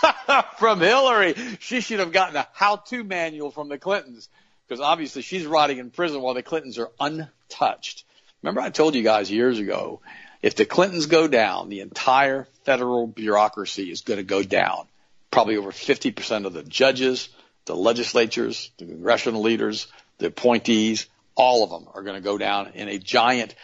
from 0.59 0.81
Hillary. 0.81 1.35
She 1.61 1.81
should 1.81 2.01
have 2.01 2.12
gotten 2.12 2.37
a 2.37 2.49
how-to 2.53 3.05
manual 3.05 3.51
from 3.51 3.68
the 3.68 3.78
Clintons 3.78 4.28
because 4.66 4.81
obviously 4.81 5.22
she's 5.22 5.45
rotting 5.45 5.78
in 5.78 5.91
prison 5.91 6.22
while 6.22 6.35
the 6.35 6.43
Clintons 6.43 6.78
are 6.78 6.91
untouched. 6.99 8.05
Remember 8.43 8.62
I 8.62 8.70
told 8.70 8.95
you 8.95 9.03
guys 9.03 9.31
years 9.31 9.59
ago 9.59 10.01
if 10.43 10.55
the 10.55 10.64
Clintons 10.64 11.07
go 11.07 11.28
down, 11.28 11.68
the 11.68 11.80
entire 11.80 12.49
federal 12.64 13.07
bureaucracy 13.07 13.91
is 13.91 14.03
going 14.03 14.18
to 14.18 14.24
go 14.24 14.43
down. 14.43 14.86
Probably 15.30 15.57
over 15.57 15.70
50% 15.70 16.47
of 16.47 16.53
the 16.53 16.62
judges, 16.62 17.28
the 17.66 17.76
legislatures, 17.76 18.70
the 18.78 18.86
congressional 18.86 19.43
leaders, 19.43 19.86
the 20.18 20.26
appointees, 20.26 21.07
all 21.34 21.62
of 21.62 21.70
them 21.70 21.88
are 21.95 22.03
going 22.03 22.16
to 22.16 22.20
go 22.20 22.38
down 22.38 22.72
in 22.74 22.88
a 22.88 22.99
giant 22.99 23.55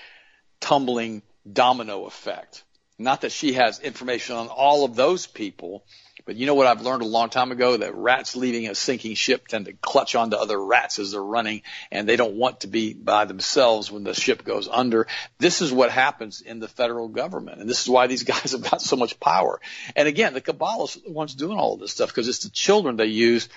tumbling 0.60 1.22
domino 1.50 2.04
effect. 2.04 2.62
Not 2.98 3.22
that 3.22 3.32
she 3.32 3.54
has 3.54 3.80
information 3.80 4.36
on 4.36 4.48
all 4.48 4.84
of 4.84 4.94
those 4.94 5.26
people, 5.26 5.84
but 6.26 6.34
you 6.34 6.46
know 6.46 6.54
what 6.54 6.66
I've 6.66 6.82
learned 6.82 7.02
a 7.02 7.06
long 7.06 7.30
time 7.30 7.52
ago 7.52 7.76
that 7.76 7.94
rats 7.94 8.34
leaving 8.34 8.68
a 8.68 8.74
sinking 8.74 9.14
ship 9.14 9.46
tend 9.46 9.66
to 9.66 9.72
clutch 9.72 10.16
onto 10.16 10.36
other 10.36 10.62
rats 10.62 10.98
as 10.98 11.12
they're 11.12 11.22
running 11.22 11.62
and 11.92 12.08
they 12.08 12.16
don't 12.16 12.34
want 12.34 12.60
to 12.60 12.66
be 12.66 12.92
by 12.92 13.26
themselves 13.26 13.92
when 13.92 14.02
the 14.02 14.12
ship 14.12 14.44
goes 14.44 14.68
under. 14.68 15.06
This 15.38 15.62
is 15.62 15.72
what 15.72 15.92
happens 15.92 16.40
in 16.40 16.58
the 16.58 16.66
federal 16.66 17.06
government. 17.06 17.60
And 17.60 17.70
this 17.70 17.80
is 17.80 17.88
why 17.88 18.08
these 18.08 18.22
guys 18.34 18.52
have 18.52 18.68
got 18.68 18.82
so 18.82 18.96
much 18.96 19.20
power. 19.20 19.60
And 19.94 20.08
again, 20.08 20.34
the 20.34 20.40
Kabbalists 20.40 20.96
are 20.96 21.04
the 21.06 21.12
ones 21.12 21.32
doing 21.34 21.58
all 21.58 21.74
of 21.74 21.80
this 21.80 21.92
stuff 21.92 22.08
because 22.08 22.26
it's 22.26 22.40
the 22.40 22.50
children 22.50 22.96
they 22.96 23.06
use 23.06 23.48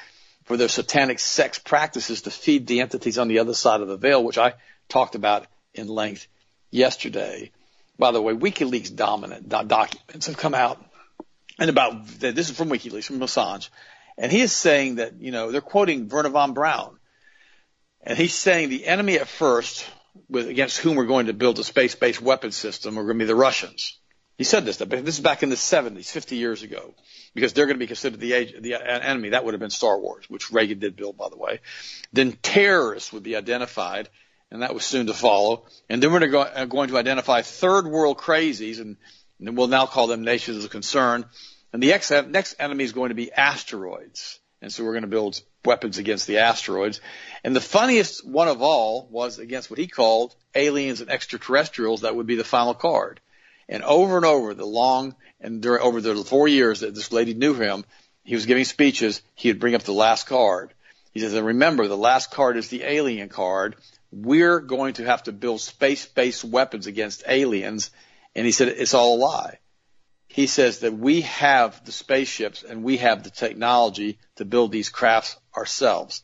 for 0.46 0.56
their 0.56 0.70
satanic 0.70 1.18
sex 1.18 1.58
practices 1.58 2.22
to 2.24 2.32
feed 2.32 2.68
the 2.68 2.82
entities 2.82 3.18
on 3.18 3.28
the 3.30 3.40
other 3.40 3.56
side 3.56 3.82
of 3.82 3.88
the 3.88 3.98
veil, 3.98 4.24
which 4.24 4.38
I 4.38 4.54
talked 4.88 5.16
about 5.16 5.48
in 5.74 5.88
length 5.88 6.28
yesterday. 6.70 7.52
By 7.98 8.12
the 8.12 8.22
way, 8.22 8.34
WikiLeaks 8.34 8.96
dominant 8.96 9.50
documents 9.50 10.28
have 10.28 10.38
come 10.38 10.54
out 10.54 10.89
and 11.60 11.70
about 11.70 12.08
this 12.08 12.50
is 12.50 12.58
from 12.58 12.70
WikiLeaks 12.70 13.06
from 13.06 13.20
Assange, 13.20 13.70
and 14.18 14.32
he 14.32 14.42
is 14.42 14.52
saying 14.52 14.96
that 14.96 15.22
you 15.22 15.32
know 15.32 15.52
they're 15.52 15.62
quoting 15.62 16.08
Wernher 16.08 16.30
von 16.30 16.54
Braun, 16.54 16.98
and 18.02 18.18
he's 18.18 18.34
saying 18.34 18.70
the 18.70 18.86
enemy 18.86 19.20
at 19.20 19.28
first, 19.28 19.88
with 20.30 20.48
against 20.48 20.80
whom 20.80 20.96
we're 20.96 21.06
going 21.06 21.28
to 21.28 21.34
build 21.34 21.60
a 21.60 21.64
space-based 21.64 22.22
weapon 22.22 22.52
system, 22.52 22.98
are 22.98 23.04
going 23.04 23.20
to 23.20 23.26
be 23.26 23.28
the 23.28 23.36
Russians. 23.36 24.00
He 24.40 24.46
said 24.46 24.64
this, 24.64 24.78
this 24.78 25.16
is 25.16 25.20
back 25.20 25.44
in 25.44 25.50
the 25.50 25.58
70s, 25.58 26.10
50 26.10 26.38
years 26.38 26.64
ago, 26.64 26.94
because 27.36 27.52
they're 27.52 27.66
going 27.66 27.76
to 27.76 27.84
be 27.84 27.88
considered 27.88 28.22
the, 28.22 28.32
age, 28.32 28.54
the 28.58 28.76
uh, 28.76 28.80
enemy. 28.80 29.30
That 29.30 29.44
would 29.44 29.54
have 29.54 29.60
been 29.60 29.70
Star 29.70 30.00
Wars, 30.00 30.30
which 30.30 30.50
Reagan 30.50 30.80
did 30.80 30.96
build, 30.96 31.18
by 31.18 31.28
the 31.28 31.36
way. 31.36 31.60
Then 32.14 32.32
terrorists 32.42 33.12
would 33.12 33.24
be 33.24 33.36
identified, 33.36 34.08
and 34.50 34.62
that 34.62 34.74
was 34.74 34.86
soon 34.86 35.08
to 35.08 35.14
follow. 35.14 35.66
And 35.90 36.02
then 36.02 36.14
we're 36.14 36.38
uh, 36.38 36.66
going 36.66 36.88
to 36.88 36.98
identify 36.98 37.42
third 37.42 37.86
world 37.86 38.18
crazies, 38.18 38.80
and 38.80 38.96
we'll 39.58 39.68
now 39.68 39.88
call 39.88 40.08
them 40.08 40.24
nations 40.24 40.64
of 40.64 40.72
concern. 40.72 41.26
And 41.72 41.84
the 41.84 42.26
next 42.30 42.56
enemy 42.60 42.84
is 42.84 42.94
going 42.94 43.10
to 43.10 43.16
be 43.16 43.32
asteroids. 43.32 44.40
And 44.62 44.74
so 44.74 44.84
we're 44.84 44.94
going 44.94 45.04
to 45.04 45.08
build 45.08 45.42
weapons 45.64 45.98
against 45.98 46.28
the 46.28 46.40
asteroids. 46.40 47.00
And 47.44 47.56
the 47.56 47.62
funniest 47.62 48.28
one 48.28 48.48
of 48.48 48.62
all 48.62 49.08
was 49.10 49.40
against 49.40 49.70
what 49.70 49.80
he 49.80 49.88
called 49.88 50.36
aliens 50.56 51.00
and 51.02 51.10
extraterrestrials. 51.10 52.02
That 52.02 52.16
would 52.16 52.28
be 52.28 52.36
the 52.36 52.44
final 52.44 52.74
card. 52.74 53.20
And 53.70 53.84
over 53.84 54.18
and 54.18 54.26
over, 54.26 54.54
the 54.54 54.66
long 54.66 55.16
and 55.40 55.62
during, 55.62 55.82
over 55.82 56.02
the 56.02 56.16
four 56.24 56.48
years 56.48 56.80
that 56.80 56.96
this 56.96 57.12
lady 57.12 57.34
knew 57.36 57.54
him, 57.54 57.86
he 58.24 58.36
was 58.36 58.48
giving 58.48 58.66
speeches, 58.66 59.22
he 59.36 59.50
would 59.50 59.60
bring 59.60 59.76
up 59.76 59.84
the 59.84 59.94
last 59.94 60.28
card. 60.28 60.74
He 61.12 61.20
says, 61.20 61.34
and 61.34 61.46
remember, 61.46 61.88
the 61.88 61.98
last 61.98 62.32
card 62.32 62.58
is 62.58 62.68
the 62.70 62.84
alien 62.84 63.30
card. 63.30 63.76
We're 64.12 64.60
going 64.60 64.96
to 64.96 65.06
have 65.06 65.24
to 65.24 65.32
build 65.32 65.62
space-based 65.62 66.44
weapons 66.44 66.88
against 66.88 67.24
aliens. 67.28 67.92
And 68.36 68.46
he 68.46 68.52
said, 68.52 68.70
it's 68.70 68.94
all 68.94 69.16
a 69.16 69.20
lie. 69.20 69.60
He 70.30 70.46
says 70.46 70.80
that 70.80 70.94
we 70.94 71.22
have 71.22 71.84
the 71.86 71.92
spaceships 71.92 72.64
and 72.64 72.84
we 72.84 72.98
have 72.98 73.24
the 73.24 73.32
technology 73.32 74.20
to 74.36 74.46
build 74.46 74.72
these 74.72 74.90
crafts 74.90 75.36
ourselves. 75.58 76.24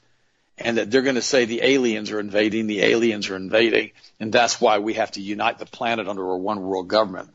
And 0.58 0.78
that 0.78 0.89
they're 0.89 1.01
going 1.01 1.16
to 1.16 1.22
say 1.22 1.43
the 1.43 1.64
aliens 1.64 2.12
are 2.12 2.20
invading, 2.20 2.68
the 2.68 2.84
aliens 2.84 3.30
are 3.30 3.36
invading. 3.36 3.91
And 4.20 4.32
that's 4.32 4.62
why 4.62 4.78
we 4.78 4.93
have 4.93 5.12
to 5.14 5.22
unite 5.22 5.58
the 5.58 5.66
planet 5.66 6.08
under 6.08 6.24
a 6.24 6.38
one 6.38 6.62
world 6.62 6.88
government. 6.88 7.32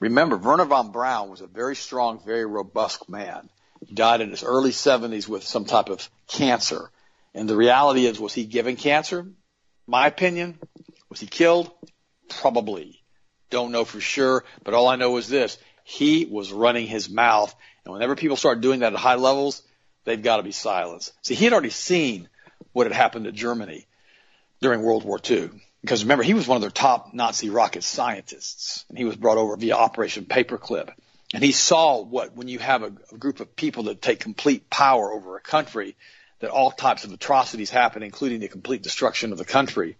Remember, 0.00 0.36
Wernher 0.36 0.64
von 0.64 0.90
Braun 0.90 1.28
was 1.28 1.42
a 1.42 1.46
very 1.46 1.76
strong, 1.76 2.18
very 2.24 2.46
robust 2.46 3.08
man. 3.08 3.48
He 3.86 3.94
died 3.94 4.22
in 4.22 4.30
his 4.30 4.42
early 4.42 4.70
70s 4.70 5.28
with 5.28 5.44
some 5.44 5.66
type 5.66 5.90
of 5.90 6.08
cancer. 6.28 6.90
And 7.34 7.48
the 7.48 7.56
reality 7.56 8.06
is, 8.06 8.18
was 8.18 8.32
he 8.32 8.46
given 8.46 8.76
cancer? 8.76 9.26
My 9.86 10.06
opinion. 10.06 10.58
Was 11.10 11.20
he 11.20 11.26
killed? 11.26 11.70
Probably. 12.28 13.02
Don't 13.50 13.70
know 13.70 13.84
for 13.84 14.00
sure, 14.00 14.44
but 14.64 14.74
all 14.74 14.88
I 14.88 14.96
know 14.96 15.16
is 15.18 15.28
this. 15.28 15.58
He 15.88 16.24
was 16.24 16.52
running 16.52 16.88
his 16.88 17.08
mouth. 17.08 17.54
And 17.84 17.94
whenever 17.94 18.16
people 18.16 18.36
start 18.36 18.60
doing 18.60 18.80
that 18.80 18.92
at 18.92 18.98
high 18.98 19.14
levels, 19.14 19.62
they've 20.02 20.20
got 20.20 20.38
to 20.38 20.42
be 20.42 20.50
silenced. 20.50 21.12
See, 21.22 21.36
he 21.36 21.44
had 21.44 21.52
already 21.52 21.70
seen 21.70 22.28
what 22.72 22.88
had 22.88 22.92
happened 22.92 23.26
to 23.26 23.32
Germany 23.32 23.86
during 24.60 24.82
World 24.82 25.04
War 25.04 25.20
II. 25.24 25.48
Because 25.82 26.02
remember, 26.02 26.24
he 26.24 26.34
was 26.34 26.48
one 26.48 26.56
of 26.56 26.60
their 26.60 26.72
top 26.72 27.14
Nazi 27.14 27.50
rocket 27.50 27.84
scientists, 27.84 28.84
and 28.88 28.98
he 28.98 29.04
was 29.04 29.14
brought 29.14 29.38
over 29.38 29.56
via 29.56 29.76
Operation 29.76 30.24
Paperclip. 30.24 30.90
And 31.32 31.44
he 31.44 31.52
saw 31.52 32.02
what, 32.02 32.34
when 32.34 32.48
you 32.48 32.58
have 32.58 32.82
a, 32.82 32.92
a 33.12 33.16
group 33.16 33.38
of 33.38 33.54
people 33.54 33.84
that 33.84 34.02
take 34.02 34.18
complete 34.18 34.68
power 34.68 35.12
over 35.12 35.36
a 35.36 35.40
country, 35.40 35.94
that 36.40 36.50
all 36.50 36.72
types 36.72 37.04
of 37.04 37.12
atrocities 37.12 37.70
happen, 37.70 38.02
including 38.02 38.40
the 38.40 38.48
complete 38.48 38.82
destruction 38.82 39.30
of 39.30 39.38
the 39.38 39.44
country. 39.44 39.96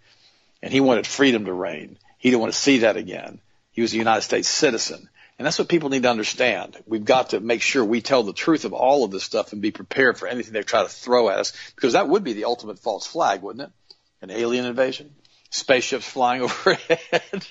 And 0.64 0.72
he 0.72 0.80
wanted 0.80 1.07
freedom 1.07 1.45
to 1.45 1.53
reign. 1.53 1.97
He 2.18 2.30
didn't 2.30 2.41
want 2.41 2.53
to 2.53 2.59
see 2.59 2.78
that 2.78 2.97
again. 2.97 3.39
He 3.70 3.82
was 3.82 3.95
a 3.95 3.99
United 3.99 4.22
States 4.22 4.49
citizen. 4.49 5.09
And 5.39 5.45
that's 5.45 5.59
what 5.59 5.68
people 5.68 5.91
need 5.91 6.05
to 6.05 6.11
understand. 6.11 6.78
We've 6.87 7.05
got 7.05 7.30
to 7.30 7.41
make 7.41 7.61
sure 7.61 7.84
we 7.84 8.01
tell 8.01 8.22
the 8.22 8.32
truth 8.32 8.64
of 8.64 8.72
all 8.72 9.05
of 9.05 9.11
this 9.11 9.24
stuff 9.24 9.53
and 9.53 9.61
be 9.61 9.70
prepared 9.70 10.18
for 10.18 10.26
anything 10.26 10.55
they 10.55 10.62
try 10.62 10.82
to 10.82 10.89
throw 10.89 11.28
at 11.28 11.39
us, 11.39 11.53
because 11.74 11.93
that 11.93 12.09
would 12.09 12.24
be 12.24 12.32
the 12.32 12.47
ultimate 12.47 12.78
false 12.78 13.07
flag, 13.07 13.43
wouldn't 13.43 13.68
it? 13.68 13.95
An 14.22 14.30
alien 14.30 14.64
invasion? 14.64 15.14
Spaceships 15.51 16.09
flying 16.09 16.41
overhead? 16.43 17.47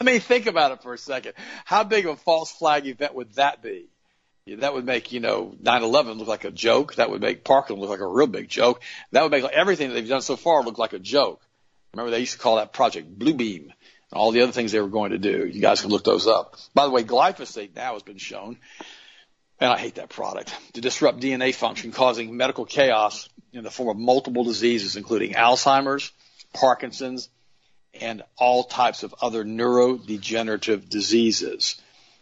I 0.00 0.04
mean, 0.04 0.20
think 0.20 0.46
about 0.46 0.72
it 0.72 0.82
for 0.82 0.94
a 0.94 0.98
second. 0.98 1.34
How 1.66 1.84
big 1.84 2.06
of 2.06 2.14
a 2.14 2.16
false 2.16 2.50
flag 2.50 2.86
event 2.86 3.14
would 3.14 3.32
that 3.34 3.62
be? 3.62 3.88
That 4.46 4.74
would 4.74 4.86
make, 4.86 5.12
you 5.12 5.20
know, 5.20 5.56
9-11 5.60 6.18
look 6.18 6.28
like 6.28 6.44
a 6.44 6.52
joke. 6.52 6.94
That 6.94 7.10
would 7.10 7.20
make 7.20 7.44
Parkland 7.44 7.82
look 7.82 7.90
like 7.90 8.00
a 8.00 8.06
real 8.06 8.28
big 8.28 8.48
joke. 8.48 8.80
That 9.10 9.22
would 9.22 9.32
make 9.32 9.44
everything 9.44 9.88
that 9.88 9.94
they've 9.94 10.08
done 10.08 10.22
so 10.22 10.36
far 10.36 10.62
look 10.62 10.78
like 10.78 10.92
a 10.92 11.00
joke. 11.00 11.42
Remember, 11.92 12.12
they 12.12 12.20
used 12.20 12.34
to 12.34 12.38
call 12.38 12.56
that 12.56 12.72
Project 12.72 13.18
Bluebeam 13.18 13.72
all 14.12 14.30
the 14.32 14.42
other 14.42 14.52
things 14.52 14.72
they 14.72 14.80
were 14.80 14.88
going 14.88 15.12
to 15.12 15.18
do. 15.18 15.46
You 15.46 15.60
guys 15.60 15.80
can 15.80 15.90
look 15.90 16.04
those 16.04 16.26
up. 16.26 16.56
By 16.74 16.84
the 16.84 16.90
way, 16.90 17.02
glyphosate 17.02 17.74
now 17.74 17.94
has 17.94 18.02
been 18.02 18.18
shown, 18.18 18.58
and 19.60 19.70
I 19.70 19.78
hate 19.78 19.96
that 19.96 20.10
product, 20.10 20.54
to 20.74 20.80
disrupt 20.80 21.20
DNA 21.20 21.54
function, 21.54 21.92
causing 21.92 22.36
medical 22.36 22.64
chaos 22.64 23.28
in 23.52 23.64
the 23.64 23.70
form 23.70 23.88
of 23.88 23.96
multiple 23.96 24.44
diseases, 24.44 24.96
including 24.96 25.32
Alzheimer's, 25.32 26.12
Parkinson's, 26.52 27.28
and 28.00 28.22
all 28.36 28.64
types 28.64 29.02
of 29.02 29.14
other 29.22 29.44
neurodegenerative 29.44 30.88
diseases. 30.88 31.80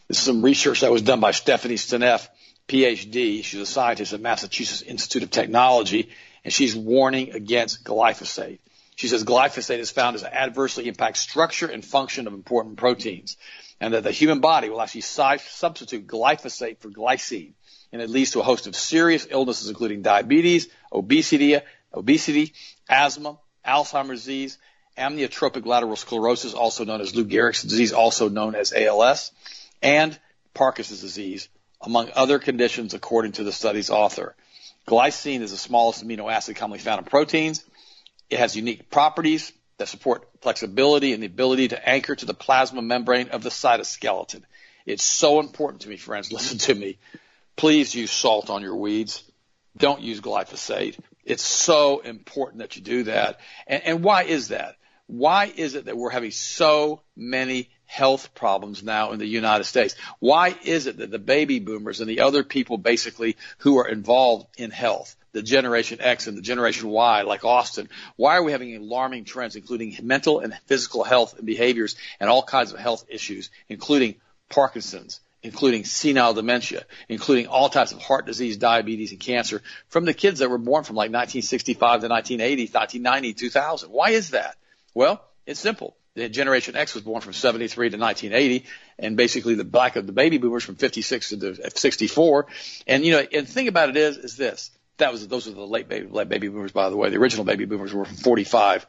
This 0.09 0.19
is 0.19 0.25
some 0.25 0.43
research 0.43 0.81
that 0.81 0.93
was 0.93 1.03
done 1.03 1.21
by 1.21 1.33
Stephanie 1.33 1.75
Seneff, 1.75 2.29
PhD. 2.69 3.43
She's 3.43 3.61
a 3.61 3.67
scientist 3.67 4.13
at 4.13 4.21
Massachusetts 4.21 4.83
Institute 4.83 5.25
of 5.25 5.31
Technology, 5.31 6.11
and 6.45 6.53
she's 6.53 6.77
warning 6.77 7.33
against 7.33 7.85
glyphosate. 7.85 8.59
She 8.97 9.09
says 9.09 9.25
glyphosate 9.25 9.79
is 9.79 9.91
found 9.91 10.19
to 10.19 10.35
adversely 10.35 10.87
impact 10.87 11.17
structure 11.17 11.67
and 11.67 11.85
function 11.85 12.27
of 12.27 12.35
important 12.35 12.77
proteins, 12.77 13.37
and 13.81 13.95
that 13.95 14.05
the 14.05 14.13
human 14.13 14.41
body 14.41 14.69
will 14.69 14.81
actually 14.81 15.01
substitute 15.03 16.07
glyphosate 16.07 16.79
for 16.79 16.91
glycine, 16.91 17.55
and 17.93 18.01
it 18.01 18.11
leads 18.11 18.33
to 18.33 18.41
a 18.41 18.45
host 18.45 18.67
of 18.67 18.77
serious 18.77 19.27
illnesses, 19.29 19.69
including 19.69 20.03
diabetes, 20.03 20.69
obesity, 20.93 21.59
obesity, 21.93 22.53
asthma, 22.89 23.39
Alzheimer's 23.67 24.21
disease, 24.21 24.59
amyotrophic 24.97 25.67
lateral 25.67 25.97
sclerosis, 25.97 26.55
also 26.55 26.85
known 26.85 27.01
as 27.01 27.15
Lou 27.15 27.25
Gehrig's 27.25 27.63
disease, 27.63 27.93
also 27.93 28.29
known 28.29 28.55
as 28.55 28.73
ALS, 28.73 29.33
and 29.83 30.19
Parkinson's 30.53 31.01
disease, 31.01 31.49
among 31.81 32.11
other 32.15 32.39
conditions, 32.39 32.95
according 32.95 33.33
to 33.33 33.45
the 33.45 33.53
study's 33.53 33.91
author. 33.91 34.37
Glycine 34.87 35.41
is 35.41 35.51
the 35.51 35.57
smallest 35.57 36.07
amino 36.07 36.31
acid 36.31 36.57
commonly 36.57 36.79
found 36.79 37.01
in 37.01 37.05
proteins. 37.07 37.65
It 38.35 38.41
has 38.41 38.57
unique 38.57 38.91
properties 38.91 39.53
that 39.77 39.87
support 39.87 40.29
flexibility 40.41 41.13
and 41.13 41.23
the 41.23 41.29
ability 41.29 41.69
to 41.69 41.89
anchor 41.89 42.17
to 42.17 42.27
the 42.27 42.35
plasma 42.35 42.83
membrane 42.83 43.29
of 43.29 43.45
the 43.45 43.49
cytoskeleton. 43.49 44.43
It's 44.87 45.05
so 45.05 45.39
important 45.39 45.83
to 45.83 45.89
me, 45.89 45.97
friends. 45.97 46.33
Listen 46.33 46.59
to 46.59 46.75
me. 46.75 46.99
Please 47.55 47.95
use 47.95 48.11
salt 48.11 48.51
on 48.51 48.61
your 48.61 48.75
weeds. 48.75 49.23
Don't 49.77 50.01
use 50.01 50.21
glyphosate. 50.21 50.99
It's 51.25 51.45
so 51.45 52.01
important 52.01 52.59
that 52.59 52.75
you 52.75 52.83
do 52.83 53.05
that. 53.05 53.39
And, 53.69 53.85
and 53.85 54.03
why 54.03 54.25
is 54.25 54.49
that? 54.49 54.79
Why 55.07 55.53
is 55.55 55.77
it 55.77 55.85
that 55.85 55.97
we're 55.97 56.11
having 56.11 56.33
so 56.33 57.03
many 57.15 57.71
health 57.87 58.35
problems 58.35 58.83
now 58.83 59.13
in 59.13 59.21
the 59.21 59.27
United 59.27 59.63
States? 59.63 59.95
Why 60.19 60.57
is 60.65 60.89
it 60.89 60.97
that 60.97 61.13
the 61.13 61.21
baby 61.21 61.61
boomers 61.61 62.01
and 62.01 62.11
the 62.11 62.23
other 62.23 62.43
people 62.43 62.79
basically 62.79 63.37
who 63.59 63.79
are 63.79 63.87
involved 63.87 64.49
in 64.59 64.73
health, 64.73 65.15
the 65.35 65.43
Generation 65.43 65.99
X 66.01 66.29
and 66.29 66.39
the 66.39 66.43
Generation 66.43 66.89
Y, 66.89 67.23
like 67.23 67.45
Austin, 67.45 67.91
why 68.17 68.37
are 68.37 68.43
we 68.43 68.53
having 68.53 68.75
alarming 68.77 69.25
trends, 69.25 69.57
including 69.57 69.99
mental 70.03 70.39
and 70.39 70.55
physical 70.67 71.03
health 71.03 71.37
and 71.37 71.45
behaviors 71.45 71.97
and 72.21 72.31
all 72.31 72.43
kinds 72.43 72.73
of 72.73 72.79
health 72.79 73.05
issues, 73.09 73.51
including 73.69 74.15
Parkinson's, 74.49 75.21
including 75.43 75.85
senile 75.85 76.35
dementia, 76.35 76.85
including 77.09 77.49
all 77.49 77.69
types 77.69 77.91
of 77.91 78.01
heart 78.01 78.27
disease, 78.27 78.57
diabetes, 78.57 79.11
and 79.11 79.21
cancer 79.21 79.61
from 79.89 80.05
the 80.05 80.15
kids 80.15 80.39
that 80.39 80.49
were 80.49 80.57
born 80.57 80.85
from 80.85 80.95
like 80.95 81.11
1965 81.11 81.79
to 82.03 82.09
1980, 82.09 82.63
1990, 82.73 83.35
2000. 83.35 83.91
Why 83.91 84.11
is 84.11 84.31
that? 84.31 84.57
Well, 84.95 85.21
it's 85.47 85.59
simple. 85.59 85.97
The 86.15 86.29
Generation 86.29 86.77
X 86.77 86.95
was 86.95 87.03
born 87.03 87.23
from 87.23 87.33
73 87.33 87.91
to 87.91 87.97
1980, 87.97 88.67
and 89.01 89.17
basically 89.17 89.57
the 89.57 89.65
black 89.65 89.97
of 89.97 90.07
the 90.07 90.13
baby 90.13 90.39
boomers 90.39 90.63
from 90.63 90.77
56 90.77 91.31
to 91.31 91.71
64. 91.75 92.47
And 92.87 93.05
you 93.05 93.11
know, 93.11 93.19
and 93.19 93.49
the 93.49 93.51
thing 93.51 93.67
about 93.67 93.89
it 93.89 93.97
is, 93.97 94.17
is 94.17 94.37
this: 94.37 94.71
that 94.99 95.13
was 95.13 95.27
those 95.27 95.49
are 95.49 95.53
the 95.53 95.67
late 95.67 95.89
baby 95.89 96.07
late 96.07 96.29
baby 96.29 96.49
boomers, 96.49 96.73
by 96.73 96.91
the 96.91 96.97
way. 96.97 97.11
The 97.11 97.19
original 97.19 97.45
baby 97.45 97.65
boomers 97.65 97.93
were 97.93 98.05
from 98.05 98.17
45 98.17 98.87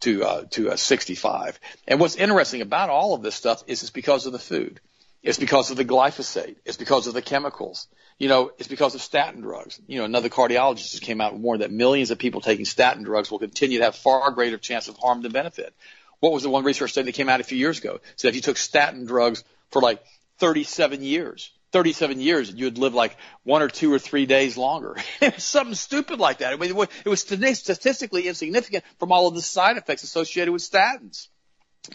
to 0.00 0.24
uh, 0.24 0.44
to 0.50 0.70
uh, 0.70 0.76
65. 0.76 1.58
And 1.86 2.00
what's 2.00 2.16
interesting 2.16 2.60
about 2.60 2.90
all 2.90 3.14
of 3.14 3.22
this 3.22 3.34
stuff 3.34 3.62
is 3.66 3.82
it's 3.82 3.90
because 3.90 4.26
of 4.26 4.32
the 4.32 4.38
food. 4.38 4.80
It's 5.22 5.38
because 5.38 5.70
of 5.70 5.76
the 5.76 5.84
glyphosate. 5.84 6.56
It's 6.64 6.76
because 6.76 7.06
of 7.06 7.14
the 7.14 7.22
chemicals. 7.22 7.88
You 8.18 8.28
know, 8.28 8.52
it's 8.58 8.68
because 8.68 8.94
of 8.94 9.02
statin 9.02 9.40
drugs. 9.40 9.80
You 9.86 9.98
know, 9.98 10.04
another 10.04 10.28
cardiologist 10.28 10.90
just 10.90 11.02
came 11.02 11.20
out 11.20 11.32
and 11.32 11.42
warned 11.42 11.62
that 11.62 11.72
millions 11.72 12.10
of 12.10 12.18
people 12.18 12.40
taking 12.40 12.64
statin 12.64 13.02
drugs 13.02 13.30
will 13.30 13.38
continue 13.38 13.78
to 13.78 13.84
have 13.84 13.96
far 13.96 14.30
greater 14.30 14.58
chance 14.58 14.88
of 14.88 14.96
harm 14.96 15.22
than 15.22 15.32
benefit. 15.32 15.74
What 16.20 16.32
was 16.32 16.42
the 16.42 16.50
one 16.50 16.64
research 16.64 16.92
study 16.92 17.06
that 17.06 17.14
came 17.14 17.28
out 17.28 17.40
a 17.40 17.44
few 17.44 17.58
years 17.58 17.78
ago? 17.78 18.00
Said 18.16 18.30
if 18.30 18.34
you 18.36 18.40
took 18.40 18.56
statin 18.56 19.06
drugs 19.06 19.44
for 19.70 19.82
like 19.82 20.02
37 20.38 21.02
years, 21.02 21.50
37 21.72 22.20
years 22.20 22.48
and 22.48 22.58
you'd 22.58 22.78
live 22.78 22.94
like 22.94 23.16
one 23.42 23.62
or 23.62 23.68
two 23.68 23.92
or 23.92 23.98
three 23.98 24.26
days 24.26 24.56
longer. 24.56 24.96
something 25.38 25.74
stupid 25.74 26.18
like 26.18 26.38
that. 26.38 26.52
I 26.52 26.56
mean, 26.56 26.70
it 26.70 27.08
was 27.08 27.20
statistically 27.20 28.28
insignificant 28.28 28.84
from 28.98 29.12
all 29.12 29.28
of 29.28 29.34
the 29.34 29.42
side 29.42 29.76
effects 29.76 30.02
associated 30.02 30.52
with 30.52 30.62
statins. 30.62 31.28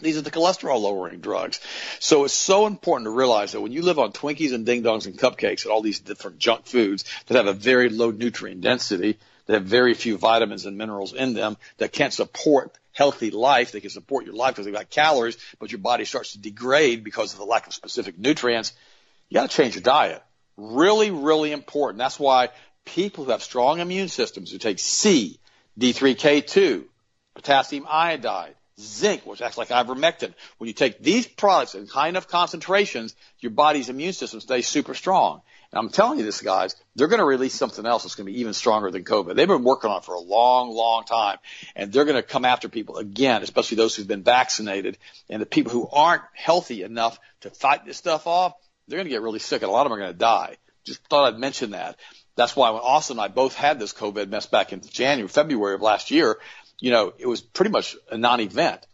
These 0.00 0.16
are 0.16 0.22
the 0.22 0.30
cholesterol 0.30 0.80
lowering 0.80 1.20
drugs. 1.20 1.60
So 2.00 2.24
it's 2.24 2.34
so 2.34 2.66
important 2.66 3.06
to 3.06 3.10
realize 3.10 3.52
that 3.52 3.60
when 3.60 3.72
you 3.72 3.82
live 3.82 3.98
on 3.98 4.12
Twinkies 4.12 4.52
and 4.52 4.66
Ding 4.66 4.82
Dongs 4.82 5.06
and 5.06 5.16
cupcakes 5.16 5.64
and 5.64 5.72
all 5.72 5.82
these 5.82 6.00
different 6.00 6.38
junk 6.38 6.66
foods 6.66 7.04
that 7.26 7.36
have 7.36 7.46
a 7.46 7.52
very 7.52 7.88
low 7.90 8.10
nutrient 8.10 8.60
density, 8.60 9.18
that 9.46 9.54
have 9.54 9.64
very 9.64 9.94
few 9.94 10.16
vitamins 10.16 10.66
and 10.66 10.76
minerals 10.76 11.12
in 11.12 11.34
them, 11.34 11.56
that 11.78 11.92
can't 11.92 12.12
support 12.12 12.76
healthy 12.92 13.30
life, 13.30 13.72
they 13.72 13.80
can 13.80 13.90
support 13.90 14.24
your 14.24 14.34
life 14.34 14.54
because 14.54 14.64
they've 14.64 14.74
got 14.74 14.90
calories, 14.90 15.36
but 15.58 15.70
your 15.70 15.80
body 15.80 16.04
starts 16.04 16.32
to 16.32 16.38
degrade 16.38 17.04
because 17.04 17.32
of 17.32 17.38
the 17.38 17.44
lack 17.44 17.66
of 17.66 17.74
specific 17.74 18.18
nutrients, 18.18 18.72
you 19.28 19.34
got 19.34 19.50
to 19.50 19.56
change 19.56 19.74
your 19.74 19.82
diet. 19.82 20.22
Really, 20.56 21.10
really 21.10 21.52
important. 21.52 21.98
That's 21.98 22.18
why 22.18 22.50
people 22.84 23.24
who 23.24 23.30
have 23.30 23.42
strong 23.42 23.80
immune 23.80 24.08
systems 24.08 24.50
who 24.50 24.58
take 24.58 24.78
C, 24.78 25.38
D3K2, 25.78 26.84
potassium 27.34 27.86
iodide, 27.88 28.54
zinc, 28.78 29.24
which 29.26 29.42
acts 29.42 29.58
like 29.58 29.68
ivermectin. 29.68 30.34
When 30.58 30.68
you 30.68 30.74
take 30.74 31.02
these 31.02 31.26
products 31.26 31.74
in 31.74 31.86
high 31.86 32.08
enough 32.08 32.28
concentrations, 32.28 33.14
your 33.40 33.50
body's 33.50 33.88
immune 33.88 34.12
system 34.12 34.40
stays 34.40 34.66
super 34.66 34.94
strong. 34.94 35.42
And 35.72 35.78
I'm 35.78 35.88
telling 35.88 36.18
you 36.18 36.24
this, 36.24 36.40
guys, 36.40 36.76
they're 36.94 37.08
going 37.08 37.18
to 37.18 37.24
release 37.24 37.54
something 37.54 37.84
else 37.84 38.04
that's 38.04 38.14
going 38.14 38.26
to 38.26 38.32
be 38.32 38.40
even 38.40 38.52
stronger 38.52 38.90
than 38.90 39.04
COVID. 39.04 39.34
They've 39.34 39.48
been 39.48 39.64
working 39.64 39.90
on 39.90 39.98
it 39.98 40.04
for 40.04 40.14
a 40.14 40.20
long, 40.20 40.70
long 40.70 41.04
time, 41.04 41.38
and 41.74 41.92
they're 41.92 42.04
going 42.04 42.16
to 42.16 42.22
come 42.22 42.44
after 42.44 42.68
people 42.68 42.98
again, 42.98 43.42
especially 43.42 43.76
those 43.76 43.96
who've 43.96 44.06
been 44.06 44.22
vaccinated 44.22 44.98
and 45.28 45.42
the 45.42 45.46
people 45.46 45.72
who 45.72 45.88
aren't 45.90 46.22
healthy 46.32 46.82
enough 46.82 47.18
to 47.40 47.50
fight 47.50 47.84
this 47.84 47.96
stuff 47.96 48.26
off. 48.26 48.54
They're 48.88 48.98
going 48.98 49.06
to 49.06 49.10
get 49.10 49.22
really 49.22 49.38
sick, 49.38 49.62
and 49.62 49.68
a 49.68 49.72
lot 49.72 49.86
of 49.86 49.90
them 49.90 49.98
are 49.98 50.02
going 50.02 50.12
to 50.12 50.18
die. 50.18 50.56
Just 50.84 51.06
thought 51.08 51.32
I'd 51.32 51.38
mention 51.38 51.70
that. 51.70 51.98
That's 52.36 52.56
why 52.56 52.70
when 52.70 52.82
Austin 52.82 53.18
and 53.18 53.24
I 53.24 53.28
both 53.28 53.54
had 53.54 53.78
this 53.78 53.92
COVID 53.92 54.28
mess 54.28 54.46
back 54.46 54.72
in 54.72 54.82
January, 54.82 55.28
February 55.28 55.74
of 55.74 55.82
last 55.82 56.10
year, 56.10 56.38
you 56.80 56.90
know, 56.90 57.12
it 57.16 57.26
was 57.26 57.40
pretty 57.40 57.70
much 57.70 57.96
a 58.10 58.18
non-event. 58.18 58.86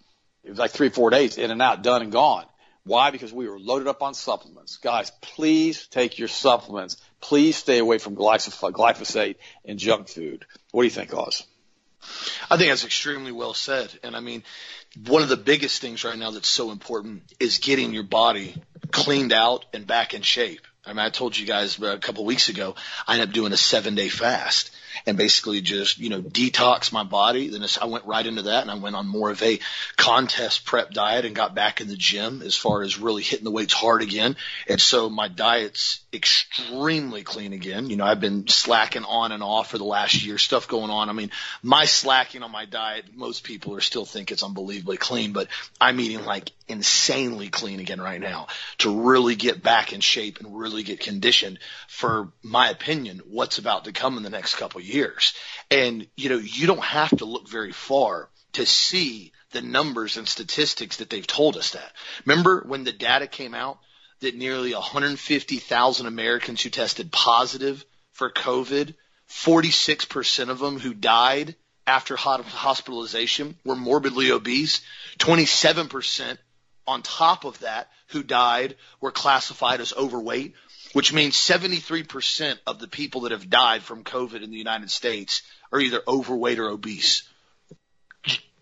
It 0.44 0.50
was 0.50 0.58
like 0.58 0.70
three, 0.70 0.90
four 0.90 1.10
days 1.10 1.38
in 1.38 1.50
and 1.50 1.60
out, 1.60 1.82
done 1.82 2.02
and 2.02 2.12
gone. 2.12 2.46
Why? 2.84 3.10
Because 3.10 3.32
we 3.32 3.48
were 3.48 3.58
loaded 3.58 3.88
up 3.88 4.02
on 4.02 4.14
supplements. 4.14 4.78
Guys, 4.78 5.10
please 5.20 5.86
take 5.88 6.18
your 6.18 6.28
supplements. 6.28 6.96
Please 7.20 7.56
stay 7.56 7.78
away 7.78 7.98
from 7.98 8.16
glyphosate 8.16 9.36
and 9.64 9.78
junk 9.78 10.08
food. 10.08 10.46
What 10.70 10.82
do 10.82 10.86
you 10.86 10.90
think, 10.90 11.12
Oz? 11.14 11.44
I 12.50 12.56
think 12.56 12.70
that's 12.70 12.84
extremely 12.84 13.32
well 13.32 13.54
said. 13.54 13.92
And 14.02 14.16
I 14.16 14.20
mean, 14.20 14.42
one 15.06 15.22
of 15.22 15.28
the 15.28 15.36
biggest 15.36 15.80
things 15.80 16.04
right 16.04 16.18
now 16.18 16.30
that's 16.30 16.48
so 16.48 16.70
important 16.70 17.22
is 17.38 17.58
getting 17.58 17.92
your 17.92 18.02
body 18.02 18.54
cleaned 18.90 19.32
out 19.32 19.66
and 19.72 19.86
back 19.86 20.14
in 20.14 20.22
shape. 20.22 20.66
I 20.84 20.90
mean, 20.90 21.00
I 21.00 21.10
told 21.10 21.36
you 21.36 21.46
guys 21.46 21.80
a 21.80 21.98
couple 21.98 22.22
of 22.22 22.26
weeks 22.26 22.48
ago, 22.48 22.74
I 23.06 23.14
ended 23.14 23.28
up 23.28 23.34
doing 23.34 23.52
a 23.52 23.56
seven 23.56 23.94
day 23.94 24.08
fast 24.08 24.70
and 25.06 25.16
basically 25.16 25.60
just, 25.60 25.98
you 25.98 26.08
know, 26.08 26.20
detox 26.20 26.92
my 26.92 27.04
body. 27.04 27.48
Then 27.48 27.64
I 27.80 27.86
went 27.86 28.04
right 28.06 28.26
into 28.26 28.42
that 28.42 28.62
and 28.62 28.70
I 28.70 28.74
went 28.74 28.96
on 28.96 29.06
more 29.06 29.30
of 29.30 29.42
a 29.42 29.58
contest 29.96 30.64
prep 30.64 30.90
diet 30.90 31.24
and 31.24 31.34
got 31.34 31.54
back 31.54 31.80
in 31.80 31.88
the 31.88 31.96
gym 31.96 32.42
as 32.42 32.56
far 32.56 32.82
as 32.82 32.98
really 32.98 33.22
hitting 33.22 33.44
the 33.44 33.50
weights 33.50 33.74
hard 33.74 34.02
again. 34.02 34.36
And 34.68 34.80
so 34.80 35.10
my 35.10 35.28
diet's 35.28 36.00
extremely 36.12 37.22
clean 37.22 37.52
again. 37.52 37.90
You 37.90 37.96
know, 37.96 38.04
I've 38.04 38.20
been 38.20 38.46
slacking 38.48 39.04
on 39.04 39.32
and 39.32 39.42
off 39.42 39.70
for 39.70 39.78
the 39.78 39.84
last 39.84 40.24
year, 40.24 40.38
stuff 40.38 40.68
going 40.68 40.90
on. 40.90 41.08
I 41.08 41.12
mean, 41.12 41.30
my 41.62 41.84
slacking 41.84 42.42
on 42.42 42.50
my 42.50 42.64
diet, 42.64 43.06
most 43.14 43.44
people 43.44 43.74
are 43.76 43.80
still 43.80 44.04
think 44.04 44.30
it's 44.30 44.42
unbelievably 44.42 44.96
clean, 44.96 45.32
but 45.32 45.48
I'm 45.80 46.00
eating 46.00 46.24
like 46.24 46.50
insanely 46.70 47.48
clean 47.48 47.80
again 47.80 48.00
right 48.00 48.20
now 48.20 48.46
to 48.78 49.02
really 49.02 49.34
get 49.34 49.62
back 49.62 49.92
in 49.92 50.00
shape 50.00 50.40
and 50.40 50.58
really 50.58 50.82
get 50.82 51.00
conditioned 51.00 51.58
for 51.88 52.32
my 52.42 52.70
opinion, 52.70 53.20
what's 53.26 53.58
about 53.58 53.84
to 53.84 53.92
come 53.92 54.16
in 54.16 54.22
the 54.22 54.30
next 54.30 54.54
couple 54.54 54.80
years. 54.80 55.34
And, 55.70 56.06
you 56.16 56.28
know, 56.28 56.38
you 56.38 56.66
don't 56.66 56.82
have 56.82 57.10
to 57.18 57.24
look 57.24 57.48
very 57.48 57.72
far 57.72 58.30
to 58.52 58.64
see 58.64 59.32
the 59.52 59.62
numbers 59.62 60.16
and 60.16 60.28
statistics 60.28 60.98
that 60.98 61.10
they've 61.10 61.26
told 61.26 61.56
us 61.56 61.72
that. 61.72 61.92
Remember 62.24 62.64
when 62.66 62.84
the 62.84 62.92
data 62.92 63.26
came 63.26 63.54
out 63.54 63.78
that 64.20 64.36
nearly 64.36 64.72
150,000 64.74 66.06
Americans 66.06 66.62
who 66.62 66.70
tested 66.70 67.10
positive 67.10 67.84
for 68.12 68.30
COVID, 68.30 68.94
46% 69.28 70.48
of 70.50 70.58
them 70.58 70.78
who 70.78 70.94
died 70.94 71.54
after 71.86 72.16
hospitalization 72.16 73.56
were 73.64 73.76
morbidly 73.76 74.30
obese. 74.30 74.82
27% 75.18 76.38
on 76.86 77.02
top 77.02 77.44
of 77.44 77.58
that 77.60 77.88
who 78.08 78.22
died 78.22 78.76
were 79.00 79.12
classified 79.12 79.80
as 79.80 79.92
overweight 79.92 80.54
which 80.92 81.12
means 81.12 81.36
73% 81.36 82.58
of 82.66 82.78
the 82.78 82.88
people 82.88 83.22
that 83.22 83.32
have 83.32 83.48
died 83.48 83.82
from 83.82 84.04
COVID 84.04 84.42
in 84.42 84.50
the 84.50 84.56
United 84.56 84.90
States 84.90 85.42
are 85.72 85.80
either 85.80 86.02
overweight 86.06 86.58
or 86.58 86.68
obese. 86.68 87.28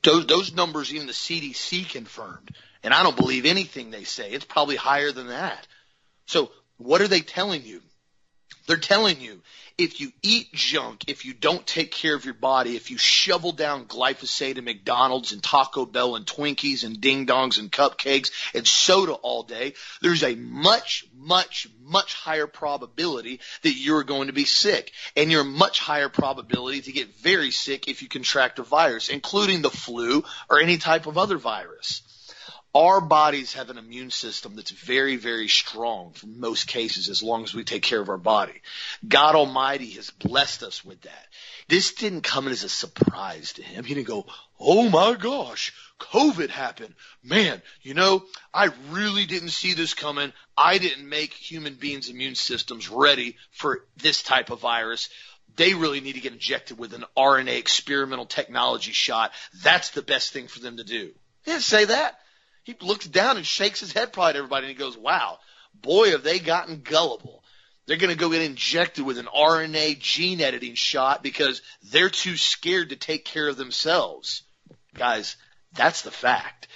Those, 0.03 0.27
those 0.27 0.55
numbers 0.55 0.93
even 0.93 1.07
the 1.07 1.13
CDC 1.13 1.89
confirmed. 1.91 2.51
And 2.83 2.95
I 2.95 3.03
don't 3.03 3.17
believe 3.17 3.47
anything 3.47 3.91
they 3.91 4.05
say. 4.05 4.31
It's 4.31 4.45
probably 4.45 4.77
higher 4.77 5.11
than 5.11 5.29
that. 5.29 5.67
So 6.27 6.51
what 6.77 7.01
are 7.01 7.09
they 7.09 7.21
telling 7.21 7.65
you? 7.65 7.83
They're 8.69 8.77
telling 8.77 9.21
you 9.23 9.41
if 9.79 9.99
you 9.99 10.13
eat 10.23 10.53
junk, 10.53 11.05
if 11.09 11.25
you 11.25 11.33
don't 11.33 11.67
take 11.67 11.91
care 11.91 12.15
of 12.15 12.27
your 12.27 12.35
body, 12.35 12.77
if 12.77 12.91
you 12.91 12.99
shovel 12.99 13.53
down 13.53 13.87
glyphosate 13.87 14.57
and 14.57 14.67
McDonald's 14.67 15.33
and 15.33 15.43
Taco 15.43 15.87
Bell 15.87 16.17
and 16.17 16.27
Twinkies 16.27 16.85
and 16.85 17.01
Ding 17.01 17.27
Dongs 17.27 17.59
and 17.59 17.73
cupcakes 17.73 18.31
and 18.55 18.67
soda 18.67 19.13
all 19.13 19.43
day, 19.43 19.73
there's 20.03 20.23
a 20.23 20.35
much, 20.35 21.07
much, 21.17 21.67
much 21.81 22.13
higher 22.13 22.47
probability 22.47 23.41
that 23.63 23.73
you're 23.73 24.05
going 24.05 24.27
to 24.27 24.35
be 24.35 24.45
sick. 24.45 24.93
And 25.17 25.33
you're 25.33 25.45
much 25.45 25.81
higher 25.81 26.11
probability 26.11 26.83
to 26.83 26.93
get 26.93 27.15
very 27.21 27.53
sick 27.53 27.89
if 27.89 28.03
you 28.03 28.09
contract 28.09 28.59
a 28.59 28.65
virus, 28.65 29.09
including 29.09 29.63
the 29.63 29.71
flu 29.71 30.25
or 30.51 30.61
any 30.61 30.77
type 30.77 31.07
of 31.07 31.17
other 31.17 31.39
virus. 31.39 32.03
Our 32.79 33.01
bodies 33.01 33.55
have 33.55 33.71
an 33.71 33.77
immune 33.77 34.13
system 34.13 34.55
that's 34.55 34.71
very, 34.71 35.17
very 35.17 35.49
strong 35.49 36.13
for 36.13 36.29
most 36.29 36.69
cases 36.69 37.09
as 37.09 37.25
long 37.25 37.43
as 37.43 37.53
we 37.53 37.65
take 37.65 37.83
care 37.83 38.01
of 38.01 38.09
our 38.09 38.19
body. 38.19 38.63
God 39.07 39.35
Almighty 39.35 39.91
has 39.95 40.11
blessed 40.11 40.63
us 40.63 40.85
with 40.85 41.01
that. 41.01 41.27
This 41.67 41.95
didn't 41.95 42.21
come 42.21 42.47
as 42.47 42.63
a 42.63 42.69
surprise 42.69 43.55
to 43.55 43.65
him. 43.65 43.83
He 43.83 43.95
didn't 43.95 44.07
go, 44.07 44.27
Oh 44.61 44.89
my 44.89 45.15
gosh, 45.15 45.75
COVID 45.99 46.51
happened. 46.51 46.95
Man, 47.25 47.63
you 47.83 47.95
know, 47.95 48.25
I 48.55 48.71
really 48.91 49.27
didn't 49.27 49.49
see 49.49 49.75
this 49.75 49.95
coming. 49.95 50.33
I 50.57 50.79
didn't 50.79 51.09
make 51.09 51.33
human 51.33 51.75
beings' 51.75 52.09
immune 52.09 52.37
systems 52.37 52.89
ready 52.89 53.39
for 53.51 53.87
this 53.97 54.23
type 54.23 54.51
of 54.51 54.61
virus 54.61 55.09
they 55.57 55.75
really 55.75 56.01
need 56.01 56.13
to 56.13 56.21
get 56.21 56.33
injected 56.33 56.79
with 56.79 56.93
an 56.93 57.05
RNA 57.17 57.59
experimental 57.59 58.27
technology 58.27 58.93
shot. 58.93 59.33
That's 59.65 59.91
the 59.91 60.03
best 60.03 60.33
thing 60.33 60.47
for 60.47 60.61
them 60.61 60.77
to 60.77 60.85
do. 60.85 61.11
Didn't 61.45 61.63
say 61.63 61.87
that. 61.87 62.21
He 62.69 62.77
looks 62.83 63.07
down 63.07 63.39
and 63.39 63.47
shakes 63.47 63.81
his 63.81 63.93
head 63.95 64.13
probably 64.13 64.29
at 64.29 64.37
everybody 64.37 64.67
and 64.67 64.77
he 64.77 64.79
goes, 64.79 64.95
wow, 64.95 65.39
boy, 65.81 66.11
have 66.11 66.23
they 66.23 66.39
gotten 66.39 66.83
gullible. 66.83 67.43
They're 67.87 67.97
going 67.97 68.13
to 68.13 68.15
go 68.15 68.29
get 68.29 68.43
injected 68.43 69.07
with 69.07 69.17
an 69.17 69.25
RNA 69.25 70.01
gene 70.01 70.43
editing 70.43 70.75
shot 70.75 71.23
because 71.23 71.63
they're 71.85 72.11
too 72.11 72.37
scared 72.37 72.91
to 72.91 72.97
take 72.97 73.25
care 73.25 73.49
of 73.49 73.57
themselves. 73.57 74.43
Guys, 74.93 75.37
that's 75.73 76.03
the 76.03 76.11
fact. 76.11 76.69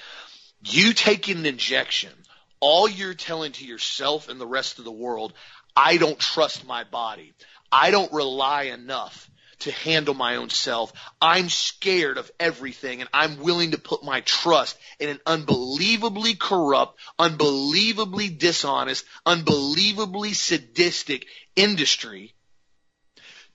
You 0.64 0.94
taking 0.94 1.36
an 1.36 1.44
injection, 1.44 2.12
all 2.58 2.88
you're 2.88 3.12
telling 3.12 3.52
to 3.52 3.66
yourself 3.66 4.30
and 4.30 4.40
the 4.40 4.46
rest 4.46 4.78
of 4.78 4.86
the 4.86 4.90
world, 4.90 5.34
I 5.76 5.98
don't 5.98 6.18
trust 6.18 6.66
my 6.66 6.84
body. 6.84 7.34
I 7.70 7.90
don't 7.90 8.14
rely 8.14 8.62
enough 8.62 9.28
to 9.62 9.72
handle 9.72 10.14
my 10.14 10.36
own 10.36 10.50
self. 10.50 10.92
I'm 11.20 11.48
scared 11.48 12.18
of 12.18 12.30
everything 12.38 13.00
and 13.00 13.10
I'm 13.12 13.38
willing 13.38 13.72
to 13.72 13.78
put 13.78 14.04
my 14.04 14.20
trust 14.22 14.78
in 14.98 15.08
an 15.08 15.20
unbelievably 15.26 16.36
corrupt, 16.36 16.98
unbelievably 17.18 18.30
dishonest, 18.30 19.04
unbelievably 19.26 20.34
sadistic 20.34 21.26
industry 21.56 22.34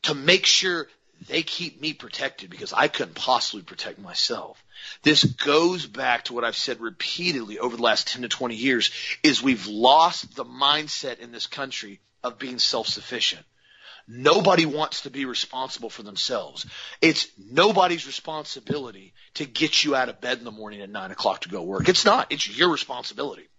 to 0.04 0.14
make 0.14 0.46
sure 0.46 0.88
they 1.28 1.42
keep 1.42 1.82
me 1.82 1.94
protected 1.94 2.50
because 2.50 2.74
I 2.74 2.88
couldn't 2.88 3.16
possibly 3.16 3.64
protect 3.64 4.00
myself. 4.00 4.64
This 5.02 5.24
goes 5.24 5.86
back 5.86 6.26
to 6.26 6.34
what 6.34 6.44
I've 6.44 6.56
said 6.56 6.80
repeatedly 6.80 7.60
over 7.60 7.76
the 7.76 7.84
last 7.84 8.08
10 8.08 8.22
to 8.22 8.28
20 8.28 8.56
years 8.56 8.92
is 9.24 9.42
we've 9.42 9.68
lost 9.68 10.36
the 10.36 10.46
mindset 10.46 11.20
in 11.20 11.32
this 11.32 11.48
country 11.48 12.00
of 12.24 12.38
being 12.38 12.60
self-sufficient. 12.60 13.44
Nobody 14.08 14.66
wants 14.66 15.02
to 15.02 15.10
be 15.10 15.26
responsible 15.26 15.90
for 15.90 16.02
themselves. 16.02 16.66
It's 17.02 17.28
nobody's 17.38 18.08
responsibility 18.08 19.14
to 19.36 19.46
get 19.46 19.84
you 19.84 19.96
out 19.96 20.08
of 20.08 20.22
bed 20.22 20.38
in 20.38 20.46
the 20.46 20.52
morning 20.52 20.82
at 20.82 20.90
nine 20.90 21.12
o'clock 21.12 21.42
to 21.42 21.50
go 21.50 21.62
work. 21.62 21.90
It's 21.90 22.06
not. 22.06 22.32
It's 22.32 22.58
your 22.58 22.70
responsibility. 22.70 23.50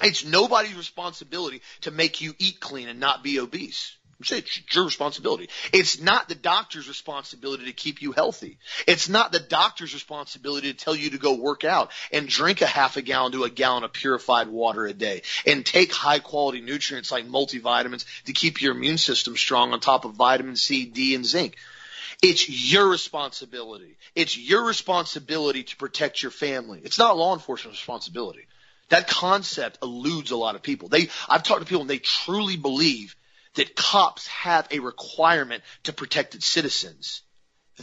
It's 0.00 0.24
nobody's 0.24 0.76
responsibility 0.76 1.62
to 1.82 1.90
make 1.90 2.20
you 2.20 2.34
eat 2.38 2.60
clean 2.60 2.88
and 2.88 3.00
not 3.00 3.24
be 3.24 3.40
obese. 3.40 3.96
It's 4.30 4.60
your 4.74 4.84
responsibility. 4.84 5.48
It's 5.72 6.00
not 6.00 6.28
the 6.28 6.34
doctor's 6.34 6.86
responsibility 6.86 7.64
to 7.64 7.72
keep 7.72 8.02
you 8.02 8.12
healthy. 8.12 8.58
It's 8.86 9.08
not 9.08 9.32
the 9.32 9.40
doctor's 9.40 9.94
responsibility 9.94 10.72
to 10.72 10.78
tell 10.78 10.94
you 10.94 11.10
to 11.10 11.18
go 11.18 11.34
work 11.34 11.64
out 11.64 11.90
and 12.12 12.28
drink 12.28 12.60
a 12.60 12.66
half 12.66 12.96
a 12.96 13.02
gallon 13.02 13.32
to 13.32 13.44
a 13.44 13.50
gallon 13.50 13.84
of 13.84 13.92
purified 13.92 14.48
water 14.48 14.86
a 14.86 14.92
day 14.92 15.22
and 15.46 15.64
take 15.64 15.92
high 15.92 16.18
quality 16.18 16.60
nutrients 16.60 17.10
like 17.10 17.26
multivitamins 17.26 18.04
to 18.26 18.32
keep 18.32 18.62
your 18.62 18.76
immune 18.76 18.98
system 18.98 19.36
strong 19.36 19.72
on 19.72 19.80
top 19.80 20.04
of 20.04 20.12
vitamin 20.14 20.56
C, 20.56 20.84
D, 20.84 21.14
and 21.14 21.26
zinc. 21.26 21.56
It's 22.22 22.48
your 22.72 22.88
responsibility. 22.88 23.96
It's 24.14 24.38
your 24.38 24.64
responsibility 24.64 25.64
to 25.64 25.76
protect 25.76 26.22
your 26.22 26.30
family. 26.30 26.80
It's 26.84 26.98
not 26.98 27.16
law 27.16 27.34
enforcement's 27.34 27.80
responsibility. 27.80 28.46
That 28.90 29.08
concept 29.08 29.78
eludes 29.82 30.30
a 30.30 30.36
lot 30.36 30.54
of 30.54 30.62
people. 30.62 30.88
They, 30.88 31.08
I've 31.28 31.42
talked 31.42 31.60
to 31.60 31.66
people 31.66 31.80
and 31.80 31.90
they 31.90 31.98
truly 31.98 32.56
believe 32.56 33.16
that 33.54 33.76
cops 33.76 34.26
have 34.28 34.66
a 34.70 34.78
requirement 34.80 35.62
to 35.84 35.92
protect 35.92 36.34
its 36.34 36.46
citizens. 36.46 37.22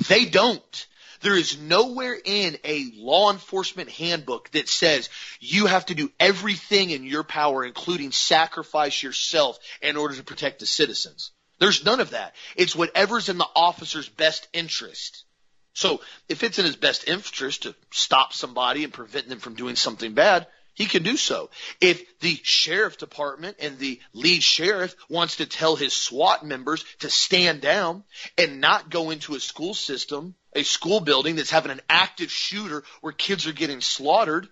They 0.07 0.26
don't. 0.26 0.88
There 1.22 1.36
is 1.36 1.59
nowhere 1.59 2.17
in 2.24 2.57
a 2.63 2.91
law 2.95 3.32
enforcement 3.32 3.89
handbook 3.89 4.51
that 4.51 4.70
says 4.70 5.09
you 5.39 5.65
have 5.65 5.86
to 5.88 5.95
do 5.95 6.11
everything 6.20 6.91
in 6.91 7.03
your 7.03 7.24
power, 7.24 7.65
including 7.65 8.11
sacrifice 8.11 9.03
yourself 9.03 9.59
in 9.82 9.97
order 9.97 10.15
to 10.15 10.24
protect 10.24 10.59
the 10.59 10.65
citizens. 10.65 11.32
There's 11.59 11.84
none 11.84 11.99
of 11.99 12.11
that. 12.11 12.36
It's 12.55 12.76
whatever's 12.76 13.28
in 13.28 13.38
the 13.38 13.47
officer's 13.53 14.07
best 14.07 14.47
interest. 14.53 15.26
So 15.74 16.01
if 16.30 16.43
it's 16.43 16.57
in 16.57 16.65
his 16.65 16.78
best 16.78 17.07
interest 17.07 17.63
to 17.63 17.76
stop 17.91 18.34
somebody 18.34 18.86
and 18.86 18.93
prevent 18.93 19.28
them 19.28 19.39
from 19.39 19.55
doing 19.55 19.76
something 19.76 20.13
bad, 20.13 20.47
he 20.80 20.86
can 20.86 21.03
do 21.03 21.17
so. 21.17 21.49
If 21.82 22.19
the 22.21 22.39
sheriff 22.41 22.97
department 22.97 23.57
and 23.59 23.77
the 23.77 23.99
lead 24.13 24.41
sheriff 24.41 24.95
wants 25.09 25.36
to 25.36 25.45
tell 25.45 25.75
his 25.75 25.91
SWAT 25.91 26.45
members 26.45 26.86
to 26.99 27.09
stand 27.09 27.59
down 27.59 28.05
and 28.38 28.61
not 28.61 28.89
go 28.89 29.09
into 29.09 29.36
a 29.36 29.41
school 29.41 29.73
system, 29.73 30.36
a 30.55 30.63
school 30.63 31.01
building 31.01 31.36
that's 31.36 31.51
having 31.51 31.71
an 31.71 31.82
active 31.89 32.32
shooter 32.32 32.84
where 33.01 33.11
kids 33.11 33.45
are 33.45 33.51
getting 33.51 33.82
slaughtered, 33.82 34.47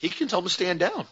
he 0.00 0.08
can 0.08 0.28
tell 0.28 0.40
them 0.40 0.48
to 0.48 0.54
stand 0.54 0.80
down. 0.80 1.06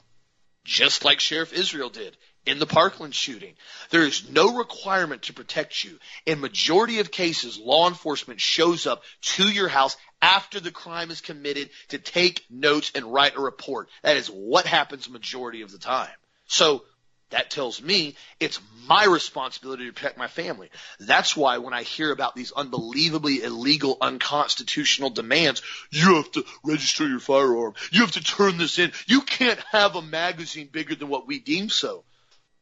Just 0.65 1.05
like 1.05 1.21
Sheriff 1.21 1.53
Israel 1.53 1.91
did 1.91 2.17
in 2.45 2.59
the 2.59 2.67
Parkland 2.67 3.15
shooting. 3.15 3.55
There 3.91 4.03
is 4.03 4.29
no 4.29 4.57
requirement 4.57 5.23
to 5.23 5.33
protect 5.33 5.85
you. 5.85 5.99
In 6.27 6.41
majority 6.41 6.99
of 6.99 7.11
cases, 7.11 7.59
law 7.59 7.89
enforcement 7.89 8.41
shows 8.41 8.87
up 8.87 9.03
to 9.23 9.49
your 9.49 9.69
house 9.69 9.97
after 10.21 10.61
the 10.61 10.71
crime 10.71 11.11
is 11.11 11.21
committed 11.21 11.71
to 11.89 11.99
take 11.99 12.45
notes 12.51 12.93
and 12.95 13.13
write 13.13 13.37
a 13.37 13.41
report. 13.41 13.89
That 14.03 14.17
is 14.17 14.29
what 14.29 14.67
happens 14.67 15.09
majority 15.09 15.63
of 15.63 15.71
the 15.71 15.79
time. 15.79 16.11
So 16.47 16.85
that 17.31 17.51
tells 17.51 17.81
me 17.81 18.15
it's 18.41 18.61
my 18.87 19.05
responsibility 19.07 19.87
to 19.87 19.93
protect 19.93 20.19
my 20.19 20.29
family. 20.29 20.69
That's 21.01 21.37
why 21.37 21.59
when 21.59 21.73
I 21.73 21.83
hear 21.83 22.13
about 22.13 22.37
these 22.37 22.53
unbelievably 22.53 23.43
illegal, 23.43 23.97
unconstitutional 24.01 25.11
demands, 25.11 25.63
you 25.91 26.17
have 26.17 26.31
to 26.33 26.45
register 26.63 27.09
your 27.09 27.21
firearm. 27.21 27.75
You 27.91 28.03
have 28.03 28.13
to 28.13 28.23
turn 28.23 28.59
this 28.59 28.79
in. 28.79 28.93
You 29.07 29.23
can't 29.23 29.61
have 29.71 29.97
a 29.97 30.03
magazine 30.03 30.69
bigger 30.71 30.95
than 30.95 31.09
what 31.09 31.27
we 31.27 31.39
deem 31.39 31.71
so. 31.71 32.05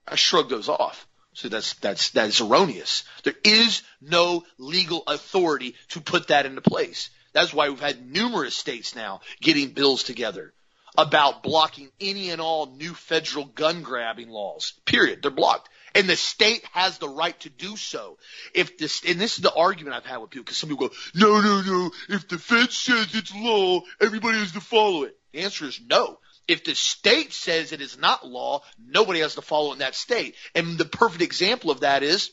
I 0.07 0.17
shrug 0.17 0.49
those 0.49 0.69
off. 0.69 1.07
So 1.33 1.49
that's, 1.49 1.75
that's, 1.75 2.11
that 2.11 2.29
is 2.29 2.41
erroneous. 2.41 3.05
There 3.23 3.35
is 3.45 3.83
no 4.01 4.45
legal 4.59 5.05
authority 5.07 5.75
to 5.91 6.01
put 6.01 6.29
that 6.29 6.47
into 6.47 6.61
place. 6.61 7.11
That's 7.33 7.55
why 7.55 7.69
we've 7.69 7.81
had 7.81 8.05
numerous 8.05 8.55
states 8.55 8.97
now 8.97 9.21
getting 9.41 9.71
bills 9.71 10.03
together 10.03 10.53
about 10.99 11.43
blocking 11.43 11.89
any 12.01 12.31
and 12.31 12.41
all 12.41 12.67
new 12.67 12.95
federal 12.95 13.45
gun 13.45 13.83
grabbing 13.83 14.29
laws. 14.29 14.73
Period. 14.85 15.23
They're 15.23 15.31
blocked. 15.31 15.69
And 15.95 16.09
the 16.09 16.17
state 16.17 16.65
has 16.73 16.99
the 16.99 17.09
right 17.09 17.39
to 17.41 17.51
do 17.51 17.77
so. 17.77 18.19
If 18.55 18.79
this, 18.79 19.03
and 19.07 19.21
this 19.21 19.37
is 19.37 19.43
the 19.43 19.55
argument 19.55 19.97
I've 19.97 20.07
had 20.07 20.19
with 20.19 20.31
people, 20.31 20.45
because 20.45 20.59
some 20.59 20.69
people 20.71 20.89
go, 20.89 20.95
no, 21.15 21.41
no, 21.41 21.63
no, 21.63 21.91
if 22.09 22.29
the 22.29 22.39
Fed 22.39 22.71
says 22.71 23.15
it's 23.15 23.35
law, 23.35 23.81
everybody 24.01 24.39
has 24.39 24.53
to 24.53 24.61
follow 24.61 25.05
it. 25.05 25.17
The 25.33 25.41
answer 25.41 25.67
is 25.67 25.81
no. 25.85 26.19
If 26.51 26.65
the 26.65 26.75
state 26.75 27.33
says 27.33 27.71
it 27.71 27.81
is 27.81 27.97
not 27.97 28.27
law, 28.27 28.63
nobody 28.85 29.21
has 29.21 29.37
to 29.37 29.41
follow 29.41 29.73
in 29.73 29.79
that 29.79 29.95
state. 29.95 30.35
And 30.53 30.77
the 30.77 30.85
perfect 30.85 31.23
example 31.23 31.71
of 31.71 31.81
that 31.81 32.03
is 32.03 32.33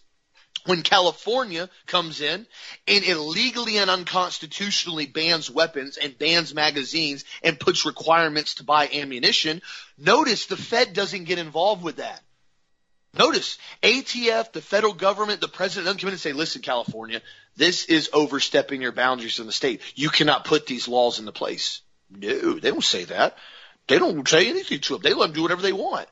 when 0.65 0.82
California 0.82 1.70
comes 1.86 2.20
in 2.20 2.47
and 2.88 3.03
illegally 3.03 3.78
and 3.78 3.91
unconstitutionally 3.91 5.05
bans 5.05 5.51
weapons 5.51 5.97
and 5.97 6.18
bans 6.18 6.51
magazines 6.55 7.26
and 7.43 7.59
puts 7.59 7.86
requirements 7.86 8.55
to 8.55 8.63
buy 8.63 8.89
ammunition, 8.91 9.61
notice 9.99 10.47
the 10.47 10.57
Fed 10.57 10.93
doesn't 10.93 11.26
get 11.26 11.38
involved 11.38 11.84
with 11.84 11.97
that. 11.97 12.20
Notice 13.13 13.59
ATF, 13.84 14.51
the 14.51 14.61
federal 14.61 14.93
government, 14.93 15.41
the 15.41 15.47
president 15.47 15.86
doesn't 15.86 15.99
come 15.99 16.07
in 16.07 16.13
and 16.13 16.20
say, 16.20 16.34
listen, 16.34 16.63
California, 16.63 17.22
this 17.55 17.86
is 17.86 18.09
overstepping 18.13 18.82
your 18.82 18.91
boundaries 18.93 19.38
in 19.39 19.45
the 19.45 19.51
state. 19.51 19.82
You 19.93 20.09
cannot 20.09 20.45
put 20.45 20.65
these 20.65 20.88
laws 20.88 21.20
into 21.20 21.32
place. 21.32 21.82
No, 22.09 22.57
they 22.59 22.72
don't 22.72 22.84
say 22.84 23.03
that. 23.05 23.38
They 23.88 23.99
don't 23.99 24.27
say 24.27 24.49
anything 24.49 24.79
to 24.81 24.93
them. 24.93 25.01
They 25.01 25.13
let 25.13 25.27
them 25.27 25.35
do 25.35 25.41
whatever 25.41 25.61
they 25.61 25.73
want. 25.73 26.07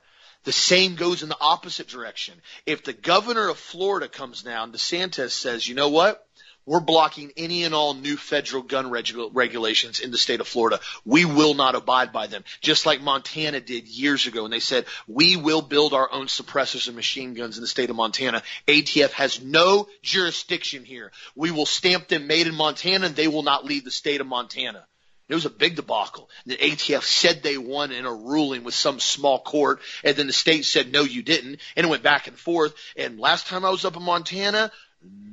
The 0.46 0.52
same 0.52 0.96
goes 0.96 1.24
in 1.24 1.30
the 1.30 1.38
opposite 1.42 1.88
direction. 1.88 2.36
If 2.66 2.84
the 2.84 2.94
governor 2.94 3.50
of 3.50 3.58
Florida 3.58 4.08
comes 4.08 4.44
down, 4.44 4.72
DeSantis 4.72 5.32
says, 5.32 5.68
you 5.68 5.74
know 5.74 5.90
what? 5.90 6.26
We're 6.68 6.80
blocking 6.80 7.32
any 7.38 7.64
and 7.64 7.76
all 7.76 7.94
new 7.94 8.18
federal 8.18 8.64
gun 8.64 8.90
regu- 8.90 9.30
regulations 9.34 10.00
in 10.00 10.10
the 10.10 10.18
state 10.18 10.40
of 10.40 10.48
Florida. 10.48 10.80
We 11.04 11.24
will 11.26 11.54
not 11.54 11.76
abide 11.76 12.12
by 12.12 12.26
them. 12.26 12.44
Just 12.60 12.88
like 12.88 13.02
Montana 13.02 13.60
did 13.60 13.88
years 13.88 14.26
ago. 14.26 14.46
And 14.46 14.54
they 14.54 14.60
said, 14.60 14.86
we 15.08 15.36
will 15.36 15.62
build 15.62 15.94
our 15.94 16.12
own 16.12 16.26
suppressors 16.26 16.88
and 16.88 16.96
machine 16.96 17.36
guns 17.36 17.58
in 17.58 17.62
the 17.62 17.68
state 17.68 17.92
of 17.92 17.96
Montana. 17.96 18.42
ATF 18.68 19.12
has 19.12 19.44
no 19.44 19.88
jurisdiction 20.02 20.86
here. 20.86 21.12
We 21.36 21.52
will 21.52 21.68
stamp 21.68 22.08
them 22.08 22.26
made 22.26 22.48
in 22.48 22.56
Montana 22.56 23.08
and 23.08 23.16
they 23.16 23.28
will 23.28 23.44
not 23.44 23.66
leave 23.66 23.84
the 23.84 23.92
state 23.92 24.22
of 24.22 24.28
Montana. 24.28 24.88
It 25.28 25.34
was 25.34 25.46
a 25.46 25.50
big 25.50 25.76
debacle. 25.76 26.30
The 26.46 26.56
ATF 26.56 27.02
said 27.02 27.42
they 27.42 27.58
won 27.58 27.92
in 27.92 28.06
a 28.06 28.14
ruling 28.14 28.64
with 28.64 28.76
some 28.76 29.00
small 29.00 29.40
court, 29.40 29.80
and 30.04 30.16
then 30.16 30.28
the 30.28 30.34
state 30.34 30.66
said, 30.66 30.92
no, 30.92 31.02
you 31.02 31.24
didn't, 31.24 31.60
and 31.76 31.86
it 31.86 31.90
went 31.90 32.04
back 32.04 32.28
and 32.28 32.38
forth. 32.38 32.76
And 32.96 33.20
last 33.20 33.48
time 33.48 33.66
I 33.66 33.72
was 33.72 33.86
up 33.86 33.98
in 33.98 34.04
Montana, 34.04 34.72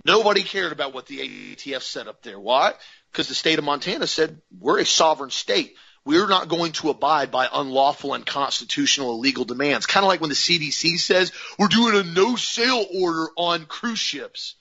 nobody 0.06 0.42
cared 0.42 0.72
about 0.72 0.94
what 0.94 1.06
the 1.06 1.18
ATF 1.18 1.82
said 1.82 2.08
up 2.08 2.22
there. 2.22 2.40
Why? 2.40 2.72
Because 3.10 3.28
the 3.28 3.34
state 3.34 3.58
of 3.58 3.66
Montana 3.66 4.06
said, 4.06 4.40
we're 4.58 4.80
a 4.80 4.86
sovereign 4.86 5.30
state. 5.30 5.76
We're 6.04 6.26
not 6.26 6.48
going 6.48 6.72
to 6.72 6.90
abide 6.90 7.30
by 7.30 7.48
unlawful 7.52 8.14
and 8.14 8.26
constitutional 8.26 9.12
illegal 9.12 9.44
demands. 9.44 9.86
Kind 9.86 10.04
of 10.04 10.08
like 10.08 10.20
when 10.20 10.30
the 10.30 10.36
CDC 10.36 10.98
says, 10.98 11.32
we're 11.58 11.68
doing 11.68 11.94
a 11.94 12.02
no 12.02 12.34
sale 12.36 12.84
order 12.98 13.28
on 13.36 13.66
cruise 13.66 14.00
ships. 14.00 14.56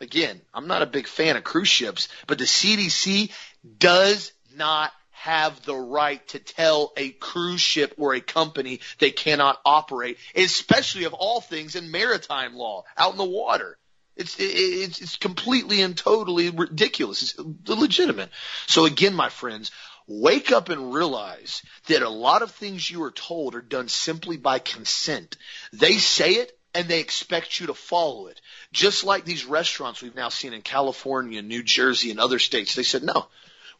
Again, 0.00 0.40
I'm 0.54 0.68
not 0.68 0.82
a 0.82 0.86
big 0.86 1.06
fan 1.06 1.36
of 1.36 1.44
cruise 1.44 1.68
ships, 1.68 2.08
but 2.26 2.38
the 2.38 2.44
CDC 2.44 3.30
does 3.78 4.32
not 4.56 4.92
have 5.10 5.64
the 5.64 5.74
right 5.74 6.26
to 6.28 6.38
tell 6.38 6.92
a 6.96 7.10
cruise 7.10 7.60
ship 7.60 7.94
or 7.96 8.14
a 8.14 8.20
company 8.20 8.80
they 8.98 9.10
cannot 9.10 9.58
operate, 9.64 10.18
especially 10.34 11.04
of 11.04 11.14
all 11.14 11.40
things 11.40 11.74
in 11.74 11.90
maritime 11.90 12.54
law 12.54 12.84
out 12.96 13.12
in 13.12 13.18
the 13.18 13.24
water. 13.24 13.78
It's, 14.14 14.36
it's, 14.38 15.00
it's 15.00 15.16
completely 15.16 15.82
and 15.82 15.96
totally 15.96 16.50
ridiculous. 16.50 17.22
It's 17.22 17.68
illegitimate. 17.68 18.30
So 18.66 18.86
again, 18.86 19.14
my 19.14 19.28
friends, 19.28 19.70
wake 20.06 20.52
up 20.52 20.68
and 20.68 20.94
realize 20.94 21.62
that 21.88 22.02
a 22.02 22.08
lot 22.08 22.42
of 22.42 22.50
things 22.52 22.90
you 22.90 23.02
are 23.02 23.10
told 23.10 23.54
are 23.54 23.62
done 23.62 23.88
simply 23.88 24.36
by 24.36 24.58
consent. 24.58 25.36
They 25.72 25.94
say 25.94 26.34
it 26.34 26.58
and 26.74 26.88
they 26.88 27.00
expect 27.00 27.58
you 27.58 27.68
to 27.68 27.74
follow 27.74 28.26
it. 28.28 28.40
Just 28.72 29.04
like 29.04 29.24
these 29.24 29.46
restaurants 29.46 30.02
we've 30.02 30.14
now 30.14 30.28
seen 30.28 30.52
in 30.52 30.62
California, 30.62 31.42
New 31.42 31.62
Jersey, 31.62 32.10
and 32.10 32.20
other 32.20 32.38
states. 32.38 32.74
They 32.74 32.82
said, 32.82 33.02
no, 33.02 33.26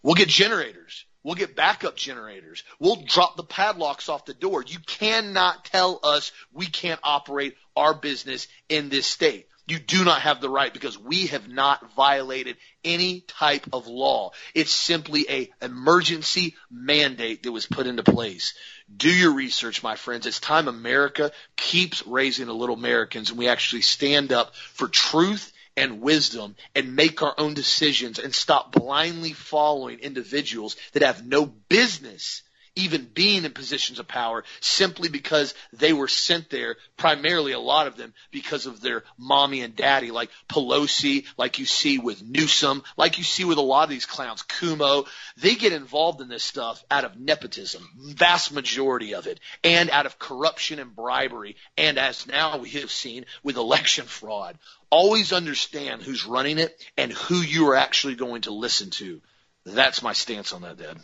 We'll 0.06 0.14
get 0.14 0.28
generators. 0.28 1.04
We'll 1.24 1.34
get 1.34 1.56
backup 1.56 1.96
generators. 1.96 2.62
We'll 2.78 3.02
drop 3.06 3.36
the 3.36 3.42
padlocks 3.42 4.08
off 4.08 4.24
the 4.24 4.34
door. 4.34 4.62
You 4.64 4.78
cannot 4.78 5.64
tell 5.64 5.98
us 6.04 6.30
we 6.52 6.66
can't 6.66 7.00
operate 7.02 7.56
our 7.74 7.92
business 7.92 8.46
in 8.68 8.88
this 8.88 9.08
state. 9.08 9.48
You 9.66 9.80
do 9.80 10.04
not 10.04 10.20
have 10.20 10.40
the 10.40 10.48
right 10.48 10.72
because 10.72 10.96
we 10.96 11.26
have 11.26 11.48
not 11.48 11.92
violated 11.96 12.56
any 12.84 13.22
type 13.22 13.66
of 13.72 13.88
law. 13.88 14.30
It's 14.54 14.70
simply 14.70 15.26
a 15.28 15.50
emergency 15.60 16.54
mandate 16.70 17.42
that 17.42 17.50
was 17.50 17.66
put 17.66 17.88
into 17.88 18.04
place. 18.04 18.54
Do 18.96 19.10
your 19.10 19.32
research, 19.32 19.82
my 19.82 19.96
friends. 19.96 20.24
It's 20.24 20.38
time 20.38 20.68
America 20.68 21.32
keeps 21.56 22.06
raising 22.06 22.46
the 22.46 22.54
little 22.54 22.76
Americans 22.76 23.30
and 23.30 23.38
we 23.40 23.48
actually 23.48 23.82
stand 23.82 24.30
up 24.30 24.54
for 24.54 24.86
truth 24.86 25.52
and 25.76 26.00
wisdom 26.00 26.56
and 26.74 26.96
make 26.96 27.22
our 27.22 27.34
own 27.38 27.54
decisions 27.54 28.18
and 28.18 28.34
stop 28.34 28.72
blindly 28.72 29.32
following 29.32 29.98
individuals 29.98 30.76
that 30.92 31.02
have 31.02 31.26
no 31.26 31.46
business 31.46 32.42
even 32.76 33.08
being 33.12 33.44
in 33.44 33.52
positions 33.52 33.98
of 33.98 34.06
power 34.06 34.44
simply 34.60 35.08
because 35.08 35.54
they 35.72 35.94
were 35.94 36.08
sent 36.08 36.50
there, 36.50 36.76
primarily 36.96 37.52
a 37.52 37.58
lot 37.58 37.86
of 37.86 37.96
them 37.96 38.12
because 38.30 38.66
of 38.66 38.80
their 38.80 39.02
mommy 39.18 39.62
and 39.62 39.74
daddy, 39.74 40.10
like 40.10 40.30
Pelosi, 40.48 41.24
like 41.38 41.58
you 41.58 41.64
see 41.64 41.98
with 41.98 42.22
Newsom, 42.22 42.82
like 42.96 43.18
you 43.18 43.24
see 43.24 43.44
with 43.44 43.58
a 43.58 43.62
lot 43.62 43.84
of 43.84 43.90
these 43.90 44.06
clowns, 44.06 44.42
Cuomo. 44.42 45.06
They 45.38 45.54
get 45.54 45.72
involved 45.72 46.20
in 46.20 46.28
this 46.28 46.44
stuff 46.44 46.84
out 46.90 47.04
of 47.04 47.18
nepotism, 47.18 47.88
vast 47.96 48.52
majority 48.52 49.14
of 49.14 49.26
it, 49.26 49.40
and 49.64 49.90
out 49.90 50.06
of 50.06 50.18
corruption 50.18 50.78
and 50.78 50.94
bribery, 50.94 51.56
and 51.78 51.98
as 51.98 52.26
now 52.26 52.58
we 52.58 52.70
have 52.70 52.90
seen 52.90 53.24
with 53.42 53.56
election 53.56 54.04
fraud. 54.04 54.58
Always 54.90 55.32
understand 55.32 56.02
who's 56.02 56.26
running 56.26 56.58
it 56.58 56.80
and 56.96 57.10
who 57.10 57.36
you 57.36 57.70
are 57.70 57.76
actually 57.76 58.14
going 58.14 58.42
to 58.42 58.52
listen 58.52 58.90
to. 58.90 59.20
That's 59.64 60.02
my 60.02 60.12
stance 60.12 60.52
on 60.52 60.62
that, 60.62 60.76
Dad 60.76 60.98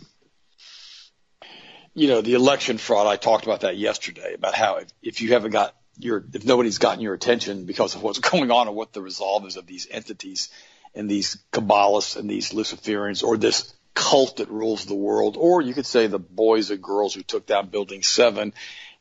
you 1.95 2.09
know, 2.09 2.21
the 2.21 2.35
election 2.35 2.79
fraud, 2.79 3.07
I 3.07 3.17
talked 3.17 3.45
about 3.45 3.61
that 3.61 3.77
yesterday 3.77 4.35
about 4.35 4.55
how 4.55 4.77
if, 4.77 4.89
if 5.03 5.21
you 5.21 5.33
haven't 5.33 5.51
got 5.51 5.75
your, 5.99 6.25
if 6.33 6.45
nobody's 6.45 6.79
gotten 6.79 7.01
your 7.01 7.15
attention 7.15 7.65
because 7.65 7.95
of 7.95 8.03
what's 8.03 8.19
going 8.31 8.51
on 8.51 8.69
or 8.69 8.75
what 8.75 8.93
the 8.93 9.03
resolve 9.03 9.47
is 9.47 9.57
of 9.57 9.67
these 9.67 9.87
entities 9.91 10.51
and 10.95 11.11
these 11.11 11.39
Kabbalists 11.53 12.17
and 12.17 12.29
these 12.29 12.53
Luciferians 12.53 13.23
or 13.23 13.37
this 13.37 13.75
cult 13.95 14.39
that 14.39 14.49
rules 14.49 14.87
the 14.87 14.95
world, 14.95 15.37
or 15.39 15.61
you 15.61 15.75
could 15.75 15.87
say 15.87 16.07
the 16.07 16.19
boys 16.19 16.71
and 16.71 16.83
girls 16.83 17.15
who 17.15 17.23
took 17.23 17.47
down 17.47 17.69
building 17.69 18.03
seven. 18.03 18.55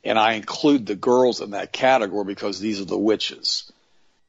And 0.03 0.17
I 0.17 0.33
include 0.33 0.85
the 0.85 0.95
girls 0.95 1.41
in 1.41 1.51
that 1.51 1.71
category 1.71 2.25
because 2.25 2.59
these 2.59 2.81
are 2.81 2.85
the 2.85 2.97
witches. 2.97 3.71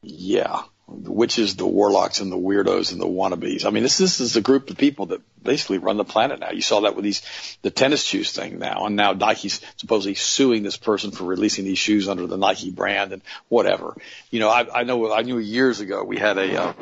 Yeah 0.03 0.63
the 1.01 1.13
witches, 1.13 1.57
the 1.57 1.67
warlocks, 1.67 2.21
and 2.21 2.31
the 2.31 2.37
weirdos 2.37 2.93
and 2.93 3.01
the 3.01 3.07
wannabes. 3.07 3.65
I 3.65 3.71
mean, 3.71 3.83
this 3.83 3.99
this 3.99 4.21
is 4.21 4.37
a 4.37 4.41
group 4.41 4.71
of 4.71 4.77
people 4.77 5.07
that 5.07 5.21
basically 5.43 5.79
run 5.79 5.97
the 5.97 6.05
planet 6.05 6.41
now. 6.41 6.51
You 6.51 6.63
saw 6.63 6.81
that 6.81 6.95
with 6.95 7.05
these 7.05 7.23
the 7.63 7.71
tennis 7.71 8.05
shoes 8.05 8.33
thing 8.33 8.59
now, 8.59 8.87
and 8.87 8.97
now 8.97 9.13
Nike's 9.13 9.61
supposedly 9.77 10.15
suing 10.15 10.63
this 10.63 10.77
person 10.77 11.11
for 11.11 11.25
releasing 11.25 11.65
these 11.65 11.79
shoes 11.79 12.09
under 12.09 12.27
the 12.27 12.37
Nike 12.37 12.71
brand 12.71 13.13
and 13.13 13.23
whatever. 13.49 13.97
You 14.31 14.41
know, 14.41 14.49
I, 14.49 14.81
I 14.81 14.83
know 14.85 15.13
I 15.13 15.23
knew 15.23 15.39
years 15.39 15.81
ago 15.81 16.05
we 16.05 16.19
had 16.19 16.39
a 16.39 16.63
uh, 16.63 16.73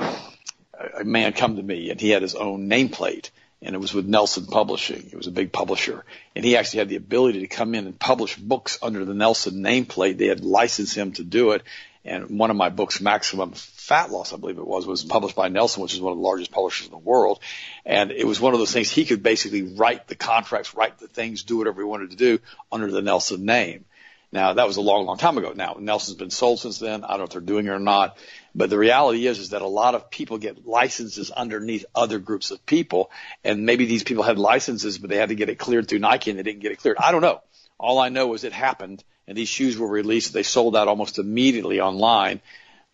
a 1.00 1.04
man 1.04 1.32
come 1.32 1.56
to 1.56 1.62
me 1.62 1.90
and 1.90 2.00
he 2.00 2.11
had 2.11 2.22
his 2.22 2.34
own 2.34 2.68
nameplate. 2.68 3.30
And 3.62 3.74
it 3.74 3.78
was 3.78 3.92
with 3.92 4.06
Nelson 4.06 4.46
Publishing. 4.46 5.11
It 5.12 5.16
was 5.16 5.26
a 5.26 5.30
big 5.30 5.52
publisher. 5.52 6.02
And 6.34 6.42
he 6.42 6.56
actually 6.56 6.78
had 6.78 6.88
the 6.88 6.96
ability 6.96 7.40
to 7.40 7.46
come 7.46 7.74
in 7.74 7.84
and 7.84 7.98
publish 7.98 8.34
books 8.36 8.78
under 8.80 9.04
the 9.04 9.12
Nelson 9.12 9.62
nameplate. 9.62 10.16
They 10.16 10.28
had 10.28 10.42
licensed 10.42 10.94
him 10.94 11.12
to 11.12 11.24
do 11.24 11.50
it. 11.50 11.62
And 12.11 12.40
one 12.40 12.50
of 12.50 12.56
my 12.56 12.70
books, 12.70 13.00
Maximum 13.00 13.52
Fat 13.52 14.11
Loss, 14.11 14.32
I 14.32 14.36
believe 14.36 14.58
it 14.58 14.66
was, 14.66 14.84
was 14.84 15.04
published 15.04 15.36
by 15.36 15.48
Nelson, 15.48 15.80
which 15.80 15.94
is 15.94 16.00
one 16.00 16.11
of 16.11 16.18
the 16.18 16.24
largest 16.24 16.50
publishers 16.50 16.88
in 16.88 16.90
the 16.90 16.98
world. 16.98 17.38
And 17.86 18.11
it 18.11 18.26
was 18.26 18.40
one 18.40 18.52
of 18.52 18.58
those 18.58 18.72
things 18.72 18.90
he 18.90 19.04
could 19.04 19.22
basically 19.22 19.62
write 19.62 20.08
the 20.08 20.16
contracts, 20.16 20.74
write 20.74 20.98
the 20.98 21.06
things, 21.06 21.44
do 21.44 21.58
whatever 21.58 21.80
he 21.80 21.86
wanted 21.86 22.11
to 22.11 22.16
do 22.16 22.40
under 22.72 22.90
the 22.90 23.00
Nelson 23.00 23.44
name. 23.44 23.84
Now 24.32 24.54
that 24.54 24.66
was 24.66 24.76
a 24.76 24.80
long, 24.80 25.06
long 25.06 25.18
time 25.18 25.38
ago. 25.38 25.52
Now 25.54 25.76
Nelson's 25.78 26.18
been 26.18 26.30
sold 26.30 26.58
since 26.58 26.80
then. 26.80 27.04
I 27.04 27.11
don't 27.11 27.18
know 27.18 27.24
if 27.24 27.30
they're 27.30 27.40
doing 27.40 27.66
it 27.66 27.70
or 27.70 27.78
not. 27.78 28.18
But 28.56 28.70
the 28.70 28.78
reality 28.78 29.28
is, 29.28 29.38
is 29.38 29.50
that 29.50 29.62
a 29.62 29.68
lot 29.68 29.94
of 29.94 30.11
people 30.11 30.38
get 30.38 30.66
licenses 30.66 31.30
underneath 31.30 31.84
other 31.94 32.18
groups 32.18 32.50
of 32.50 32.66
people. 32.66 33.12
And 33.44 33.66
maybe 33.66 33.86
these 33.86 34.02
people 34.02 34.24
had 34.24 34.36
licenses, 34.36 34.98
but 34.98 35.11
they 35.11 35.16
had 35.16 35.28
to 35.28 35.36
get 35.36 35.48
it 35.48 35.61
cleared 35.61 35.86
through 35.86 36.00
Nike 36.00 36.30
and 36.30 36.38
they 36.40 36.42
didn't 36.42 36.61
get 36.61 36.72
it 36.72 36.78
cleared. 36.78 36.96
I 36.98 37.12
don't 37.12 37.22
know. 37.22 37.40
All 37.78 38.00
I 38.00 38.08
know 38.08 38.34
is 38.34 38.42
it 38.42 38.52
happened 38.52 39.04
and 39.27 39.37
these 39.37 39.49
shoes 39.49 39.79
were 39.79 39.89
released. 39.89 40.33
They 40.33 40.43
sold 40.43 40.77
out 40.77 40.89
almost 40.89 41.18
immediately 41.18 41.81
online 41.81 42.41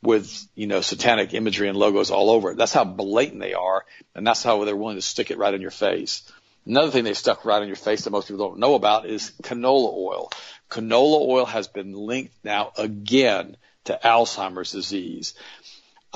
with, 0.02 0.46
you 0.54 0.66
know, 0.66 0.80
satanic 0.80 1.34
imagery 1.34 1.68
and 1.68 1.78
logos 1.78 2.10
all 2.10 2.30
over 2.30 2.50
it. 2.50 2.56
That's 2.56 2.72
how 2.72 2.84
blatant 2.84 3.40
they 3.40 3.54
are. 3.54 3.84
And 4.14 4.26
that's 4.26 4.42
how 4.42 4.64
they're 4.64 4.76
willing 4.76 4.96
to 4.96 5.02
stick 5.02 5.30
it 5.30 5.38
right 5.38 5.54
in 5.54 5.60
your 5.60 5.70
face. 5.70 6.30
Another 6.66 6.90
thing 6.90 7.04
they 7.04 7.14
stuck 7.14 7.44
right 7.44 7.62
in 7.62 7.68
your 7.68 7.76
face 7.76 8.04
that 8.04 8.10
most 8.10 8.28
people 8.28 8.48
don't 8.48 8.58
know 8.58 8.74
about 8.74 9.06
is 9.06 9.32
canola 9.42 9.94
oil. 9.94 10.30
Canola 10.68 11.20
oil 11.20 11.46
has 11.46 11.68
been 11.68 11.92
linked 11.92 12.34
now 12.44 12.72
again 12.76 13.56
to 13.84 13.98
Alzheimer's 14.02 14.72
disease. 14.72 15.34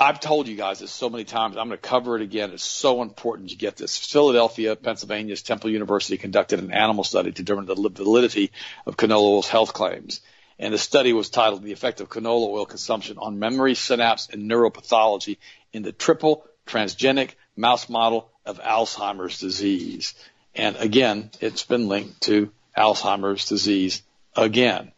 I've 0.01 0.19
told 0.19 0.47
you 0.47 0.55
guys 0.55 0.79
this 0.79 0.89
so 0.89 1.11
many 1.11 1.25
times. 1.25 1.57
I'm 1.57 1.67
going 1.67 1.79
to 1.79 1.89
cover 1.89 2.15
it 2.15 2.23
again. 2.23 2.49
It's 2.49 2.63
so 2.63 3.03
important 3.03 3.51
you 3.51 3.55
get 3.55 3.77
this. 3.77 3.95
Philadelphia, 3.97 4.75
Pennsylvania's 4.75 5.43
Temple 5.43 5.69
University 5.69 6.17
conducted 6.17 6.59
an 6.59 6.73
animal 6.73 7.03
study 7.03 7.31
to 7.31 7.43
determine 7.43 7.67
the 7.67 7.75
validity 7.75 8.51
of 8.87 8.97
canola 8.97 9.29
oil's 9.29 9.47
health 9.47 9.73
claims. 9.73 10.21
And 10.57 10.73
the 10.73 10.79
study 10.79 11.13
was 11.13 11.29
titled 11.29 11.61
The 11.61 11.71
Effect 11.71 12.01
of 12.01 12.09
Canola 12.09 12.47
Oil 12.49 12.65
Consumption 12.65 13.19
on 13.19 13.37
Memory, 13.37 13.75
Synapse, 13.75 14.29
and 14.33 14.49
Neuropathology 14.49 15.37
in 15.71 15.83
the 15.83 15.91
Triple 15.91 16.47
Transgenic 16.65 17.35
Mouse 17.55 17.87
Model 17.87 18.31
of 18.43 18.59
Alzheimer's 18.59 19.39
Disease. 19.39 20.15
And 20.55 20.77
again, 20.77 21.29
it's 21.41 21.63
been 21.63 21.87
linked 21.87 22.21
to 22.21 22.51
Alzheimer's 22.75 23.47
disease 23.47 24.01
again. 24.35 24.93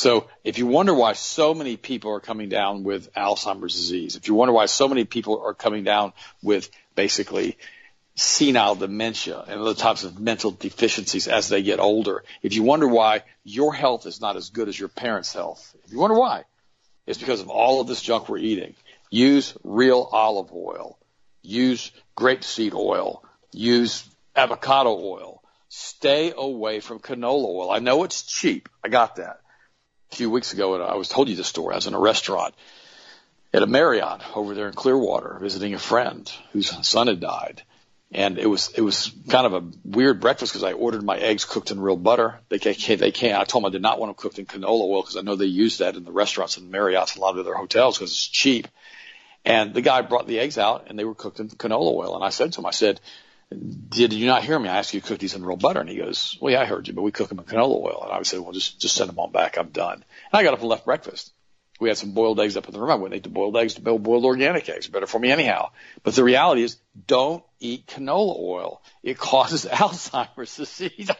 So 0.00 0.30
if 0.44 0.56
you 0.56 0.66
wonder 0.66 0.94
why 0.94 1.12
so 1.12 1.52
many 1.52 1.76
people 1.76 2.10
are 2.12 2.20
coming 2.20 2.48
down 2.48 2.84
with 2.84 3.12
Alzheimer's 3.12 3.74
disease, 3.74 4.16
if 4.16 4.28
you 4.28 4.34
wonder 4.34 4.54
why 4.54 4.64
so 4.64 4.88
many 4.88 5.04
people 5.04 5.42
are 5.44 5.52
coming 5.52 5.84
down 5.84 6.14
with 6.42 6.70
basically 6.94 7.58
senile 8.14 8.76
dementia 8.76 9.44
and 9.46 9.60
other 9.60 9.74
types 9.74 10.04
of 10.04 10.18
mental 10.18 10.52
deficiencies 10.52 11.28
as 11.28 11.50
they 11.50 11.62
get 11.62 11.80
older, 11.80 12.24
if 12.40 12.54
you 12.54 12.62
wonder 12.62 12.88
why 12.88 13.24
your 13.44 13.74
health 13.74 14.06
is 14.06 14.22
not 14.22 14.36
as 14.36 14.48
good 14.48 14.68
as 14.68 14.80
your 14.80 14.88
parents' 14.88 15.34
health, 15.34 15.76
if 15.84 15.92
you 15.92 15.98
wonder 15.98 16.18
why, 16.18 16.44
it's 17.06 17.18
because 17.18 17.42
of 17.42 17.50
all 17.50 17.82
of 17.82 17.86
this 17.86 18.00
junk 18.00 18.30
we're 18.30 18.38
eating. 18.38 18.74
Use 19.10 19.54
real 19.62 20.08
olive 20.10 20.50
oil. 20.50 20.98
Use 21.42 21.92
grapeseed 22.16 22.72
oil. 22.72 23.22
Use 23.52 24.08
avocado 24.34 24.98
oil. 24.98 25.42
Stay 25.68 26.32
away 26.34 26.80
from 26.80 27.00
canola 27.00 27.48
oil. 27.48 27.70
I 27.70 27.80
know 27.80 28.04
it's 28.04 28.22
cheap. 28.22 28.70
I 28.82 28.88
got 28.88 29.16
that 29.16 29.40
a 30.12 30.16
few 30.16 30.30
weeks 30.30 30.52
ago, 30.52 30.74
and 30.74 30.82
I 30.82 30.94
was 30.94 31.08
told 31.08 31.28
you 31.28 31.36
the 31.36 31.44
story. 31.44 31.72
I 31.72 31.76
was 31.76 31.86
in 31.86 31.94
a 31.94 31.98
restaurant 31.98 32.54
at 33.52 33.62
a 33.62 33.66
Marriott 33.66 34.20
over 34.36 34.54
there 34.54 34.68
in 34.68 34.74
Clearwater 34.74 35.38
visiting 35.40 35.74
a 35.74 35.78
friend 35.78 36.30
whose 36.52 36.70
son 36.86 37.06
had 37.06 37.20
died. 37.20 37.62
And 38.12 38.38
it 38.38 38.46
was, 38.46 38.72
it 38.76 38.80
was 38.80 39.12
kind 39.28 39.46
of 39.46 39.54
a 39.54 39.70
weird 39.84 40.20
breakfast 40.20 40.52
because 40.52 40.64
I 40.64 40.72
ordered 40.72 41.04
my 41.04 41.16
eggs 41.16 41.44
cooked 41.44 41.70
in 41.70 41.80
real 41.80 41.96
butter. 41.96 42.40
They 42.48 42.58
can't, 42.58 42.98
they 42.98 43.12
can't, 43.12 43.40
I 43.40 43.44
told 43.44 43.62
them 43.62 43.68
I 43.68 43.72
did 43.72 43.82
not 43.82 44.00
want 44.00 44.10
them 44.10 44.20
cooked 44.20 44.40
in 44.40 44.46
canola 44.46 44.82
oil 44.82 45.02
because 45.02 45.16
I 45.16 45.20
know 45.20 45.36
they 45.36 45.44
use 45.46 45.78
that 45.78 45.94
in 45.94 46.04
the 46.04 46.10
restaurants 46.10 46.56
and 46.56 46.72
Marriott's 46.72 47.14
and 47.14 47.20
a 47.20 47.24
lot 47.24 47.34
of 47.34 47.46
other 47.46 47.54
hotels 47.54 47.98
because 47.98 48.10
it's 48.10 48.26
cheap. 48.26 48.66
And 49.44 49.74
the 49.74 49.80
guy 49.80 50.02
brought 50.02 50.26
the 50.26 50.40
eggs 50.40 50.58
out 50.58 50.86
and 50.88 50.98
they 50.98 51.04
were 51.04 51.14
cooked 51.14 51.38
in 51.38 51.48
canola 51.50 51.94
oil. 51.94 52.16
And 52.16 52.24
I 52.24 52.30
said 52.30 52.52
to 52.52 52.60
him, 52.60 52.66
I 52.66 52.72
said, 52.72 53.00
did 53.50 54.12
you 54.12 54.26
not 54.26 54.44
hear 54.44 54.58
me? 54.58 54.68
I 54.68 54.78
asked 54.78 54.94
you 54.94 55.00
to 55.00 55.06
cook 55.06 55.18
these 55.18 55.34
in 55.34 55.44
real 55.44 55.56
butter. 55.56 55.80
And 55.80 55.88
he 55.88 55.96
goes, 55.96 56.38
well, 56.40 56.52
yeah, 56.52 56.60
I 56.60 56.66
heard 56.66 56.86
you, 56.86 56.94
but 56.94 57.02
we 57.02 57.10
cook 57.10 57.28
them 57.28 57.38
in 57.40 57.44
canola 57.44 57.82
oil. 57.82 58.02
And 58.04 58.12
I 58.12 58.22
said, 58.22 58.40
well, 58.40 58.52
just, 58.52 58.80
just 58.80 58.94
send 58.94 59.10
them 59.10 59.18
on 59.18 59.32
back. 59.32 59.58
I'm 59.58 59.70
done. 59.70 59.94
And 59.94 60.04
I 60.32 60.42
got 60.42 60.54
up 60.54 60.60
and 60.60 60.68
left 60.68 60.84
breakfast. 60.84 61.32
We 61.80 61.88
had 61.88 61.96
some 61.96 62.12
boiled 62.12 62.38
eggs 62.38 62.58
up 62.58 62.66
in 62.68 62.74
the 62.74 62.78
room. 62.78 62.90
I 62.90 62.94
wouldn't 62.94 63.16
eat 63.16 63.22
the 63.22 63.30
boiled 63.30 63.56
eggs, 63.56 63.74
the 63.74 63.80
boiled 63.80 64.24
organic 64.24 64.68
eggs. 64.68 64.86
Better 64.86 65.06
for 65.06 65.18
me 65.18 65.32
anyhow. 65.32 65.70
But 66.02 66.14
the 66.14 66.22
reality 66.22 66.62
is 66.62 66.76
don't 67.06 67.42
eat 67.58 67.86
canola 67.86 68.38
oil. 68.38 68.82
It 69.02 69.16
causes 69.16 69.64
Alzheimer's 69.70 70.54
disease. 70.54 71.10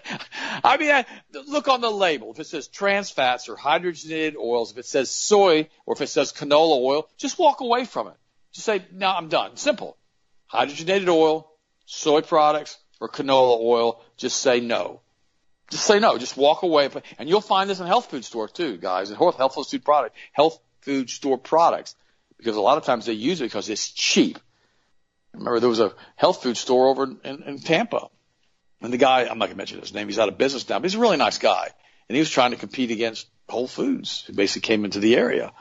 I 0.62 0.76
mean, 0.76 0.90
I, 0.90 1.06
look 1.46 1.66
on 1.68 1.80
the 1.80 1.90
label. 1.90 2.30
If 2.32 2.40
it 2.40 2.46
says 2.46 2.68
trans 2.68 3.10
fats 3.10 3.48
or 3.48 3.56
hydrogenated 3.56 4.36
oils, 4.36 4.72
if 4.72 4.78
it 4.78 4.86
says 4.86 5.10
soy 5.10 5.70
or 5.86 5.94
if 5.94 6.02
it 6.02 6.08
says 6.08 6.32
canola 6.32 6.78
oil, 6.78 7.08
just 7.16 7.38
walk 7.38 7.62
away 7.62 7.86
from 7.86 8.08
it. 8.08 8.16
Just 8.52 8.66
say, 8.66 8.84
no, 8.92 9.08
I'm 9.10 9.28
done. 9.28 9.56
Simple. 9.56 9.96
Hydrogenated 10.52 11.08
oil, 11.08 11.49
soy 11.90 12.20
products, 12.20 12.78
or 13.00 13.08
canola 13.08 13.58
oil, 13.60 14.00
just 14.16 14.40
say 14.40 14.60
no. 14.60 15.00
Just 15.70 15.84
say 15.84 15.98
no. 15.98 16.18
Just 16.18 16.36
walk 16.36 16.62
away. 16.62 16.88
And 17.18 17.28
you'll 17.28 17.40
find 17.40 17.68
this 17.68 17.80
in 17.80 17.86
health 17.86 18.10
food 18.10 18.24
stores 18.24 18.52
too, 18.52 18.76
guys. 18.76 19.10
And 19.10 19.18
health 19.18 19.54
food 19.54 19.84
product, 19.84 20.16
health 20.32 20.58
food 20.82 21.10
store 21.10 21.38
products, 21.38 21.94
because 22.36 22.56
a 22.56 22.60
lot 22.60 22.78
of 22.78 22.84
times 22.84 23.06
they 23.06 23.12
use 23.12 23.40
it 23.40 23.44
because 23.44 23.68
it's 23.68 23.90
cheap. 23.90 24.38
Remember, 25.32 25.60
there 25.60 25.68
was 25.68 25.80
a 25.80 25.92
health 26.16 26.42
food 26.42 26.56
store 26.56 26.88
over 26.88 27.04
in, 27.24 27.42
in 27.42 27.58
Tampa, 27.58 28.08
and 28.80 28.92
the 28.92 28.96
guy, 28.96 29.26
I'm 29.26 29.38
not 29.38 29.46
gonna 29.46 29.56
mention 29.56 29.80
his 29.80 29.94
name. 29.94 30.08
He's 30.08 30.18
out 30.18 30.28
of 30.28 30.38
business 30.38 30.68
now, 30.68 30.78
but 30.78 30.84
he's 30.84 30.96
a 30.96 31.00
really 31.00 31.16
nice 31.16 31.38
guy, 31.38 31.68
and 32.08 32.16
he 32.16 32.20
was 32.20 32.30
trying 32.30 32.50
to 32.50 32.56
compete 32.56 32.90
against 32.90 33.28
Whole 33.48 33.68
Foods, 33.68 34.24
who 34.26 34.32
basically 34.32 34.66
came 34.66 34.84
into 34.84 34.98
the 34.98 35.16
area. 35.16 35.52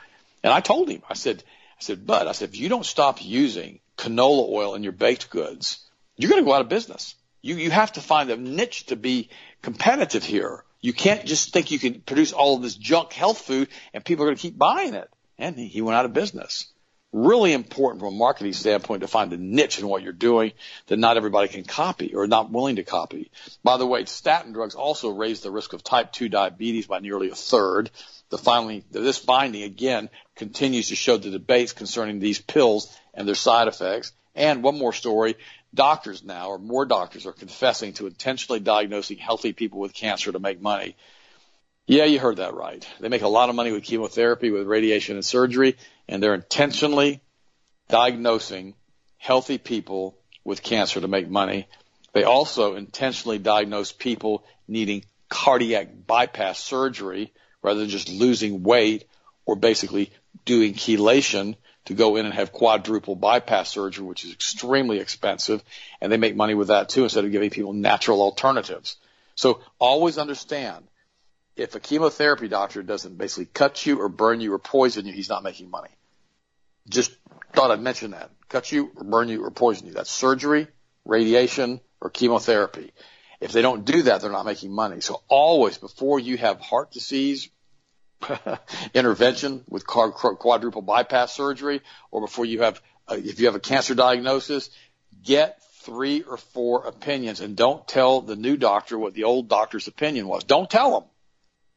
And 0.43 0.51
I 0.51 0.61
told 0.61 0.89
him, 0.89 1.03
I 1.07 1.13
said, 1.13 1.43
I 1.77 1.81
said, 1.81 2.07
Bud, 2.07 2.27
I 2.27 2.31
said, 2.31 2.49
if 2.49 2.57
you 2.57 2.69
don't 2.69 2.85
stop 2.85 3.23
using 3.23 3.79
canola 3.97 4.49
oil 4.49 4.73
in 4.73 4.83
your 4.83 4.91
baked 4.91 5.29
goods, 5.29 5.85
you're 6.19 6.29
going 6.29 6.43
to 6.43 6.45
go 6.45 6.53
out 6.53 6.61
of 6.61 6.69
business. 6.69 7.15
You, 7.41 7.55
you 7.55 7.71
have 7.71 7.93
to 7.93 8.01
find 8.01 8.29
a 8.29 8.35
niche 8.35 8.87
to 8.87 8.97
be 8.97 9.29
competitive 9.61 10.25
here. 10.25 10.65
You 10.81 10.91
can't 10.91 11.25
just 11.25 11.53
think 11.53 11.71
you 11.71 11.79
can 11.79 12.01
produce 12.01 12.33
all 12.33 12.57
of 12.57 12.61
this 12.61 12.75
junk 12.75 13.13
health 13.13 13.39
food 13.39 13.69
and 13.93 14.03
people 14.03 14.25
are 14.25 14.27
going 14.27 14.35
to 14.35 14.41
keep 14.41 14.57
buying 14.57 14.95
it. 14.95 15.09
And 15.37 15.57
he 15.57 15.81
went 15.81 15.95
out 15.95 16.03
of 16.03 16.11
business. 16.11 16.67
Really 17.13 17.53
important 17.53 18.01
from 18.01 18.13
a 18.13 18.17
marketing 18.17 18.51
standpoint 18.51 19.01
to 19.01 19.07
find 19.07 19.31
a 19.31 19.37
niche 19.37 19.79
in 19.79 19.87
what 19.87 20.03
you're 20.03 20.11
doing 20.11 20.51
that 20.87 20.99
not 20.99 21.15
everybody 21.15 21.47
can 21.47 21.63
copy 21.63 22.13
or 22.13 22.27
not 22.27 22.51
willing 22.51 22.75
to 22.75 22.83
copy. 22.83 23.31
By 23.63 23.77
the 23.77 23.87
way, 23.87 24.03
statin 24.03 24.51
drugs 24.51 24.75
also 24.75 25.09
raise 25.09 25.39
the 25.39 25.51
risk 25.51 25.71
of 25.71 25.83
type 25.85 26.11
2 26.11 26.27
diabetes 26.27 26.87
by 26.87 26.99
nearly 26.99 27.29
a 27.29 27.35
third. 27.35 27.91
The 28.29 28.37
finally, 28.37 28.83
this 28.91 29.17
finding 29.17 29.63
again 29.63 30.09
continues 30.35 30.89
to 30.89 30.95
show 30.95 31.15
the 31.15 31.31
debates 31.31 31.71
concerning 31.71 32.19
these 32.19 32.39
pills 32.39 32.93
and 33.13 33.25
their 33.25 33.35
side 33.35 33.69
effects 33.69 34.11
And 34.35 34.61
one 34.61 34.77
more 34.77 34.93
story. 34.93 35.35
Doctors 35.73 36.23
now, 36.23 36.49
or 36.49 36.57
more 36.57 36.85
doctors, 36.85 37.25
are 37.25 37.31
confessing 37.31 37.93
to 37.93 38.07
intentionally 38.07 38.59
diagnosing 38.59 39.17
healthy 39.17 39.53
people 39.53 39.79
with 39.79 39.93
cancer 39.93 40.31
to 40.31 40.39
make 40.39 40.61
money. 40.61 40.95
Yeah, 41.85 42.05
you 42.05 42.19
heard 42.19 42.37
that 42.37 42.53
right. 42.53 42.87
They 42.99 43.09
make 43.09 43.21
a 43.21 43.27
lot 43.27 43.49
of 43.49 43.55
money 43.55 43.71
with 43.71 43.83
chemotherapy, 43.83 44.51
with 44.51 44.67
radiation 44.67 45.15
and 45.15 45.25
surgery, 45.25 45.75
and 46.07 46.21
they're 46.21 46.35
intentionally 46.35 47.21
diagnosing 47.87 48.75
healthy 49.17 49.57
people 49.57 50.17
with 50.43 50.63
cancer 50.63 51.01
to 51.01 51.07
make 51.07 51.29
money. 51.29 51.67
They 52.13 52.23
also 52.23 52.75
intentionally 52.75 53.37
diagnose 53.37 53.91
people 53.91 54.43
needing 54.67 55.03
cardiac 55.29 55.89
bypass 56.07 56.59
surgery 56.59 57.31
rather 57.61 57.79
than 57.79 57.89
just 57.89 58.09
losing 58.09 58.63
weight 58.63 59.05
or 59.45 59.55
basically 59.55 60.11
doing 60.45 60.73
chelation 60.73 61.55
to 61.89 61.95
go 61.95 62.17
in 62.17 62.25
and 62.27 62.35
have 62.35 62.51
quadruple 62.51 63.15
bypass 63.15 63.69
surgery, 63.69 64.05
which 64.05 64.23
is 64.23 64.31
extremely 64.31 64.99
expensive. 64.99 65.63
And 65.99 66.11
they 66.11 66.17
make 66.17 66.35
money 66.35 66.53
with 66.53 66.67
that 66.67 66.87
too 66.87 67.01
instead 67.01 67.25
of 67.25 67.31
giving 67.31 67.49
people 67.49 67.73
natural 67.73 68.21
alternatives. 68.21 68.95
So 69.33 69.61
always 69.79 70.19
understand 70.19 70.85
if 71.55 71.73
a 71.73 71.79
chemotherapy 71.79 72.47
doctor 72.47 72.83
doesn't 72.83 73.17
basically 73.17 73.47
cut 73.47 73.87
you 73.87 73.99
or 74.01 74.07
burn 74.07 74.39
you 74.39 74.53
or 74.53 74.59
poison 74.59 75.07
you, 75.07 75.13
he's 75.13 75.29
not 75.29 75.41
making 75.41 75.71
money. 75.71 75.89
Just 76.87 77.11
thought 77.53 77.71
I'd 77.71 77.81
mention 77.81 78.11
that. 78.11 78.29
Cut 78.49 78.71
you 78.71 78.91
or 78.95 79.03
burn 79.03 79.27
you 79.27 79.43
or 79.43 79.49
poison 79.49 79.87
you. 79.87 79.93
That's 79.93 80.11
surgery, 80.11 80.67
radiation, 81.05 81.81
or 82.01 82.11
chemotherapy. 82.11 82.93
If 83.41 83.51
they 83.51 83.63
don't 83.63 83.83
do 83.83 84.03
that, 84.03 84.21
they're 84.21 84.31
not 84.31 84.45
making 84.45 84.71
money. 84.71 85.01
So 85.01 85.23
always 85.27 85.79
before 85.79 86.19
you 86.19 86.37
have 86.37 86.61
heart 86.61 86.91
disease, 86.91 87.49
intervention 88.93 89.63
with 89.69 89.85
quadruple 89.85 90.81
bypass 90.81 91.33
surgery, 91.33 91.81
or 92.11 92.21
before 92.21 92.45
you 92.45 92.61
have, 92.61 92.81
if 93.09 93.39
you 93.39 93.47
have 93.47 93.55
a 93.55 93.59
cancer 93.59 93.95
diagnosis, 93.95 94.69
get 95.23 95.61
three 95.81 96.23
or 96.23 96.37
four 96.37 96.85
opinions 96.85 97.39
and 97.39 97.55
don't 97.55 97.87
tell 97.87 98.21
the 98.21 98.35
new 98.35 98.57
doctor 98.57 98.97
what 98.97 99.13
the 99.13 99.23
old 99.23 99.47
doctor's 99.47 99.87
opinion 99.87 100.27
was. 100.27 100.43
Don't 100.43 100.69
tell 100.69 100.91
them 100.91 101.09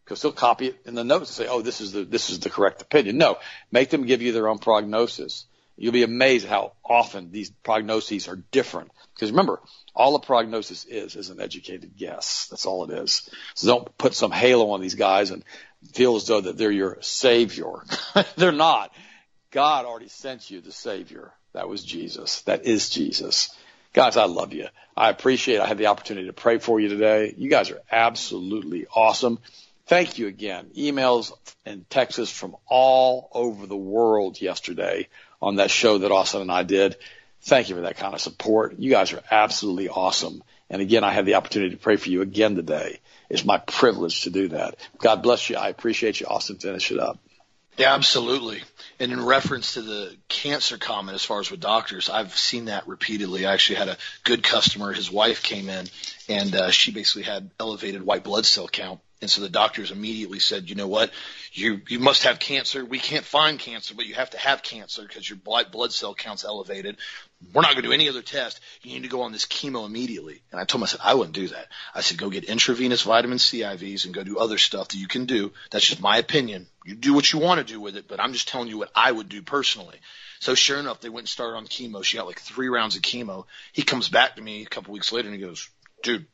because 0.04 0.20
they'll 0.20 0.32
copy 0.32 0.68
it 0.68 0.80
in 0.84 0.94
the 0.94 1.04
notes 1.04 1.30
and 1.30 1.46
say, 1.46 1.50
"Oh, 1.50 1.62
this 1.62 1.80
is 1.80 1.92
the 1.92 2.04
this 2.04 2.30
is 2.30 2.40
the 2.40 2.50
correct 2.50 2.82
opinion." 2.82 3.18
No, 3.18 3.38
make 3.70 3.90
them 3.90 4.06
give 4.06 4.22
you 4.22 4.32
their 4.32 4.48
own 4.48 4.58
prognosis. 4.58 5.46
You'll 5.76 5.92
be 5.92 6.02
amazed 6.02 6.46
how 6.46 6.74
often 6.84 7.30
these 7.30 7.50
prognoses 7.64 8.28
are 8.28 8.36
different. 8.50 8.90
Because 9.14 9.30
remember, 9.30 9.60
all 9.94 10.14
a 10.14 10.20
prognosis 10.20 10.84
is 10.84 11.16
is 11.16 11.30
an 11.30 11.40
educated 11.40 11.96
guess. 11.96 12.48
That's 12.50 12.66
all 12.66 12.84
it 12.84 12.98
is. 12.98 13.30
So 13.54 13.68
don't 13.68 13.98
put 13.98 14.14
some 14.14 14.32
halo 14.32 14.70
on 14.70 14.80
these 14.80 14.96
guys 14.96 15.30
and 15.30 15.44
feel 15.92 16.16
as 16.16 16.26
though 16.26 16.40
that 16.40 16.56
they're 16.56 16.70
your 16.70 16.98
savior. 17.00 17.72
they're 18.36 18.52
not. 18.52 18.92
God 19.50 19.84
already 19.84 20.08
sent 20.08 20.50
you 20.50 20.60
the 20.60 20.72
savior. 20.72 21.32
That 21.52 21.68
was 21.68 21.84
Jesus. 21.84 22.42
That 22.42 22.64
is 22.64 22.88
Jesus. 22.88 23.54
Guys, 23.92 24.16
I 24.16 24.24
love 24.24 24.54
you. 24.54 24.68
I 24.96 25.10
appreciate 25.10 25.56
it. 25.56 25.60
I 25.60 25.66
had 25.66 25.76
the 25.76 25.86
opportunity 25.86 26.26
to 26.26 26.32
pray 26.32 26.58
for 26.58 26.80
you 26.80 26.88
today. 26.88 27.34
You 27.36 27.50
guys 27.50 27.70
are 27.70 27.82
absolutely 27.90 28.86
awesome. 28.86 29.38
Thank 29.86 30.18
you 30.18 30.28
again. 30.28 30.70
Emails 30.76 31.32
and 31.66 31.88
texts 31.90 32.30
from 32.30 32.56
all 32.66 33.28
over 33.32 33.66
the 33.66 33.76
world 33.76 34.40
yesterday 34.40 35.08
on 35.42 35.56
that 35.56 35.70
show 35.70 35.98
that 35.98 36.10
Austin 36.10 36.40
and 36.40 36.52
I 36.52 36.62
did. 36.62 36.96
Thank 37.42 37.68
you 37.68 37.74
for 37.74 37.82
that 37.82 37.96
kind 37.98 38.14
of 38.14 38.20
support. 38.20 38.78
You 38.78 38.90
guys 38.90 39.12
are 39.12 39.22
absolutely 39.30 39.88
awesome. 39.90 40.42
And 40.70 40.80
again, 40.80 41.04
I 41.04 41.12
have 41.12 41.26
the 41.26 41.34
opportunity 41.34 41.74
to 41.74 41.82
pray 41.82 41.96
for 41.96 42.08
you 42.08 42.22
again 42.22 42.54
today. 42.54 43.00
It's 43.32 43.46
my 43.46 43.56
privilege 43.56 44.24
to 44.24 44.30
do 44.30 44.48
that. 44.48 44.76
God 44.98 45.22
bless 45.22 45.48
you. 45.48 45.56
I 45.56 45.70
appreciate 45.70 46.20
you. 46.20 46.26
Austin, 46.26 46.58
finish 46.58 46.92
it 46.92 47.00
up. 47.00 47.18
Yeah, 47.78 47.94
absolutely. 47.94 48.60
And 49.00 49.10
in 49.10 49.24
reference 49.24 49.72
to 49.74 49.80
the 49.80 50.14
cancer 50.28 50.76
comment, 50.76 51.14
as 51.14 51.24
far 51.24 51.40
as 51.40 51.50
with 51.50 51.60
doctors, 51.60 52.10
I've 52.10 52.36
seen 52.36 52.66
that 52.66 52.86
repeatedly. 52.86 53.46
I 53.46 53.54
actually 53.54 53.76
had 53.76 53.88
a 53.88 53.96
good 54.24 54.42
customer. 54.42 54.92
His 54.92 55.10
wife 55.10 55.42
came 55.42 55.70
in 55.70 55.86
and 56.28 56.54
uh, 56.54 56.70
she 56.70 56.92
basically 56.92 57.22
had 57.22 57.50
elevated 57.58 58.02
white 58.02 58.22
blood 58.22 58.44
cell 58.44 58.68
count 58.68 59.00
and 59.22 59.30
so 59.30 59.40
the 59.40 59.48
doctors 59.48 59.92
immediately 59.92 60.40
said, 60.40 60.68
you 60.68 60.74
know 60.74 60.88
what, 60.88 61.12
you 61.52 61.80
you 61.88 62.00
must 62.00 62.24
have 62.24 62.40
cancer. 62.40 62.84
We 62.84 62.98
can't 62.98 63.24
find 63.24 63.56
cancer, 63.56 63.94
but 63.94 64.06
you 64.06 64.14
have 64.14 64.30
to 64.30 64.38
have 64.38 64.64
cancer 64.64 65.02
because 65.02 65.30
your 65.30 65.38
blood 65.38 65.70
blood 65.70 65.92
cell 65.92 66.12
count's 66.12 66.44
elevated. 66.44 66.96
We're 67.52 67.62
not 67.62 67.74
going 67.74 67.84
to 67.84 67.88
do 67.88 67.92
any 67.92 68.08
other 68.08 68.20
test. 68.20 68.60
You 68.82 68.94
need 68.94 69.04
to 69.04 69.08
go 69.08 69.22
on 69.22 69.30
this 69.30 69.46
chemo 69.46 69.86
immediately. 69.86 70.42
And 70.50 70.60
I 70.60 70.64
told 70.64 70.80
him, 70.80 70.84
I 70.84 70.86
said, 70.88 71.00
I 71.04 71.14
wouldn't 71.14 71.34
do 71.34 71.48
that. 71.48 71.68
I 71.94 72.00
said, 72.00 72.18
go 72.18 72.30
get 72.30 72.44
intravenous 72.44 73.02
vitamin 73.02 73.38
C 73.38 73.60
IVs 73.60 74.04
and 74.04 74.14
go 74.14 74.24
do 74.24 74.38
other 74.38 74.58
stuff 74.58 74.88
that 74.88 74.98
you 74.98 75.08
can 75.08 75.26
do. 75.26 75.52
That's 75.70 75.86
just 75.86 76.00
my 76.00 76.18
opinion. 76.18 76.66
You 76.84 76.96
do 76.96 77.14
what 77.14 77.32
you 77.32 77.38
want 77.38 77.58
to 77.58 77.64
do 77.64 77.80
with 77.80 77.96
it, 77.96 78.08
but 78.08 78.20
I'm 78.20 78.32
just 78.32 78.48
telling 78.48 78.68
you 78.68 78.78
what 78.78 78.90
I 78.94 79.10
would 79.10 79.28
do 79.28 79.42
personally. 79.42 80.00
So 80.40 80.54
sure 80.54 80.80
enough, 80.80 81.00
they 81.00 81.08
went 81.08 81.22
and 81.22 81.28
started 81.28 81.56
on 81.56 81.66
chemo. 81.68 82.02
She 82.02 82.16
got 82.16 82.26
like 82.26 82.40
three 82.40 82.68
rounds 82.68 82.96
of 82.96 83.02
chemo. 83.02 83.44
He 83.72 83.82
comes 83.82 84.08
back 84.08 84.34
to 84.34 84.42
me 84.42 84.62
a 84.62 84.66
couple 84.66 84.92
weeks 84.92 85.12
later 85.12 85.28
and 85.28 85.36
he 85.36 85.44
goes, 85.44 85.68
dude, 86.02 86.26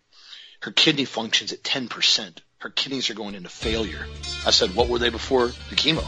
her 0.60 0.72
kidney 0.72 1.04
functions 1.04 1.52
at 1.52 1.62
10% 1.62 2.38
her 2.58 2.70
kidneys 2.70 3.08
are 3.10 3.14
going 3.14 3.34
into 3.34 3.48
failure. 3.48 4.04
I 4.44 4.50
said, 4.50 4.74
what 4.74 4.88
were 4.88 4.98
they 4.98 5.10
before 5.10 5.46
the 5.46 5.76
chemo? 5.76 6.04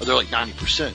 Oh, 0.00 0.04
they're 0.04 0.14
like 0.14 0.28
90%. 0.28 0.92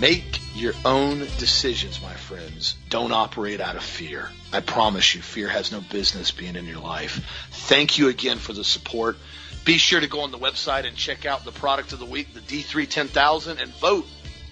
Make 0.00 0.40
your 0.56 0.74
own 0.84 1.20
decisions, 1.38 2.02
my 2.02 2.14
friends. 2.14 2.74
Don't 2.88 3.12
operate 3.12 3.60
out 3.60 3.76
of 3.76 3.84
fear. 3.84 4.28
I 4.52 4.60
promise 4.60 5.14
you, 5.14 5.22
fear 5.22 5.48
has 5.48 5.70
no 5.70 5.80
business 5.80 6.32
being 6.32 6.56
in 6.56 6.66
your 6.66 6.80
life. 6.80 7.24
Thank 7.50 7.98
you 7.98 8.08
again 8.08 8.38
for 8.38 8.52
the 8.52 8.64
support. 8.64 9.16
Be 9.64 9.78
sure 9.78 10.00
to 10.00 10.08
go 10.08 10.22
on 10.22 10.32
the 10.32 10.38
website 10.38 10.86
and 10.86 10.96
check 10.96 11.24
out 11.24 11.44
the 11.44 11.52
product 11.52 11.92
of 11.92 12.00
the 12.00 12.06
week, 12.06 12.34
the 12.34 12.40
D3 12.40 12.88
10000, 12.88 13.60
and 13.60 13.70
vote 13.76 14.06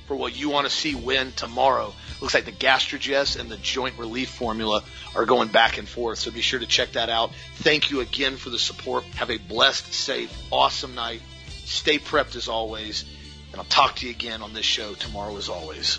for 0.06 0.14
what 0.14 0.36
you 0.36 0.50
want 0.50 0.68
to 0.68 0.72
see 0.72 0.94
win 0.94 1.32
tomorrow. 1.32 1.92
Looks 2.20 2.34
like 2.34 2.44
the 2.44 2.52
Gastrogest 2.52 3.40
and 3.40 3.50
the 3.50 3.56
Joint 3.56 3.98
Relief 3.98 4.30
Formula 4.30 4.82
are 5.14 5.24
going 5.24 5.48
back 5.48 5.78
and 5.78 5.88
forth. 5.88 6.18
So 6.18 6.30
be 6.30 6.42
sure 6.42 6.60
to 6.60 6.66
check 6.66 6.92
that 6.92 7.08
out. 7.08 7.32
Thank 7.56 7.90
you 7.90 8.00
again 8.00 8.36
for 8.36 8.50
the 8.50 8.58
support. 8.58 9.04
Have 9.16 9.30
a 9.30 9.38
blessed, 9.38 9.92
safe, 9.92 10.30
awesome 10.50 10.94
night. 10.94 11.22
Stay 11.64 11.98
prepped 11.98 12.36
as 12.36 12.48
always. 12.48 13.04
And 13.52 13.60
I'll 13.60 13.66
talk 13.66 13.96
to 13.96 14.06
you 14.06 14.12
again 14.12 14.42
on 14.42 14.52
this 14.52 14.66
show 14.66 14.94
tomorrow 14.94 15.36
as 15.36 15.48
always. 15.48 15.98